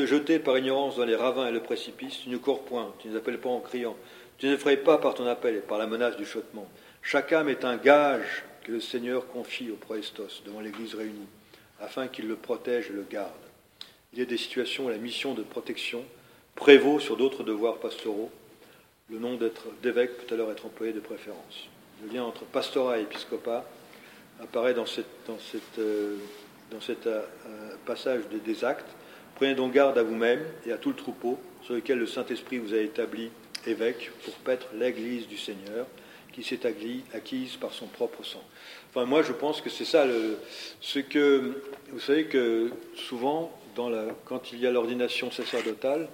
jeter 0.06 0.40
par 0.40 0.58
ignorance 0.58 0.98
dans 0.98 1.06
les 1.06 1.16
ravins 1.16 1.48
et 1.48 1.52
le 1.52 1.62
précipice, 1.62 2.20
tu 2.24 2.30
ne 2.30 2.38
cours 2.38 2.66
point, 2.66 2.94
tu 3.00 3.08
ne 3.08 3.14
les 3.14 3.20
appelles 3.20 3.40
pas 3.40 3.50
en 3.50 3.62
criant, 3.62 3.96
tu 4.38 4.48
n'effraies 4.48 4.78
pas 4.78 4.98
par 4.98 5.14
ton 5.14 5.26
appel 5.26 5.56
et 5.56 5.60
par 5.60 5.78
la 5.78 5.88
menace 5.88 6.18
du 6.18 6.26
chottement. 6.26 6.68
Chaque 7.02 7.32
âme 7.32 7.48
est 7.48 7.64
un 7.64 7.78
gage 7.78 8.44
que 8.64 8.74
le 8.74 8.82
Seigneur 8.82 9.28
confie 9.28 9.72
au 9.72 9.76
proestos 9.76 10.44
devant 10.46 10.60
l'Église 10.60 10.96
réunie, 10.96 11.28
afin 11.80 12.08
qu'il 12.08 12.28
le 12.28 12.36
protège 12.36 12.90
et 12.90 12.94
le 12.94 13.06
garde. 13.10 13.32
Il 14.12 14.20
y 14.20 14.22
a 14.22 14.26
des 14.26 14.38
situations 14.38 14.86
où 14.86 14.90
la 14.90 14.98
mission 14.98 15.34
de 15.34 15.44
protection 15.44 16.04
prévaut 16.56 17.00
sur 17.00 17.16
d'autres 17.16 17.44
devoirs 17.44 17.78
pastoraux. 17.78 18.32
Le 19.12 19.20
nom 19.20 19.38
d'évêque 19.84 20.18
peut 20.18 20.34
alors 20.34 20.52
être 20.52 20.66
employé 20.66 20.92
de 20.92 21.00
préférence. 21.00 21.68
Le 22.02 22.12
lien 22.12 22.24
entre 22.24 22.44
pastorat 22.44 22.98
et 22.98 23.04
épiscopat 23.04 23.64
apparaît 24.42 24.74
dans, 24.74 24.88
cette, 24.88 25.06
euh, 25.78 26.18
cet 26.82 27.06
euh, 27.06 27.22
passage 27.86 28.24
des 28.30 28.66
actes. 28.66 28.90
Prenez 29.36 29.54
donc 29.54 29.74
garde 29.74 29.96
à 30.00 30.04
vous-même 30.04 30.44
et 30.66 30.72
à 30.72 30.78
tout 30.78 30.90
le 30.90 30.96
troupeau 30.96 31.40
sur 31.62 31.76
lequel 31.76 32.00
le 32.00 32.08
Saint-Esprit 32.08 32.58
vous 32.58 32.74
a 32.74 32.78
établi 32.78 33.30
évêque 33.68 34.10
pour 34.24 34.34
paître 34.36 34.70
l'Église 34.74 35.28
du 35.28 35.38
Seigneur 35.38 35.86
qui 36.34 36.42
s'est 36.42 36.66
acquise 37.14 37.58
par 37.58 37.74
son 37.74 37.86
propre 37.86 38.24
sang. 38.24 38.44
Enfin, 38.90 39.06
moi, 39.06 39.22
je 39.22 39.34
pense 39.34 39.62
que 39.62 39.70
c'est 39.70 39.86
ça 39.86 40.06
ce 40.82 41.00
que. 41.00 41.62
Vous 41.90 42.00
savez 42.00 42.26
que 42.26 42.72
souvent, 42.96 43.58
quand 44.26 44.52
il 44.52 44.60
y 44.60 44.68
a 44.68 44.72
l'ordination 44.72 45.32
sacerdotale, 45.32 46.10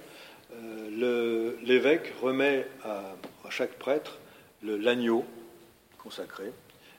l'évêque 0.96 2.12
remet 2.20 2.66
à, 2.84 3.14
chaque 3.50 3.78
prêtre 3.78 4.18
l'agneau 4.62 5.24
consacré 5.98 6.52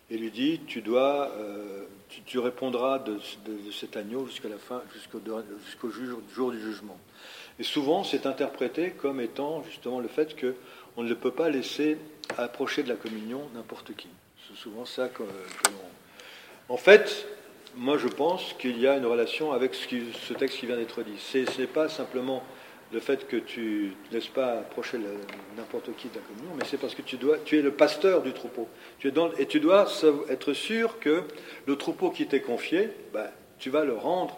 et 0.09 0.17
lui 0.17 0.31
dit 0.31 0.61
Tu 0.67 0.81
dois. 0.81 1.31
Euh, 1.37 1.85
tu, 2.25 2.37
répondras 2.37 2.99
de, 2.99 3.17
cet 3.71 3.97
agneau 3.97 4.27
jusqu'à 4.27 4.49
la 4.49 4.57
fin, 4.57 4.83
jusqu'au 4.93 5.89
jour 5.89 6.51
du 6.51 6.61
jugement. 6.61 6.97
Et 7.59 7.63
souvent, 7.63 8.03
c'est 8.03 8.25
interprété 8.25 8.91
comme 8.91 9.19
étant 9.19 9.63
justement 9.63 9.99
le 9.99 10.07
fait 10.07 10.35
que 10.35 10.55
on 10.95 11.03
ne 11.03 11.13
peut 11.13 11.31
pas 11.31 11.49
laisser 11.49 11.97
approcher 12.37 12.83
de 12.83 12.89
la 12.89 12.95
communion 12.95 13.41
n'importe 13.55 13.95
qui. 13.95 14.09
C'est 14.47 14.57
souvent 14.57 14.85
ça 14.85 15.09
que, 15.09 15.23
l'on... 15.23 16.73
En 16.73 16.77
fait, 16.77 17.27
moi 17.75 17.97
je 17.97 18.07
pense 18.07 18.53
qu'il 18.59 18.79
y 18.79 18.87
a 18.87 18.97
une 18.97 19.05
relation 19.05 19.51
avec 19.51 19.73
ce, 19.73 20.33
texte 20.33 20.59
qui 20.59 20.65
vient 20.65 20.77
d'être 20.77 21.01
dit. 21.01 21.17
Ce 21.17 21.59
n'est 21.59 21.67
pas 21.67 21.89
simplement 21.89 22.43
le 22.93 22.99
fait 22.99 23.27
que 23.27 23.37
tu 23.37 23.93
ne 24.09 24.15
laisses 24.15 24.27
pas 24.27 24.59
approcher 24.59 24.99
n'importe 25.57 25.95
qui 25.95 26.09
de 26.09 26.15
la 26.15 26.21
communion, 26.21 26.55
mais 26.55 26.63
c'est 26.65 26.77
parce 26.77 26.93
que 26.93 27.01
tu, 27.01 27.17
es 27.57 27.61
le 27.61 27.71
pasteur 27.71 28.21
du 28.21 28.33
troupeau. 28.33 28.67
Et 29.39 29.47
tu 29.47 29.59
dois 29.59 29.87
être 30.29 30.53
sûr 30.53 30.99
que 30.99 31.23
le 31.65 31.75
troupeau 31.75 32.11
qui 32.11 32.27
t'est 32.27 32.41
confié, 32.41 32.91
ben, 33.11 33.27
tu 33.57 33.71
vas 33.71 33.83
le 33.83 33.95
rendre, 33.95 34.37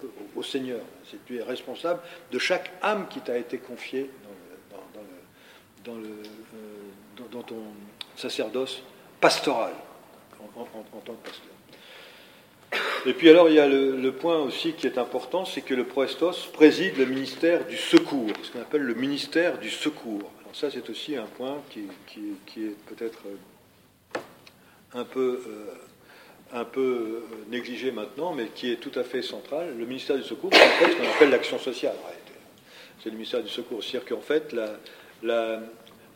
peu 0.00 0.08
au, 0.34 0.42
Seigneur. 0.42 0.80
Tu 1.26 1.36
es 1.36 1.42
responsable 1.42 2.00
de 2.32 2.38
chaque 2.38 2.72
âme 2.82 3.06
qui 3.08 3.20
t'a 3.20 3.38
été 3.38 3.58
confiée 3.58 4.10
dans, 5.84 5.92
euh, 5.92 6.22
dans, 7.30 7.42
ton 7.42 7.62
sacerdoce 8.16 8.82
pastoral 9.20 9.74
en, 10.56 10.64
tant 10.64 11.12
que 11.12 11.28
pasteur. 11.28 11.55
Et 13.06 13.12
puis 13.12 13.30
alors, 13.30 13.48
il 13.48 13.54
y 13.54 13.60
a 13.60 13.68
le, 13.68 14.12
point 14.12 14.38
aussi 14.38 14.72
qui 14.72 14.86
est 14.86 14.98
important, 14.98 15.44
c'est 15.44 15.60
que 15.60 15.74
le 15.74 15.84
Proestos 15.84 16.48
préside 16.52 16.96
le 16.96 17.06
ministère 17.06 17.64
du 17.66 17.76
secours, 17.76 18.30
ce 18.42 18.50
qu'on 18.50 18.60
appelle 18.60 18.82
le 18.82 18.94
ministère 18.94 19.58
du 19.58 19.70
secours. 19.70 20.30
Alors 20.40 20.54
ça, 20.54 20.70
c'est 20.70 20.88
aussi 20.90 21.16
un 21.16 21.26
point 21.26 21.62
qui, 21.70 21.80
est 22.60 22.76
peut-être 22.86 23.20
euh, 23.26 24.18
un 24.94 25.04
peu, 25.04 25.42
euh, 26.54 26.64
euh, 26.76 27.20
négligé 27.48 27.92
maintenant, 27.92 28.32
mais 28.32 28.46
qui 28.54 28.72
est 28.72 28.76
tout 28.76 28.98
à 28.98 29.04
fait 29.04 29.22
central. 29.22 29.74
Le 29.78 29.86
ministère 29.86 30.16
du 30.16 30.24
secours, 30.24 30.50
c'est 30.52 30.62
en 30.62 30.86
fait 30.86 30.92
ce 30.92 30.96
qu'on 30.96 31.14
appelle 31.14 31.30
l'action 31.30 31.58
sociale, 31.58 31.94
C'est 33.02 33.10
le 33.10 33.16
ministère 33.16 33.42
du 33.42 33.50
secours. 33.50 33.84
C'est-à-dire 33.84 34.08
qu'en 34.08 34.22
fait, 34.22 34.52
la, 35.22 35.60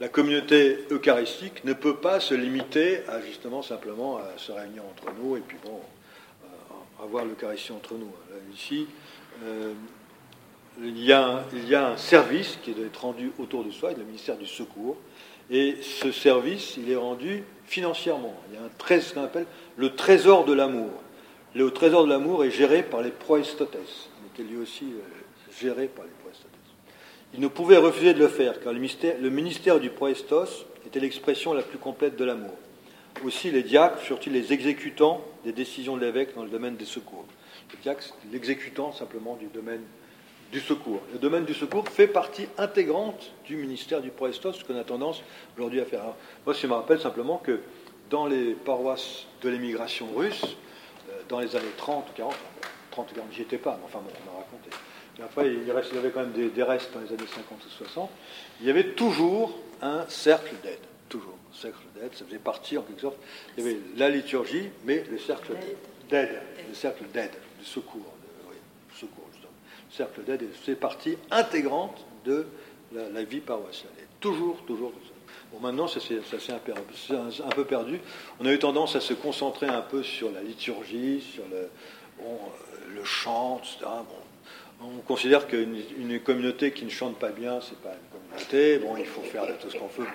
la 0.00 0.08
communauté 0.08 0.78
eucharistique 0.90 1.62
ne 1.64 1.74
peut 1.74 1.96
pas 1.96 2.20
se 2.20 2.34
limiter 2.34 3.00
à 3.06 3.20
justement 3.20 3.62
simplement 3.62 4.16
à 4.16 4.38
se 4.38 4.50
réunir 4.50 4.82
entre 4.84 5.12
nous 5.20 5.36
et 5.36 5.40
puis 5.40 5.58
bon, 5.62 5.78
avoir 7.10 7.24
l'Eucharistie 7.24 7.72
entre 7.72 7.94
nous. 7.94 8.12
ici, 8.54 8.86
euh, 9.44 9.72
il, 10.80 11.04
y 11.04 11.12
a 11.12 11.26
un, 11.26 11.42
il, 11.52 11.68
y 11.68 11.74
a 11.74 11.88
un, 11.88 11.96
service 11.96 12.56
qui 12.62 12.72
doit 12.72 12.86
être 12.86 13.00
rendu 13.00 13.32
autour 13.40 13.64
de 13.64 13.72
soi, 13.72 13.92
le 13.92 14.04
ministère 14.04 14.36
du 14.36 14.46
Secours, 14.46 14.96
et 15.50 15.78
ce 15.82 16.12
service, 16.12 16.76
il 16.76 16.88
est 16.88 16.96
rendu 16.96 17.42
financièrement. 17.64 18.34
Il 18.48 18.54
y 18.54 18.58
a 18.58 18.60
un 18.62 19.00
ce 19.00 19.12
qu'on 19.12 19.24
appelle 19.24 19.46
le 19.76 19.96
trésor 19.96 20.44
de 20.44 20.52
l'amour. 20.52 20.90
Le 21.56 21.72
trésor 21.72 22.04
de 22.04 22.10
l'amour 22.10 22.44
est 22.44 22.52
géré 22.52 22.84
par 22.84 23.02
les 23.02 23.10
proestotes. 23.10 23.76
Il 23.76 24.42
était 24.42 24.48
lui 24.48 24.60
aussi 24.60 24.84
euh, 24.84 25.52
géré 25.60 25.88
par 25.88 26.04
les 26.04 26.12
proestotes. 26.22 26.46
Il 27.34 27.40
ne 27.40 27.48
pouvait 27.48 27.76
refuser 27.76 28.14
de 28.14 28.20
le 28.20 28.28
faire, 28.28 28.60
car 28.60 28.72
le 28.72 28.78
le 28.78 29.30
ministère 29.30 29.80
du 29.80 29.90
proestos 29.90 30.64
était 30.86 31.00
l'expression 31.00 31.54
la 31.54 31.62
plus 31.62 31.78
complète 31.78 32.14
de 32.14 32.24
l'amour. 32.24 32.54
Aussi, 33.24 33.50
les 33.50 33.62
diacres 33.62 33.98
furent-ils 33.98 34.32
les 34.32 34.52
exécutants 34.52 35.22
des 35.44 35.52
décisions 35.52 35.96
de 35.96 36.04
l'évêque 36.04 36.34
dans 36.34 36.42
le 36.42 36.48
domaine 36.48 36.76
des 36.76 36.84
secours. 36.84 37.24
Le 37.72 37.78
diacre, 37.82 38.02
c'est 38.02 38.32
l'exécutant 38.32 38.92
simplement 38.92 39.36
du 39.36 39.46
domaine 39.46 39.82
du 40.52 40.60
secours. 40.60 41.00
Le 41.12 41.18
domaine 41.18 41.44
du 41.44 41.54
secours 41.54 41.88
fait 41.88 42.06
partie 42.06 42.46
intégrante 42.58 43.32
du 43.44 43.56
ministère 43.56 44.00
du 44.00 44.10
Proestos, 44.10 44.54
ce 44.54 44.64
qu'on 44.64 44.78
a 44.78 44.84
tendance 44.84 45.22
aujourd'hui 45.56 45.80
à 45.80 45.84
faire. 45.84 46.02
moi, 46.44 46.54
je 46.54 46.66
me 46.66 46.72
rappelle 46.72 47.00
simplement 47.00 47.38
que 47.38 47.60
dans 48.08 48.26
les 48.26 48.54
paroisses 48.54 49.26
de 49.42 49.48
l'émigration 49.48 50.08
russe, 50.16 50.42
euh, 51.10 51.20
dans 51.28 51.38
les 51.38 51.54
années 51.54 51.66
30 51.76 52.08
ou 52.10 52.12
40, 52.14 52.34
30 52.90 53.12
ou 53.12 53.14
40, 53.14 53.32
j'y 53.32 53.42
étais 53.42 53.58
pas, 53.58 53.78
mais 53.78 53.84
enfin 53.84 54.00
bon, 54.00 54.10
on 54.22 54.32
m'a 54.32 54.38
raconté. 54.38 54.70
Mais 55.18 55.24
après, 55.24 55.46
il, 55.48 55.66
y 55.66 55.70
avait 55.70 56.10
quand 56.10 56.20
même 56.20 56.32
des, 56.32 56.62
restes 56.62 56.92
dans 56.92 57.00
les 57.00 57.08
années 57.08 57.28
50 57.32 57.58
ou 57.64 57.70
60. 57.70 58.10
Il 58.60 58.66
y 58.66 58.70
avait 58.70 58.92
toujours 58.92 59.56
un 59.82 60.04
cercle 60.08 60.54
d'aide, 60.62 60.78
cercle 61.54 61.84
d'aide, 61.94 62.14
ça 62.14 62.24
faisait 62.24 62.38
partie 62.38 62.78
en 62.78 62.82
quelque 62.82 63.00
sorte. 63.00 63.18
Il 63.56 63.64
y 63.64 63.68
avait 63.68 63.78
la 63.96 64.08
liturgie, 64.08 64.70
mais 64.84 65.04
le 65.10 65.18
cercle 65.18 65.54
d'aide, 66.08 66.40
le 66.68 66.74
cercle 66.74 67.04
d'aide, 67.12 67.32
de 67.58 67.64
secours, 67.64 68.14
oui, 68.48 68.56
secours 68.94 69.26
justement. 69.32 69.52
Le 69.90 69.94
cercle 69.94 70.24
d'aide, 70.24 70.48
c'est 70.64 70.76
partie 70.76 71.16
intégrante 71.30 72.04
de 72.24 72.46
la, 72.92 73.22
vie 73.24 73.40
paroissiale. 73.40 73.92
Et 74.00 74.06
toujours, 74.20 74.62
toujours. 74.66 74.92
Bon, 75.52 75.60
maintenant, 75.60 75.88
ça 75.88 76.00
s'est 76.00 76.16
un, 76.16 77.46
un, 77.46 77.50
peu 77.50 77.64
perdu. 77.64 78.00
On 78.40 78.46
a 78.46 78.52
eu 78.52 78.58
tendance 78.58 78.96
à 78.96 79.00
se 79.00 79.14
concentrer 79.14 79.66
un 79.66 79.82
peu 79.82 80.02
sur 80.02 80.30
la 80.30 80.42
liturgie, 80.42 81.20
sur 81.20 81.44
le, 81.50 81.68
bon, 82.18 82.38
le 82.94 83.04
chant, 83.04 83.58
etc. 83.58 83.78
Bon, 83.80 84.20
on 84.82 85.00
considère 85.00 85.46
qu'une 85.46 86.20
communauté 86.20 86.72
qui 86.72 86.84
ne 86.84 86.90
chante 86.90 87.18
pas 87.18 87.30
bien, 87.30 87.60
c'est 87.60 87.78
pas 87.78 87.94
Bon, 88.82 88.96
il 88.96 89.06
faut 89.06 89.22
faire 89.22 89.46
tout 89.60 89.70
ce 89.70 89.76
qu'on 89.76 89.88
peut 89.88 90.06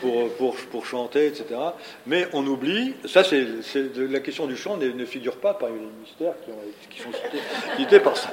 pour, 0.00 0.30
pour, 0.30 0.56
pour, 0.70 0.86
chanter, 0.86 1.26
etc. 1.26 1.60
Mais 2.06 2.26
on 2.32 2.46
oublie, 2.46 2.94
ça 3.06 3.24
c'est 3.24 3.46
la 3.96 4.20
question 4.20 4.46
du 4.46 4.56
chant 4.56 4.76
ne, 4.76 5.04
figure 5.04 5.36
pas 5.36 5.54
par 5.54 5.68
les 5.68 5.80
mystères 6.00 6.34
qui, 6.44 6.50
ont, 6.50 6.58
qui 6.90 7.00
sont 7.00 7.10
cités, 7.76 8.00
par 8.00 8.16
Saint 8.16 8.30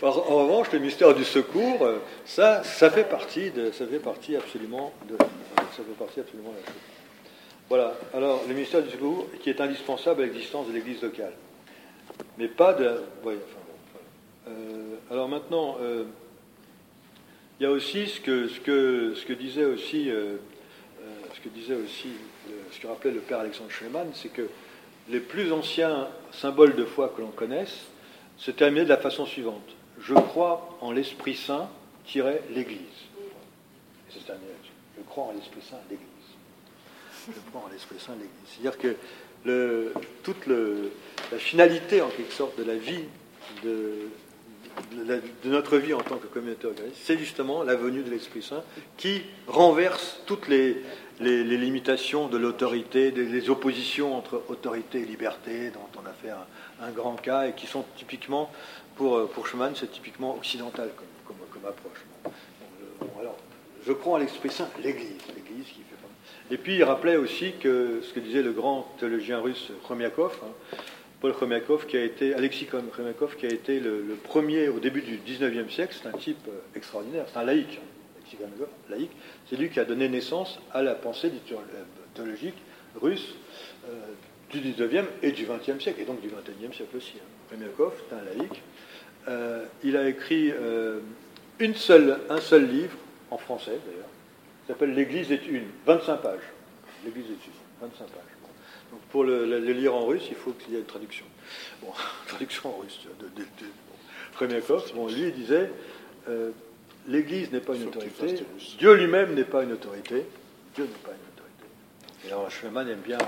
Par 0.00 0.18
en 0.30 0.46
revanche, 0.46 0.72
le 0.72 0.78
mystère 0.78 1.14
du 1.14 1.24
secours, 1.24 1.88
ça, 2.24 2.62
ça 2.64 2.90
fait 2.90 3.08
partie 3.08 3.50
de, 3.50 3.70
ça 3.70 3.86
fait 3.86 3.98
partie 3.98 4.36
absolument 4.36 4.92
de, 5.08 5.16
ça 5.16 5.82
fait 5.82 5.98
partie 5.98 6.20
absolument 6.20 6.50
la 6.50 6.64
chose. 6.66 6.80
Voilà. 7.68 7.94
Alors, 8.12 8.42
le 8.46 8.54
mystère 8.54 8.82
du 8.82 8.90
secours 8.90 9.26
qui 9.40 9.50
est 9.50 9.60
indispensable 9.60 10.22
à 10.22 10.26
l'existence 10.26 10.66
de 10.68 10.72
l'Église 10.72 11.02
locale, 11.02 11.32
mais 12.38 12.48
pas 12.48 12.74
de. 12.74 13.00
enfin, 13.24 13.34
euh, 14.48 14.96
alors 15.10 15.28
maintenant, 15.28 15.76
euh, 15.80 16.04
il 17.64 17.68
y 17.68 17.70
a 17.70 17.72
aussi 17.72 18.06
ce 18.08 18.20
que, 18.20 18.46
ce 18.46 18.60
que, 18.60 19.14
ce 19.14 19.24
que 19.24 19.32
disait 19.32 19.64
aussi, 19.64 20.10
euh, 20.10 20.36
ce 21.32 21.40
que 21.40 21.48
disait 21.48 21.76
aussi, 21.76 22.08
ce 22.70 22.78
que 22.78 22.86
rappelait 22.86 23.10
le 23.10 23.20
père 23.20 23.40
Alexandre 23.40 23.70
Schleman, 23.70 24.10
c'est 24.12 24.28
que 24.28 24.50
les 25.08 25.20
plus 25.20 25.50
anciens 25.50 26.08
symboles 26.30 26.76
de 26.76 26.84
foi 26.84 27.10
que 27.16 27.22
l'on 27.22 27.30
connaisse 27.30 27.86
se 28.36 28.50
terminaient 28.50 28.84
de 28.84 28.90
la 28.90 28.98
façon 28.98 29.24
suivante 29.24 29.66
Je 29.98 30.12
crois 30.12 30.76
en 30.82 30.92
l'Esprit 30.92 31.36
Saint, 31.36 31.70
l'Église. 32.14 32.80
C'est 34.10 34.30
un 34.30 34.36
Je 34.98 35.02
crois 35.04 35.24
en 35.24 35.32
l'Esprit 35.32 35.62
Saint, 35.62 35.80
l'Église. 35.88 36.06
Je 37.28 37.50
crois 37.50 37.62
en 37.66 37.72
l'Esprit 37.72 37.98
Saint, 37.98 38.12
l'Église. 38.12 38.28
C'est-à-dire 38.46 38.78
que 38.78 38.94
le, 39.46 39.94
toute 40.22 40.44
le, 40.44 40.92
la 41.32 41.38
finalité, 41.38 42.02
en 42.02 42.10
quelque 42.10 42.34
sorte, 42.34 42.58
de 42.58 42.64
la 42.64 42.76
vie 42.76 43.04
de, 43.62 44.10
de 44.92 45.50
notre 45.50 45.78
vie 45.78 45.94
en 45.94 46.00
tant 46.00 46.16
que 46.16 46.26
communauté 46.26 46.66
organiste, 46.66 46.96
c'est 47.02 47.18
justement 47.18 47.62
la 47.62 47.74
venue 47.74 48.02
de 48.02 48.10
l'Esprit 48.10 48.42
Saint 48.42 48.62
qui 48.96 49.22
renverse 49.46 50.20
toutes 50.26 50.48
les, 50.48 50.82
limitations 51.20 52.28
de 52.28 52.38
l'autorité, 52.38 53.12
des 53.12 53.50
oppositions 53.50 54.16
entre 54.16 54.42
autorité 54.48 55.00
et 55.00 55.04
liberté, 55.04 55.70
dont 55.70 56.00
on 56.02 56.06
a 56.06 56.12
fait 56.12 56.30
un, 56.30 56.90
grand 56.90 57.14
cas, 57.14 57.46
et 57.46 57.52
qui 57.52 57.66
sont 57.66 57.84
typiquement, 57.96 58.50
pour, 58.96 59.28
pour 59.30 59.46
Schumann, 59.46 59.74
c'est 59.76 59.90
typiquement 59.92 60.34
occidental 60.36 60.90
comme, 61.26 61.36
approche. 61.66 62.04
alors, 63.18 63.36
je 63.86 63.92
crois 63.92 64.18
à 64.18 64.20
l'Esprit 64.20 64.50
Saint, 64.50 64.68
l'Église, 64.82 65.20
l'Église 65.34 65.66
qui 65.66 65.80
fait 65.80 66.54
Et 66.54 66.58
puis 66.58 66.76
il 66.76 66.84
rappelait 66.84 67.16
aussi 67.16 67.52
que 67.60 68.00
ce 68.02 68.12
que 68.12 68.20
disait 68.20 68.42
le 68.42 68.52
grand 68.52 68.92
théologien 68.98 69.38
russe 69.38 69.70
Khromiakov, 69.84 70.36
hein, 70.42 70.76
Paul 71.24 71.32
Khomyakov, 71.32 71.86
qui 71.86 71.96
a 71.96 72.04
été, 72.04 72.34
Alexis 72.34 72.66
Khomyakov, 72.66 73.36
qui 73.36 73.46
a 73.46 73.48
été 73.48 73.80
le, 73.80 74.14
premier 74.24 74.68
au 74.68 74.78
début 74.78 75.00
du 75.00 75.16
19e 75.16 75.70
siècle, 75.70 75.96
c'est 75.98 76.06
un 76.06 76.12
type 76.12 76.46
euh, 76.48 76.60
extraordinaire, 76.76 77.24
c'est 77.32 77.38
un 77.38 77.44
laïc, 77.44 77.80
hein. 77.80 78.66
laïc, 78.90 79.10
c'est 79.48 79.56
lui 79.56 79.70
qui 79.70 79.80
a 79.80 79.86
donné 79.86 80.10
naissance 80.10 80.60
à 80.74 80.82
la 80.82 80.94
pensée 80.94 81.32
théologique 82.12 82.56
russe 83.00 83.36
euh, 83.88 83.94
du 84.50 84.58
19e 84.58 85.04
et 85.22 85.32
du 85.32 85.46
20e 85.46 85.80
siècle, 85.80 86.02
et 86.02 86.04
donc 86.04 86.20
du 86.20 86.28
21e 86.28 86.76
siècle 86.76 86.94
aussi. 86.94 87.14
Hein. 87.16 87.56
c'est 87.56 88.14
un 88.14 88.22
laïc. 88.22 88.62
Euh, 89.26 89.64
il 89.82 89.96
a 89.96 90.06
écrit 90.06 90.52
une 91.58 91.74
seule, 91.74 92.18
un 92.28 92.40
seul 92.42 92.68
livre, 92.68 92.98
en 93.30 93.38
français 93.38 93.78
d'ailleurs, 93.86 94.10
qui 94.60 94.72
s'appelle 94.72 94.92
L'Église 94.92 95.32
est 95.32 95.48
une, 95.48 95.68
25 95.86 96.16
pages. 96.18 96.52
L'Église 97.02 97.30
est 97.30 97.46
une, 97.46 97.88
25 97.88 98.08
pages 98.08 98.33
pour 99.10 99.24
le, 99.24 99.58
lire 99.58 99.94
en 99.94 100.06
russe, 100.06 100.24
il 100.28 100.36
faut 100.36 100.52
qu'il 100.52 100.74
y 100.74 100.76
ait 100.76 100.80
une 100.80 100.86
traduction. 100.86 101.26
Bon, 101.82 101.92
traduction 102.26 102.74
en 102.74 102.80
russe. 102.80 103.00
De, 103.20 103.26
de, 103.26 103.46
de, 103.60 104.94
bon, 104.94 105.06
lui, 105.08 105.28
il 105.28 105.34
disait 105.34 105.70
euh, 106.28 106.50
L'Église 107.06 107.52
n'est 107.52 107.60
pas 107.60 107.74
une 107.74 107.88
autorité, 107.88 108.44
Dieu 108.78 108.94
lui-même 108.94 109.34
n'est 109.34 109.44
pas 109.44 109.62
une 109.62 109.72
autorité, 109.72 110.24
Dieu 110.74 110.84
n'est 110.84 111.02
pas 111.04 111.10
une 111.10 111.28
autorité. 111.34 112.26
Et 112.26 112.32
alors, 112.32 112.50
Schlemann 112.50 112.88
aime 112.88 113.00
bien 113.00 113.18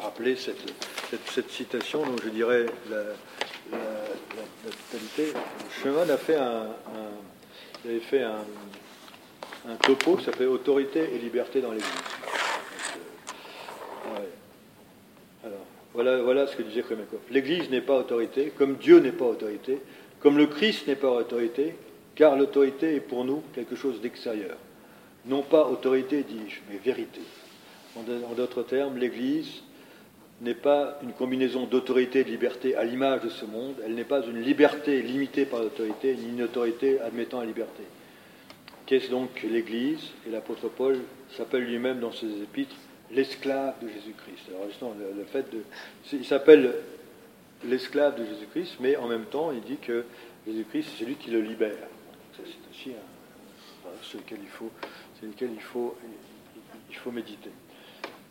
rappeler 0.00 0.34
cette, 0.36 0.72
cette, 1.26 1.50
citation, 1.50 2.04
donc 2.06 2.22
je 2.24 2.30
dirais 2.30 2.66
la, 2.90 3.02
totalité. 4.64 5.38
Schlemann 5.78 6.10
a 6.10 6.16
fait 6.16 6.36
un, 6.36 6.68
il 7.84 7.90
avait 7.90 8.00
fait 8.00 8.22
un, 8.22 8.44
un 9.68 9.76
topo 9.76 10.16
qui 10.16 10.24
s'appelait 10.24 10.46
Autorité 10.46 11.10
et 11.14 11.18
liberté 11.18 11.60
dans 11.60 11.72
l'Église. 11.72 11.90
Voilà, 15.94 16.22
voilà 16.22 16.46
ce 16.46 16.56
que 16.56 16.62
disait 16.62 16.82
Kremakov. 16.82 17.20
L'Église 17.30 17.68
n'est 17.70 17.80
pas 17.80 17.98
autorité, 17.98 18.52
comme 18.56 18.76
Dieu 18.76 18.98
n'est 18.98 19.12
pas 19.12 19.26
autorité, 19.26 19.78
comme 20.20 20.38
le 20.38 20.46
Christ 20.46 20.86
n'est 20.86 20.96
pas 20.96 21.10
autorité, 21.10 21.74
car 22.14 22.36
l'autorité 22.36 22.94
est 22.94 23.00
pour 23.00 23.24
nous 23.24 23.42
quelque 23.54 23.76
chose 23.76 24.00
d'extérieur. 24.00 24.56
Non 25.26 25.42
pas 25.42 25.66
autorité, 25.66 26.22
dis-je, 26.22 26.60
mais 26.70 26.78
vérité. 26.78 27.20
En 27.96 28.34
d'autres 28.34 28.62
termes, 28.62 28.96
l'Église 28.96 29.62
n'est 30.40 30.54
pas 30.54 30.98
une 31.02 31.12
combinaison 31.12 31.66
d'autorité 31.66 32.20
et 32.20 32.24
de 32.24 32.30
liberté 32.30 32.74
à 32.74 32.84
l'image 32.84 33.22
de 33.22 33.28
ce 33.28 33.44
monde, 33.44 33.74
elle 33.84 33.94
n'est 33.94 34.04
pas 34.04 34.24
une 34.24 34.40
liberté 34.40 35.02
limitée 35.02 35.44
par 35.44 35.60
l'autorité, 35.60 36.16
ni 36.16 36.30
une 36.30 36.42
autorité 36.42 37.00
admettant 37.00 37.40
la 37.40 37.46
liberté. 37.46 37.82
Qu'est-ce 38.86 39.10
donc 39.10 39.42
l'Église? 39.42 40.10
Et 40.26 40.30
l'apôtre 40.30 40.68
Paul 40.68 40.98
s'appelle 41.36 41.64
lui-même 41.64 42.00
dans 42.00 42.12
ses 42.12 42.26
épîtres 42.26 42.74
l'esclave 43.12 43.74
de 43.82 43.88
Jésus-Christ. 43.88 44.48
Alors 44.50 44.68
justement, 44.68 44.94
le, 45.16 45.24
fait 45.24 45.50
de, 45.52 45.62
il 46.12 46.24
s'appelle 46.24 46.74
l'esclave 47.64 48.18
de 48.18 48.24
Jésus-Christ, 48.24 48.76
mais 48.80 48.96
en 48.96 49.06
même 49.06 49.26
temps, 49.26 49.52
il 49.52 49.60
dit 49.60 49.76
que 49.76 50.04
Jésus-Christ, 50.46 50.88
c'est 50.98 51.04
lui 51.04 51.14
qui 51.16 51.30
le 51.30 51.40
libère. 51.40 51.76
C'est 52.36 52.42
aussi 52.42 52.90
un, 52.90 54.02
sur 54.02 54.18
lequel 54.18 54.38
il 54.42 55.60
faut, 55.60 55.94
méditer. 57.12 57.50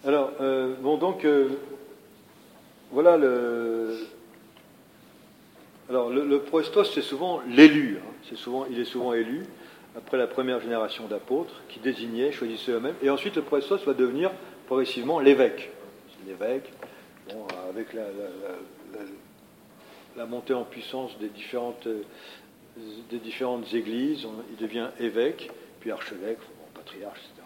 Alors, 0.06 0.32
euh, 0.42 0.74
bon, 0.82 0.98
donc, 0.98 1.26
euh, 1.26 1.50
voilà 2.92 3.18
le. 3.18 3.98
Alors, 5.90 6.10
le, 6.10 6.26
le 6.26 6.42
c'est 6.86 7.02
souvent 7.02 7.42
l'élu. 7.48 7.98
Hein. 8.00 8.12
C'est 8.30 8.38
souvent, 8.38 8.66
il 8.70 8.80
est 8.80 8.86
souvent 8.86 9.14
élu 9.14 9.46
après 9.96 10.18
la 10.18 10.28
première 10.28 10.62
génération 10.62 11.08
d'apôtres 11.08 11.62
qui 11.68 11.80
désignaient, 11.80 12.32
choisissaient 12.32 12.72
eux-mêmes. 12.72 12.96
Et 13.02 13.10
ensuite, 13.10 13.36
le 13.36 13.42
proestos 13.42 13.84
va 13.86 13.94
devenir 13.94 14.32
progressivement 14.72 15.20
l'évêque. 15.20 15.70
L'évêque, 16.26 16.72
avec 17.70 17.88
la, 20.16 20.26
montée 20.26 20.54
en 20.54 20.64
puissance 20.64 21.12
des 21.20 21.28
différentes, 21.28 21.86
des 23.10 23.18
différentes 23.18 23.74
églises, 23.74 24.26
il 24.50 24.56
devient 24.56 24.88
évêque, 24.98 25.52
puis 25.82 25.92
archevêque, 25.92 26.38
patriarche, 26.74 27.20
etc. 27.20 27.42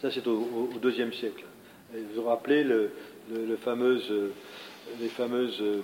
Ça, 0.00 0.12
c'est 0.12 0.24
au, 0.28 0.70
deuxième 0.80 1.12
siècle. 1.12 1.44
vous 1.92 2.22
vous 2.22 2.28
rappelez 2.28 2.62
le, 2.62 2.92
les 3.28 3.56
fameuses 3.56 4.12
euh, 4.12 5.80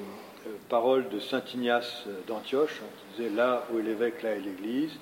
paroles 0.68 1.08
de 1.08 1.18
saint 1.18 1.42
Ignace 1.52 2.04
d'Antioche, 2.28 2.80
hein, 2.80 2.86
qui 2.96 3.22
disait 3.22 3.34
là 3.34 3.66
où 3.72 3.80
est 3.80 3.82
l'évêque, 3.82 4.22
là 4.22 4.36
est 4.36 4.40
l'Église. 4.40 4.92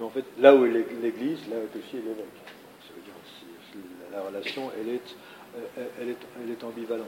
Mais 0.00 0.06
en 0.06 0.10
fait, 0.10 0.24
là 0.40 0.56
où 0.56 0.66
est 0.66 0.84
l'Église, 1.00 1.46
là 1.48 1.58
est 1.58 1.78
aussi 1.78 1.94
l'évêque. 1.94 2.47
La 4.18 4.38
relation, 4.38 4.70
elle 4.80 4.94
est, 4.94 5.16
euh, 5.56 5.86
elle 6.00 6.08
est, 6.10 6.16
elle 6.42 6.50
est 6.50 6.64
ambivalente. 6.64 7.06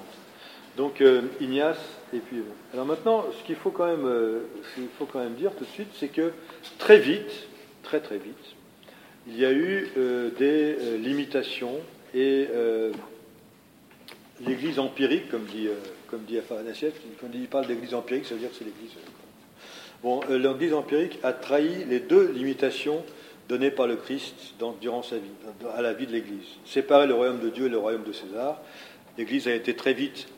Donc 0.77 1.01
euh, 1.01 1.23
Ignace, 1.41 1.79
et 2.13 2.19
puis. 2.19 2.43
Alors 2.73 2.87
maintenant, 2.87 3.25
ce 3.39 3.45
qu'il 3.45 3.57
faut, 3.57 3.71
quand 3.71 3.87
même, 3.87 4.07
ce 4.07 4.75
qu'il 4.75 4.89
faut 4.99 5.07
quand 5.07 5.21
même 5.21 5.35
dire 5.35 5.53
tout 5.57 5.65
de 5.65 5.71
suite, 5.71 5.91
c'est 5.99 6.09
que 6.09 6.33
très 6.79 6.99
vite, 6.99 7.49
très 7.83 8.01
très 8.01 8.19
vite, 8.19 8.55
il 9.27 9.39
y 9.39 9.45
a 9.45 9.53
eu 9.53 9.89
des 10.39 10.77
limitations 10.99 11.77
et 12.15 12.49
l'église 14.47 14.79
empirique, 14.79 15.31
comme 15.31 15.45
dit, 15.45 15.69
euh, 15.69 15.75
comme 16.09 16.23
dit 16.23 16.39
Afanasiev, 16.39 16.93
quand 17.21 17.27
il 17.33 17.47
parle 17.47 17.67
d'église 17.67 17.95
empirique, 17.95 18.27
ça 18.27 18.35
veut 18.35 18.41
dire 18.41 18.51
que 18.51 18.57
c'est 18.57 18.65
l'église. 18.65 18.93
Euh, 18.97 19.11
bon, 20.03 20.21
euh, 20.31 20.39
l'église 20.39 20.75
empirique 20.75 21.19
a 21.23 21.33
trahi 21.33 21.85
les 21.89 22.01
deux 22.01 22.31
limitations 22.33 23.05
données 23.51 23.73
par 23.73 23.89
le 23.89 23.97
Christ 23.97 24.55
durant 24.81 25.03
sa 25.03 25.17
vie, 25.17 25.33
à 25.77 25.83
la 25.83 25.93
vie 25.93 26.07
de 26.07 26.13
l'église. 26.13 26.47
Séparer 26.65 27.09
le 27.09 27.15
royaume 27.15 27.41
de 27.41 27.51
Dieu 27.51 27.67
et 27.67 27.69
le 27.69 27.79
royaume 27.79 28.05
de 28.05 28.13
César. 28.13 28.63
L'église 29.19 29.49
a 29.49 29.55
été 29.55 29.75
très 29.75 29.93
vite 29.93 30.29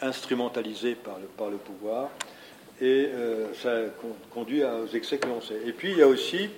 instrumentalisée 0.00 0.94
par 0.94 1.50
le, 1.50 1.56
pouvoir 1.56 2.08
et 2.80 3.10
ça 3.60 3.72
a 3.72 3.82
conduit 4.30 4.62
aux 4.62 4.86
excès 4.94 5.18
que 5.18 5.26
l'on 5.26 5.40
sait. 5.40 5.58
Et 5.66 5.72
puis 5.72 5.90
il 5.90 5.98
y 5.98 6.02
a 6.02 6.06
aussi 6.06 6.48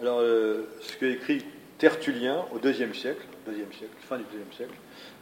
alors, 0.00 0.20
ce 0.20 0.96
que 0.98 1.04
écrit 1.04 1.44
Tertullien 1.76 2.46
au 2.52 2.58
deuxième 2.58 2.94
siècle, 2.94 3.26
siècle, 3.44 3.92
fin 4.08 4.16
du 4.16 4.24
deuxième 4.24 4.52
siècle, 4.56 4.74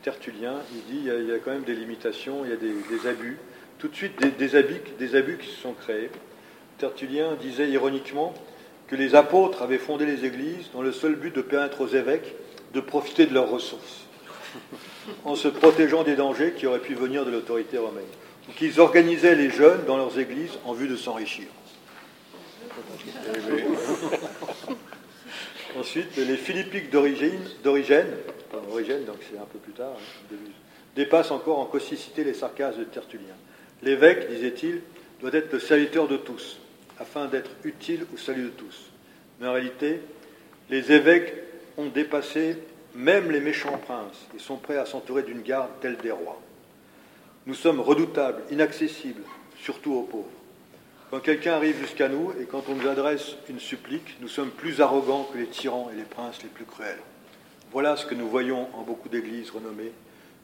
Tertullien, 0.03 0.61
il 0.73 0.95
dit 0.95 1.01
il 1.05 1.29
y, 1.29 1.33
a, 1.33 1.39
quand 1.39 1.51
même 1.51 1.65
des 1.65 1.75
limitations, 1.75 2.45
il 2.45 2.51
y 2.51 2.53
a 2.53 2.57
des, 2.57 3.09
abus, 3.09 3.39
tout 3.79 3.89
de 3.89 3.95
suite 3.97 4.15
des 4.39 4.57
abus 5.17 5.39
qui 5.39 5.49
se 5.49 5.61
sont 5.61 5.73
créés. 5.73 6.11
Tertullien 6.79 7.35
disait 7.41 7.69
ironiquement 7.69 8.33
que 8.93 8.97
les 8.99 9.15
apôtres 9.15 9.63
avaient 9.63 9.79
fondé 9.79 10.05
les 10.05 10.27
églises 10.27 10.69
dans 10.75 10.83
le 10.83 10.93
seul 10.93 11.15
but 11.15 11.35
de 11.35 11.41
permettre 11.41 11.81
aux 11.81 11.89
évêques 11.89 12.35
de 12.75 12.81
profiter 12.81 13.25
de 13.25 13.33
leurs 13.33 13.49
ressources, 13.49 14.05
en 15.25 15.35
se 15.35 15.49
protégeant 15.49 16.05
des 16.05 16.15
dangers 16.15 16.53
qui 16.55 16.67
auraient 16.67 16.79
pu 16.79 16.93
venir 16.93 17.25
de 17.25 17.31
l'autorité 17.31 17.79
romaine, 17.79 18.05
ou 18.51 18.53
qu'ils 18.53 18.81
organisaient 18.81 19.35
les 19.35 19.49
jeunes 19.49 19.87
dans 19.87 19.97
leurs 19.97 20.19
églises 20.19 20.59
en 20.67 20.75
vue 20.75 20.89
de 20.89 20.97
s'enrichir. 20.97 21.47
Ensuite, 25.79 26.15
les 26.19 26.37
Philippiques 26.37 26.91
d'origine, 26.91 27.41
d'origine, 27.65 28.05
donc 28.53 29.17
c'est 29.31 29.39
un 29.39 29.47
peu 29.51 29.59
plus 29.59 29.73
tard, 29.73 29.97
hein, 29.97 30.37
dépassent 30.95 31.31
encore 31.31 31.61
en 31.61 31.65
causticité 31.65 32.25
les 32.25 32.35
sarcasmes 32.35 32.81
de 32.81 32.85
Tertullien. 32.85 33.37
L'évêque, 33.83 34.29
disait-il, 34.29 34.83
doit 35.23 35.33
être 35.33 35.51
le 35.51 35.61
serviteur 35.61 36.09
de 36.09 36.19
tous, 36.19 36.59
afin 37.03 37.27
d'être 37.27 37.51
utile 37.65 38.07
au 38.15 38.17
salut 38.17 38.45
de 38.45 38.49
tous. 38.51 38.91
Mais 39.41 39.49
en 39.49 39.53
réalité, 39.53 40.01
les 40.71 40.93
évêques 40.93 41.35
ont 41.77 41.89
dépassé 41.89 42.57
même 42.95 43.31
les 43.31 43.41
méchants 43.41 43.77
princes 43.79 44.27
et 44.37 44.39
sont 44.39 44.57
prêts 44.57 44.79
à 44.79 44.87
s'entourer 44.87 45.25
d'une 45.25 45.43
garde 45.43 45.71
telle 45.81 45.97
des 45.97 46.13
rois. 46.13 46.41
Nous 47.47 47.55
sommes 47.55 47.81
redoutables, 47.81 48.43
inaccessibles, 48.51 49.23
surtout 49.59 49.95
aux 49.95 50.03
pauvres. 50.03 50.29
Quand 51.11 51.21
quelqu'un 51.21 51.55
arrive 51.55 51.79
jusqu'à 51.79 52.09
nous 52.09 52.33
et 52.41 52.45
quand 52.45 52.69
on 52.69 52.77
nous 52.77 52.89
adresse 52.89 53.37
une 53.49 53.59
supplique, 53.59 54.17
nous 54.21 54.29
sommes 54.29 54.51
plus 54.51 54.81
arrogants 54.81 55.29
que 55.33 55.39
les 55.39 55.49
tyrans 55.49 55.91
et 55.93 55.97
les 55.97 56.05
princes 56.05 56.43
les 56.43 56.49
plus 56.49 56.65
cruels. 56.65 57.01
Voilà 57.73 57.97
ce 57.97 58.07
que 58.07 58.15
nous 58.15 58.29
voyons 58.29 58.69
en 58.75 58.83
beaucoup 58.83 59.09
d'églises 59.09 59.51
renommées, 59.51 59.93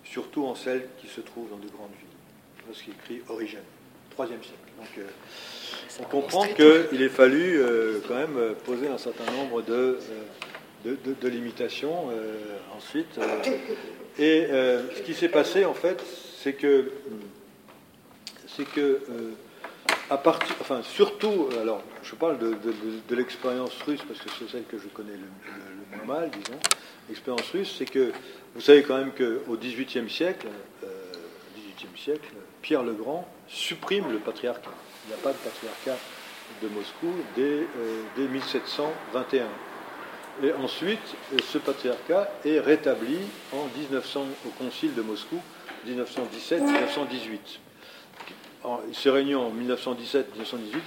surtout 0.05 0.45
en 0.45 0.55
celles 0.55 0.89
qui 1.01 1.07
se 1.07 1.21
trouvent 1.21 1.51
dans 1.51 1.57
de 1.57 1.69
grandes 1.69 1.93
villes. 1.99 2.65
Voilà 2.65 2.79
ce 2.79 2.85
qu'écrit 2.85 3.23
Origène, 3.29 3.63
IIIe 4.19 4.43
siècle. 4.43 4.59
Donc, 4.79 4.89
euh, 4.99 5.03
on 6.01 6.05
comprend 6.05 6.47
qu'il 6.47 7.03
est 7.03 7.09
fallu 7.09 7.61
euh, 7.61 8.01
quand 8.07 8.15
même 8.15 8.37
euh, 8.37 8.53
poser 8.65 8.89
un 8.89 8.99
certain 8.99 9.31
nombre 9.33 9.63
de, 9.63 9.99
de, 10.85 11.29
limitations 11.29 12.11
ensuite. 12.77 13.19
et 14.19 14.47
ce 14.51 15.03
qui 15.03 15.15
s'est 15.15 15.29
passé, 15.29 15.65
en 15.65 15.75
fait, 15.75 16.03
c'est 16.43 16.53
que, 16.55 16.93
c'est 18.47 18.65
que 18.65 19.01
à 20.11 20.17
partir, 20.17 20.55
enfin, 20.61 20.81
surtout, 20.83 21.49
alors, 21.61 21.83
je 22.03 22.15
parle 22.15 22.39
de, 22.39 23.15
l'expérience 23.15 23.81
russe 23.83 24.01
parce 24.07 24.21
que 24.21 24.31
c'est 24.39 24.51
celle 24.51 24.65
que 24.65 24.79
je 24.79 24.89
connais 24.89 25.13
le, 25.13 25.97
moins 25.97 26.21
mal, 26.21 26.31
disons. 26.31 26.59
L'expérience 27.09 27.51
russe, 27.51 27.75
c'est 27.79 27.91
que 27.91 28.13
vous 28.55 28.61
savez 28.61 28.83
quand 28.83 28.97
même 28.97 29.13
qu'au 29.13 29.57
XVIIIe 29.57 30.09
siècle, 30.11 30.47
euh, 30.85 30.87
siècle, 31.97 32.29
Pierre 32.63 32.83
le 32.83 32.93
Grand 32.93 33.29
supprime 33.49 34.11
le 34.11 34.19
patriarcat. 34.19 34.71
Il 35.05 35.09
n'y 35.09 35.15
a 35.15 35.23
pas 35.23 35.33
de 35.33 35.39
patriarcat 35.39 35.97
de 36.63 36.69
Moscou 36.69 37.13
dès, 37.37 37.43
euh, 37.43 38.03
dès 38.17 38.27
1721. 38.27 39.47
Et 40.43 40.53
ensuite, 40.53 41.17
ce 41.51 41.59
patriarcat 41.59 42.31
est 42.45 42.61
rétabli 42.61 43.19
en 43.53 43.67
1900 43.77 44.25
au 44.47 44.51
Concile 44.51 44.95
de 44.95 45.03
Moscou, 45.03 45.41
1917-1918 45.87 47.59
il 48.89 48.95
s'est 48.95 49.11
réuni 49.11 49.35
en 49.35 49.51
1917-1918, 49.51 50.25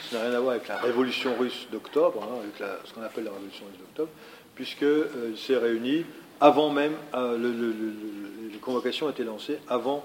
ça 0.10 0.18
n'a 0.18 0.24
rien 0.26 0.34
à 0.34 0.40
voir 0.40 0.52
avec 0.56 0.68
la 0.68 0.78
révolution 0.78 1.36
russe 1.40 1.68
d'octobre, 1.72 2.24
hein, 2.24 2.40
avec 2.44 2.70
ce 2.86 2.94
qu'on 2.94 3.04
appelle 3.04 3.26
la 3.26 3.32
révolution 3.32 3.66
russe 3.66 3.80
d'octobre, 3.80 4.10
puisqu'il 4.56 4.86
euh, 4.88 5.36
s'est 5.36 5.58
réuni 5.58 6.06
avant 6.40 6.70
même, 6.70 6.94
euh, 7.14 7.38
les 8.52 8.58
convocations 8.58 9.10
été 9.10 9.24
lancées 9.24 9.60
avant 9.68 10.04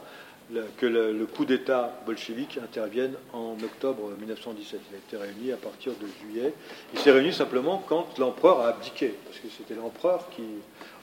que 0.78 0.86
le, 0.86 1.26
coup 1.26 1.44
d'État 1.44 2.00
bolchevique 2.06 2.58
intervienne 2.62 3.14
en 3.32 3.56
octobre 3.62 4.10
1917. 4.18 4.80
Il 4.90 4.94
a 4.94 4.98
été 4.98 5.16
réuni 5.16 5.52
à 5.52 5.56
partir 5.56 5.92
de 6.00 6.06
juillet. 6.20 6.54
Il 6.94 7.00
s'est 7.00 7.10
réuni 7.10 7.32
simplement 7.32 7.82
quand 7.88 8.18
l'empereur 8.18 8.60
a 8.60 8.68
abdiqué, 8.68 9.14
parce 9.24 9.38
que 9.38 9.48
c'était 9.56 9.74
l'empereur 9.74 10.28
qui 10.30 10.44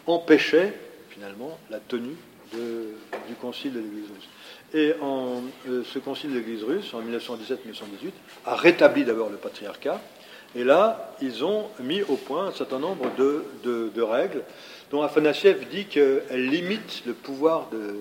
empêchait 0.07 0.73
finalement 1.09 1.57
la 1.69 1.79
tenue 1.79 2.15
du 2.53 3.35
concile 3.41 3.73
de 3.73 3.79
l'Église 3.79 4.09
russe. 4.15 4.29
Et 4.73 4.93
euh, 5.01 5.83
ce 5.83 5.99
concile 5.99 6.31
de 6.31 6.37
l'Église 6.37 6.63
russe, 6.63 6.93
en 6.93 7.01
1917-1918, 7.01 8.11
a 8.45 8.55
rétabli 8.55 9.03
d'abord 9.03 9.29
le 9.29 9.37
patriarcat. 9.37 9.99
Et 10.55 10.63
là, 10.63 11.15
ils 11.21 11.43
ont 11.43 11.65
mis 11.79 12.03
au 12.03 12.15
point 12.15 12.47
un 12.47 12.51
certain 12.51 12.79
nombre 12.79 13.09
de, 13.17 14.01
règles 14.01 14.43
dont 14.91 15.01
Afanassiev 15.01 15.67
dit 15.71 15.85
qu'elles 15.85 16.47
limitent 16.47 17.03
le 17.07 17.13
pouvoir 17.13 17.69
de, 17.71 17.95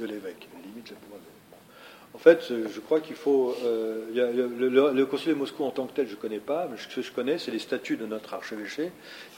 l'évêque. 0.00 0.48
En 2.14 2.18
fait, 2.18 2.44
je 2.48 2.80
crois 2.80 3.00
qu'il 3.00 3.16
faut. 3.16 3.56
Euh, 3.64 4.06
le, 4.14 5.04
Concile 5.04 5.30
de 5.30 5.38
Moscou 5.38 5.64
en 5.64 5.70
tant 5.70 5.86
que 5.86 5.94
tel, 5.94 6.06
je 6.06 6.12
ne 6.14 6.20
connais 6.20 6.38
pas, 6.38 6.68
mais 6.70 6.76
ce 6.76 6.88
que 6.88 7.02
je 7.02 7.10
connais, 7.10 7.38
c'est 7.38 7.50
les 7.50 7.58
statuts 7.58 7.96
de 7.96 8.06
notre 8.06 8.34
archevêché, 8.34 8.92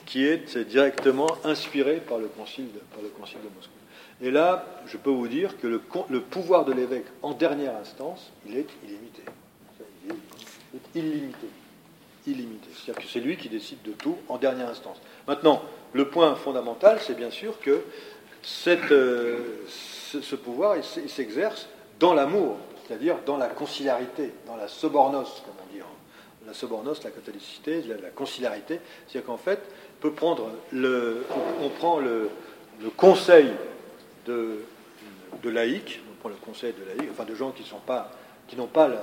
qui 0.04 0.26
est 0.26 0.58
directement 0.58 1.28
inspiré 1.44 1.96
par 1.96 2.18
le 2.18 2.26
Concile 2.26 2.66
le 3.02 3.08
de 3.08 3.54
Moscou. 3.54 3.72
Et 4.22 4.30
là, 4.30 4.64
je 4.86 4.96
peux 4.96 5.10
vous 5.10 5.28
dire 5.28 5.58
que 5.58 5.66
le, 5.66 5.78
pouvoir 6.20 6.64
de 6.64 6.72
l'évêque 6.72 7.06
en 7.22 7.32
dernière 7.32 7.76
instance, 7.76 8.30
il 8.46 8.56
est 8.56 8.66
illimité. 8.84 9.22
Il 10.94 11.04
est 11.04 12.30
illimité. 12.30 12.68
C'est-à-dire 12.74 13.02
que 13.04 13.08
c'est 13.08 13.20
lui 13.20 13.36
qui 13.36 13.48
décide 13.48 13.82
de 13.82 13.92
tout 13.92 14.16
en 14.28 14.38
dernière 14.38 14.68
instance. 14.68 14.98
Maintenant, 15.28 15.62
le 15.92 16.08
point 16.08 16.34
fondamental, 16.34 16.98
c'est 17.00 17.16
bien 17.16 17.30
sûr 17.30 17.58
que 17.60 17.82
euh, 18.68 19.38
ce, 20.22 20.36
pouvoir, 20.36 20.76
il 20.76 21.10
s'exerce 21.10 21.68
dans 21.98 22.14
l'amour, 22.14 22.56
c'est-à-dire 22.86 23.16
dans 23.24 23.36
la 23.36 23.48
conciliarité, 23.48 24.32
dans 24.46 24.56
la 24.56 24.68
sobornos, 24.68 25.42
comme 25.44 25.54
on 25.68 25.72
dit. 25.72 25.80
La 26.46 26.54
sobornos, 26.54 27.02
la 27.02 27.10
catholicité, 27.10 27.82
la, 27.82 28.10
conciliarité, 28.10 28.80
c'est-à-dire 29.08 29.26
qu'en 29.26 29.36
fait, 29.36 29.60
peut 30.00 30.12
prendre 30.12 30.48
le, 30.70 31.24
on, 31.60 31.68
prend 31.70 31.98
le 31.98 32.30
conseil 32.96 33.50
de, 34.26 34.60
de 35.42 35.50
laïcs, 35.50 36.00
on 36.10 36.14
prend 36.20 36.28
le 36.28 36.36
conseil 36.36 36.72
de 36.72 36.84
laïcs, 36.84 37.10
enfin 37.10 37.24
de 37.24 37.34
gens 37.34 37.50
qui 37.50 37.62
n'ont 37.72 37.80
pas, 37.80 38.10
qui 38.48 38.56
pas 38.56 38.88
le, 38.88 38.96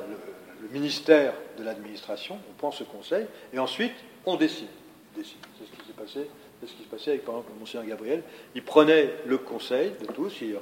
ministère 0.71 1.33
de 1.57 1.63
l'administration, 1.63 2.39
on 2.49 2.53
prend 2.53 2.71
ce 2.71 2.85
conseil, 2.85 3.25
et 3.51 3.59
ensuite 3.59 3.93
on 4.25 4.37
décide. 4.37 4.69
C'est 5.15 5.23
ce 5.23 5.31
qui 5.31 5.87
s'est 5.87 5.93
passé, 5.93 6.29
c'est 6.65 6.71
ce 6.71 6.77
qui 6.77 6.83
se 6.83 6.89
passait 6.89 7.11
avec 7.11 7.25
par 7.25 7.35
exemple 7.35 7.53
Monseigneur 7.59 7.87
Gabriel. 7.87 8.23
Il 8.55 8.63
prenait 8.63 9.13
le 9.25 9.37
conseil 9.37 9.91
de 10.01 10.05
tous, 10.11 10.41
il 10.41 10.55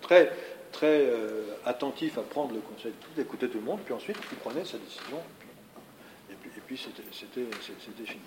très 0.00 0.32
très 0.70 1.06
euh, 1.06 1.56
attentif 1.64 2.18
à 2.18 2.22
prendre 2.22 2.54
le 2.54 2.60
conseil 2.60 2.92
de 2.92 2.96
tous, 3.06 3.14
d'écouter 3.16 3.48
tout 3.48 3.58
le 3.58 3.64
monde, 3.64 3.80
puis 3.84 3.94
ensuite 3.94 4.16
il 4.30 4.38
prenait 4.38 4.64
sa 4.64 4.76
décision, 4.78 5.18
et 6.30 6.60
puis, 6.66 6.78
c'était 6.78 7.02
fini. 8.04 8.20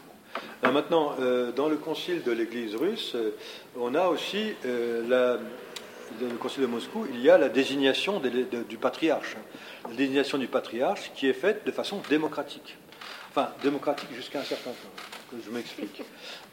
maintenant, 0.63 1.15
dans 1.55 1.69
le 1.69 1.75
concile 1.75 2.23
de 2.23 2.31
l'Église 2.31 2.75
russe, 2.75 3.15
on 3.77 3.93
a 3.93 4.07
aussi 4.07 4.53
la, 4.63 5.37
le 6.19 6.37
concile 6.37 6.63
de 6.63 6.67
Moscou, 6.67 7.05
il 7.13 7.21
y 7.21 7.29
a 7.29 7.37
la 7.37 7.49
désignation 7.49 8.19
du 8.19 8.77
patriarche. 8.77 9.37
La 9.89 9.95
désignation 9.95 10.37
du 10.37 10.47
patriarche 10.47 11.11
qui 11.15 11.27
est 11.27 11.33
faite 11.33 11.65
de 11.65 11.71
façon 11.71 12.01
démocratique. 12.09 12.77
Enfin, 13.29 13.49
démocratique 13.63 14.09
jusqu'à 14.15 14.39
un 14.39 14.43
certain 14.43 14.71
temps. 14.71 15.20
Je 15.33 15.49
m'explique. 15.49 16.03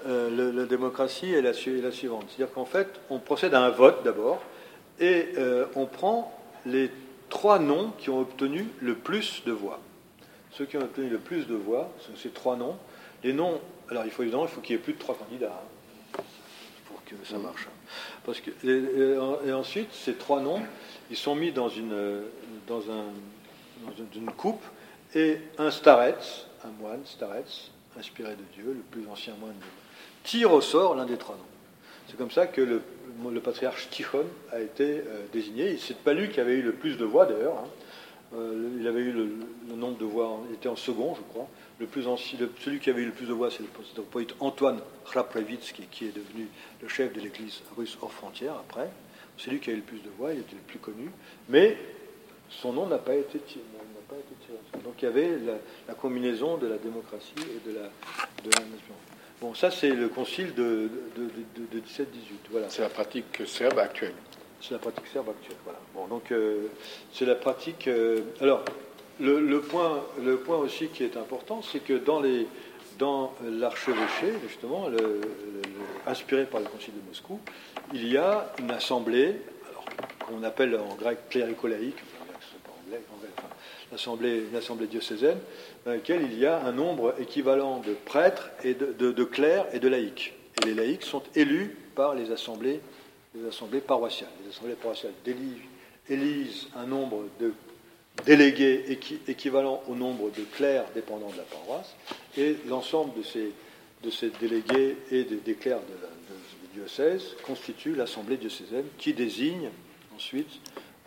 Euh, 0.06 0.52
la 0.52 0.64
démocratie 0.64 1.32
est 1.32 1.42
la, 1.42 1.52
suivante. 1.52 2.26
C'est-à-dire 2.28 2.52
qu'en 2.54 2.64
fait, 2.64 3.00
on 3.10 3.18
procède 3.18 3.54
à 3.54 3.60
un 3.60 3.70
vote 3.70 4.04
d'abord 4.04 4.40
et 5.00 5.30
euh, 5.36 5.66
on 5.74 5.86
prend 5.86 6.32
les 6.64 6.90
trois 7.28 7.58
noms 7.58 7.92
qui 7.98 8.10
ont 8.10 8.20
obtenu 8.20 8.68
le 8.80 8.94
plus 8.94 9.42
de 9.44 9.52
voix. 9.52 9.80
Ceux 10.52 10.64
qui 10.64 10.76
ont 10.76 10.82
obtenu 10.82 11.08
le 11.08 11.18
plus 11.18 11.46
de 11.46 11.54
voix 11.54 11.92
sont 12.00 12.16
ces 12.16 12.30
trois 12.30 12.56
noms. 12.56 12.76
Les 13.24 13.32
noms, 13.32 13.60
alors 13.90 14.04
il 14.04 14.10
faut 14.10 14.22
évidemment, 14.22 14.44
il 14.44 14.48
faut 14.48 14.60
qu'il 14.60 14.76
y 14.76 14.78
ait 14.78 14.82
plus 14.82 14.94
de 14.94 14.98
trois 14.98 15.16
candidats 15.16 15.60
hein, 16.16 16.22
pour 16.86 17.02
que 17.04 17.14
ça 17.24 17.38
marche. 17.38 17.66
Parce 18.24 18.40
que, 18.40 18.50
et, 18.64 19.52
ensuite, 19.52 19.92
ces 19.92 20.14
trois 20.14 20.40
noms, 20.40 20.62
ils 21.10 21.16
sont 21.16 21.34
mis 21.34 21.50
dans 21.50 21.68
une, 21.68 22.22
dans 22.68 22.82
un, 22.90 23.04
une 24.14 24.30
coupe 24.30 24.62
et 25.14 25.38
un 25.58 25.70
starets, 25.70 26.46
un 26.64 26.70
moine, 26.80 27.00
starets, 27.04 27.70
inspiré 27.98 28.30
de 28.30 28.44
Dieu, 28.54 28.74
le 28.74 28.82
plus 28.90 29.08
ancien 29.10 29.34
moine 29.40 29.52
de 29.52 29.66
tire 30.24 30.52
au 30.52 30.60
sort 30.60 30.94
l'un 30.94 31.06
des 31.06 31.16
trois 31.16 31.36
noms. 31.36 31.42
C'est 32.08 32.16
comme 32.16 32.30
ça 32.30 32.46
que 32.46 32.60
le, 32.60 33.40
patriarche 33.40 33.88
Tichon 33.90 34.24
a 34.52 34.60
été 34.60 34.84
euh, 34.84 35.26
désigné. 35.32 35.76
C'est 35.78 35.98
pas 35.98 36.14
lui 36.14 36.30
qui 36.30 36.40
avait 36.40 36.54
eu 36.54 36.62
le 36.62 36.72
plus 36.72 36.96
de 36.96 37.04
voix 37.04 37.26
d'ailleurs. 37.26 37.58
Hein. 37.58 37.68
Euh, 38.34 38.76
il 38.78 38.86
avait 38.86 39.00
eu 39.00 39.12
le, 39.12 39.30
nombre 39.74 39.98
de 39.98 40.04
voix, 40.04 40.38
il 40.48 40.54
était 40.54 40.68
en 40.68 40.76
second, 40.76 41.14
je 41.14 41.22
crois. 41.22 41.48
Le 41.78 41.86
plus 41.86 42.06
ancien, 42.06 42.38
celui 42.60 42.80
qui 42.80 42.90
avait 42.90 43.02
eu 43.02 43.06
le 43.06 43.12
plus 43.12 43.26
de 43.26 43.32
voix, 43.32 43.50
c'est 43.50 43.62
le, 43.62 44.02
poète 44.02 44.34
Antoine 44.40 44.80
Raprevitsky, 45.06 45.84
qui 45.90 46.06
est 46.06 46.14
devenu 46.14 46.48
le 46.82 46.88
chef 46.88 47.12
de 47.12 47.20
l'église 47.20 47.62
russe 47.76 47.96
hors 48.02 48.12
frontière 48.12 48.54
après. 48.54 48.90
C'est 49.38 49.50
lui 49.50 49.60
qui 49.60 49.70
a 49.70 49.72
eu 49.72 49.76
le 49.76 49.82
plus 49.82 50.00
de 50.00 50.10
voix, 50.18 50.32
il 50.32 50.40
était 50.40 50.56
le 50.56 50.62
plus 50.66 50.78
connu. 50.78 51.10
Mais 51.48 51.76
son 52.50 52.72
nom 52.72 52.86
n'a 52.86 52.98
pas 52.98 53.14
été 53.14 53.38
tiré. 53.38 53.64
Donc 54.84 54.94
il 55.02 55.04
y 55.04 55.08
avait 55.08 55.38
la, 55.86 55.94
combinaison 55.94 56.56
de 56.56 56.66
la 56.66 56.78
démocratie 56.78 57.34
et 57.38 57.68
de 57.68 57.74
la, 57.74 57.82
de 57.82 58.50
la 58.56 58.64
nation. 58.64 58.94
Bon, 59.40 59.54
ça 59.54 59.70
c'est 59.70 59.90
le 59.90 60.08
concile 60.08 60.54
de, 60.54 60.90
de, 61.16 61.78
17-18. 61.78 62.04
Voilà. 62.50 62.68
C'est 62.68 62.82
la 62.82 62.88
pratique 62.88 63.42
serbe 63.46 63.78
actuelle. 63.78 64.14
C'est 64.60 64.72
la 64.72 64.78
pratique 64.78 65.06
serbe 65.12 65.28
actuelle. 65.28 65.56
Voilà. 65.64 65.78
Bon, 65.94 66.06
donc 66.06 66.32
euh, 66.32 66.68
c'est 67.12 67.26
la 67.26 67.34
pratique. 67.34 67.86
Euh, 67.86 68.20
alors, 68.40 68.64
le, 69.20 69.60
point, 69.60 70.04
le 70.24 70.38
point 70.38 70.56
aussi 70.56 70.88
qui 70.88 71.04
est 71.04 71.16
important, 71.16 71.62
c'est 71.62 71.80
que 71.80 71.94
dans 71.94 72.20
les 72.20 72.46
dans 72.98 73.32
l'archevêché, 73.44 74.34
justement, 74.42 74.88
inspiré 76.06 76.46
par 76.46 76.60
le 76.60 76.66
Concile 76.66 76.94
de 76.94 77.08
Moscou, 77.08 77.38
il 77.94 78.08
y 78.08 78.16
a 78.16 78.52
une 78.58 78.72
assemblée, 78.72 79.36
qu'on 80.26 80.42
appelle 80.42 80.76
en 80.76 80.96
grec 80.96 81.18
clérico-laïque, 81.30 81.96
l'assemblée, 83.92 84.44
assemblée 84.56 84.86
diocésaine, 84.86 85.38
dans 85.84 85.92
laquelle 85.92 86.22
il 86.22 86.38
y 86.38 86.46
a 86.46 86.64
un 86.64 86.72
nombre 86.72 87.14
équivalent 87.20 87.80
de 87.80 87.94
prêtres 87.94 88.50
et 88.64 88.74
de, 88.74 89.24
clercs 89.24 89.66
et 89.72 89.78
de 89.78 89.88
laïcs. 89.88 90.34
Et 90.62 90.66
les 90.66 90.74
laïcs 90.74 91.04
sont 91.04 91.22
élus 91.34 91.76
par 91.94 92.14
les 92.14 92.30
assemblées, 92.30 92.80
les 93.34 93.48
assemblées 93.48 93.80
paroissiales. 93.80 94.30
Les 94.44 94.50
assemblées 94.50 94.74
paroissiales 94.74 95.12
élisent 96.08 96.68
un 96.76 96.86
nombre 96.86 97.24
de 97.40 97.52
délégués 98.24 98.98
équivalent 99.28 99.82
au 99.88 99.94
nombre 99.94 100.30
de 100.30 100.42
clercs 100.56 100.86
dépendants 100.94 101.30
de 101.30 101.36
la 101.36 101.44
paroisse, 101.44 101.94
et 102.36 102.56
l'ensemble 102.68 103.16
de 103.16 103.22
ces, 103.22 103.52
de 104.02 104.10
ces 104.10 104.30
délégués 104.40 104.96
et 105.10 105.24
des, 105.24 105.54
clercs 105.54 105.78
de, 105.78 106.68
du 106.68 106.80
diocèse 106.80 107.36
constitue 107.44 107.94
l'assemblée 107.94 108.36
diocésaine 108.36 108.86
qui 108.98 109.12
désigne 109.12 109.70
ensuite 110.14 110.60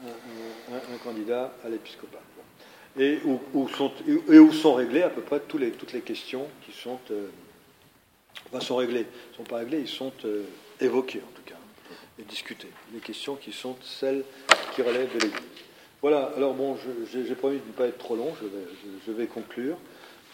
un 0.04 0.98
candidat 1.04 1.54
à 1.64 1.70
l'épiscopat 1.70 2.22
et 3.00 3.20
où, 3.54 3.70
sont, 3.70 4.74
réglées 4.74 5.04
à 5.04 5.10
peu 5.10 5.22
près 5.22 5.40
toutes 5.40 5.94
les 5.94 6.02
questions 6.02 6.48
qui 6.66 6.72
sont, 6.72 7.00
euh, 7.12 8.60
sont 8.60 8.76
réglées. 8.76 9.06
ne 9.32 9.38
sont 9.38 9.44
pas 9.44 9.58
réglées, 9.58 9.80
ils 9.80 9.88
sont 9.88 10.12
euh, 10.26 10.44
évoquées 10.80 11.22
en 11.26 11.32
tout 11.34 11.44
cas, 11.46 11.56
et 12.20 12.24
discutées. 12.24 12.72
Les 12.94 13.00
questions 13.00 13.36
qui 13.36 13.54
sont 13.54 13.78
celles 13.82 14.24
qui 14.76 14.82
relèvent 14.82 15.14
de 15.14 15.20
l'Église. 15.20 15.42
Voilà, 16.02 16.32
alors 16.36 16.54
bon, 16.56 16.78
j'ai 17.14 17.36
promis 17.36 17.60
de 17.60 17.68
ne 17.68 17.74
pas 17.74 17.86
être 17.86 18.00
trop 18.00 18.16
long, 18.16 18.34
je 19.06 19.12
vais, 19.12 19.28
conclure. 19.28 19.78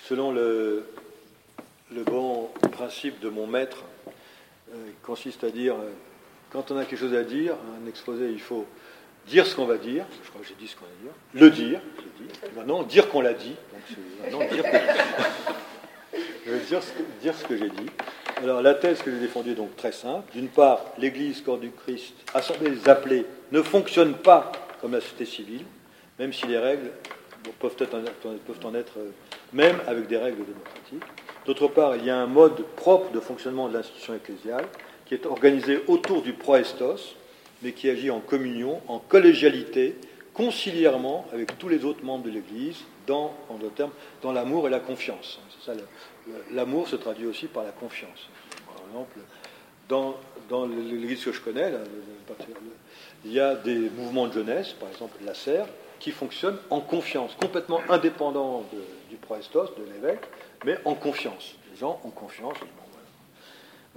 Selon 0.05 0.31
le, 0.31 0.85
bon 2.05 2.49
principe 2.71 3.19
de 3.19 3.29
mon 3.29 3.47
maître, 3.47 3.83
euh, 4.73 4.75
consiste 5.03 5.43
à 5.43 5.51
dire, 5.51 5.75
quand 6.51 6.71
on 6.71 6.77
a 6.77 6.85
quelque 6.85 6.99
chose 6.99 7.13
à 7.13 7.23
dire, 7.23 7.55
un 7.83 7.87
exposé, 7.87 8.31
il 8.31 8.39
faut 8.39 8.65
dire 9.27 9.45
ce 9.45 9.55
qu'on 9.55 9.65
va 9.65 9.77
dire, 9.77 10.05
je 10.23 10.29
crois 10.29 10.41
que 10.41 10.47
j'ai 10.47 10.55
dit 10.55 10.67
ce 10.67 10.75
qu'on 10.75 10.85
va 10.85 10.91
dire, 11.01 11.11
le 11.33 11.49
dire, 11.49 11.79
Maintenant, 12.55 12.83
dire 12.83 13.09
qu'on 13.09 13.21
l'a 13.21 13.33
dit. 13.33 13.55
Donc, 14.31 14.49
dire 14.51 14.63
que... 14.63 14.77
je 16.45 16.51
vais 16.51 16.59
dire 17.21 17.33
ce 17.33 17.43
que, 17.45 17.57
j'ai 17.57 17.69
dit. 17.69 17.89
Alors, 18.37 18.61
la 18.61 18.73
thèse 18.73 19.01
que 19.01 19.11
j'ai 19.11 19.19
défendue 19.19 19.51
est 19.51 19.55
donc 19.55 19.75
très 19.75 19.91
simple. 19.91 20.31
D'une 20.33 20.47
part, 20.47 20.85
l'Église, 20.97 21.41
corps 21.41 21.57
du 21.57 21.71
Christ, 21.71 22.13
assemblée 22.33 22.71
des 22.71 22.89
appelés, 22.89 23.25
ne 23.51 23.61
fonctionne 23.61 24.13
pas 24.15 24.51
comme 24.81 24.93
la 24.93 25.01
société 25.01 25.25
civile, 25.25 25.65
même 26.19 26.33
si 26.33 26.45
les 26.47 26.57
règles 26.57 26.91
peuvent, 27.59 27.75
peuvent 27.75 28.65
en 28.65 28.75
être, 28.75 28.97
euh, 28.97 29.11
même 29.53 29.77
avec 29.87 30.07
des 30.07 30.17
règles 30.17 30.45
démocratiques. 30.45 31.03
D'autre 31.45 31.67
part, 31.67 31.95
il 31.95 32.05
y 32.05 32.09
a 32.09 32.17
un 32.17 32.27
mode 32.27 32.63
propre 32.75 33.11
de 33.11 33.19
fonctionnement 33.19 33.69
de 33.69 33.73
l'institution 33.73 34.13
ecclésiale 34.13 34.65
qui 35.05 35.13
est 35.13 35.25
organisé 35.25 35.83
autour 35.87 36.21
du 36.21 36.33
proestos, 36.33 37.15
mais 37.61 37.71
qui 37.71 37.89
agit 37.89 38.09
en 38.09 38.19
communion, 38.19 38.81
en 38.87 38.99
collégialité, 38.99 39.95
concilièrement 40.33 41.25
avec 41.33 41.57
tous 41.57 41.67
les 41.67 41.83
autres 41.83 42.03
membres 42.03 42.25
de 42.25 42.29
l'Église, 42.29 42.77
dans, 43.07 43.33
en 43.49 43.55
d'autres 43.55 43.73
termes, 43.73 43.91
dans 44.21 44.31
l'amour 44.31 44.67
et 44.67 44.69
la 44.69 44.79
confiance. 44.79 45.39
l'amour 46.51 46.87
se 46.87 46.95
traduit 46.95 47.25
aussi 47.25 47.47
par 47.47 47.63
la 47.63 47.71
confiance. 47.71 48.29
Par 48.67 48.85
exemple, 48.85 49.17
dans, 49.89 50.65
l'Église 50.65 51.23
que 51.23 51.31
je 51.31 51.41
connais, 51.41 51.71
il 53.25 53.31
y 53.31 53.39
a 53.39 53.55
des 53.55 53.89
mouvements 53.89 54.27
de 54.27 54.33
jeunesse, 54.33 54.73
par 54.73 54.89
exemple 54.89 55.17
la 55.25 55.33
serre, 55.33 55.65
qui 55.99 56.11
fonctionnent 56.11 56.59
en 56.69 56.81
confiance, 56.81 57.35
complètement 57.39 57.81
indépendants 57.89 58.63
du 59.09 59.15
proestos, 59.15 59.71
de 59.77 59.83
l'évêque, 59.91 60.25
mais 60.65 60.77
en 60.85 60.93
confiance. 60.93 61.55
Les 61.71 61.77
gens 61.79 61.99
ont 62.03 62.11
confiance. 62.11 62.57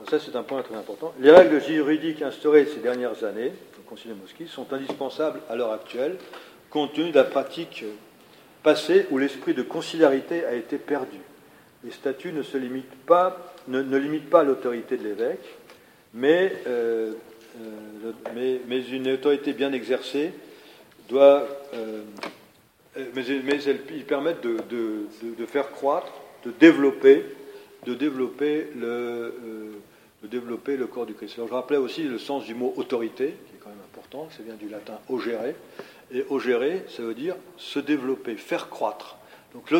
Ça, 0.09 0.19
c'est 0.19 0.37
un 0.37 0.43
point 0.43 0.63
très 0.63 0.75
important. 0.75 1.13
Les 1.21 1.31
règles 1.31 1.61
juridiques 1.63 2.23
instaurées 2.23 2.67
ces 2.67 2.81
dernières 2.81 3.25
années, 3.25 3.53
Concile 3.91 4.13
de 4.13 4.21
Moscou 4.21 4.47
sont 4.47 4.73
indispensables 4.73 5.41
à 5.49 5.57
l'heure 5.57 5.73
actuelle, 5.73 6.17
compte 6.71 6.93
tenu 6.93 7.11
de 7.11 7.17
la 7.17 7.25
pratique 7.25 7.85
passée 8.63 9.07
où 9.11 9.19
l'esprit 9.19 9.53
de 9.53 9.63
conciliarité 9.63 10.45
a 10.45 10.55
été 10.55 10.79
perdu. 10.79 11.19
Les 11.83 11.91
statuts 11.91 12.33
ne 12.33 12.59
limitent 12.59 13.05
pas, 13.05 13.55
l'autorité 14.45 14.97
de 14.97 15.03
l'évêque, 15.03 15.45
mais, 16.15 16.53
euh, 16.69 17.15
euh, 18.37 18.59
une 18.93 19.11
autorité 19.11 19.55
bien 19.55 19.73
exercée 19.73 20.33
doit, 21.09 21.49
euh, 21.75 22.03
mais, 23.17 23.25
ils 23.25 24.05
permettent 24.05 24.43
de, 24.43 25.47
faire 25.47 25.73
croître, 25.73 26.13
de 26.45 26.53
développer, 26.53 27.25
de 27.87 27.95
développer 27.95 28.69
le, 28.79 29.35
de 30.23 30.29
développer 30.29 30.77
le 30.77 30.87
corps 30.87 31.07
du 31.07 31.15
Christ. 31.15 31.35
Alors, 31.37 31.49
je 31.49 31.55
rappelais 31.55 31.79
aussi 31.79 32.03
le 32.03 32.19
sens 32.19 32.45
du 32.45 32.55
mot 32.55 32.75
autorité, 32.77 33.35
ça 34.31 34.43
vient 34.43 34.55
du 34.55 34.69
latin 34.69 34.99
ogere. 35.09 35.55
Et 36.13 36.25
ogere, 36.29 36.83
ça 36.89 37.03
veut 37.03 37.15
dire 37.15 37.37
se 37.57 37.79
développer, 37.79 38.37
faire 38.37 38.69
croître. 38.69 39.17
Donc 39.55 39.71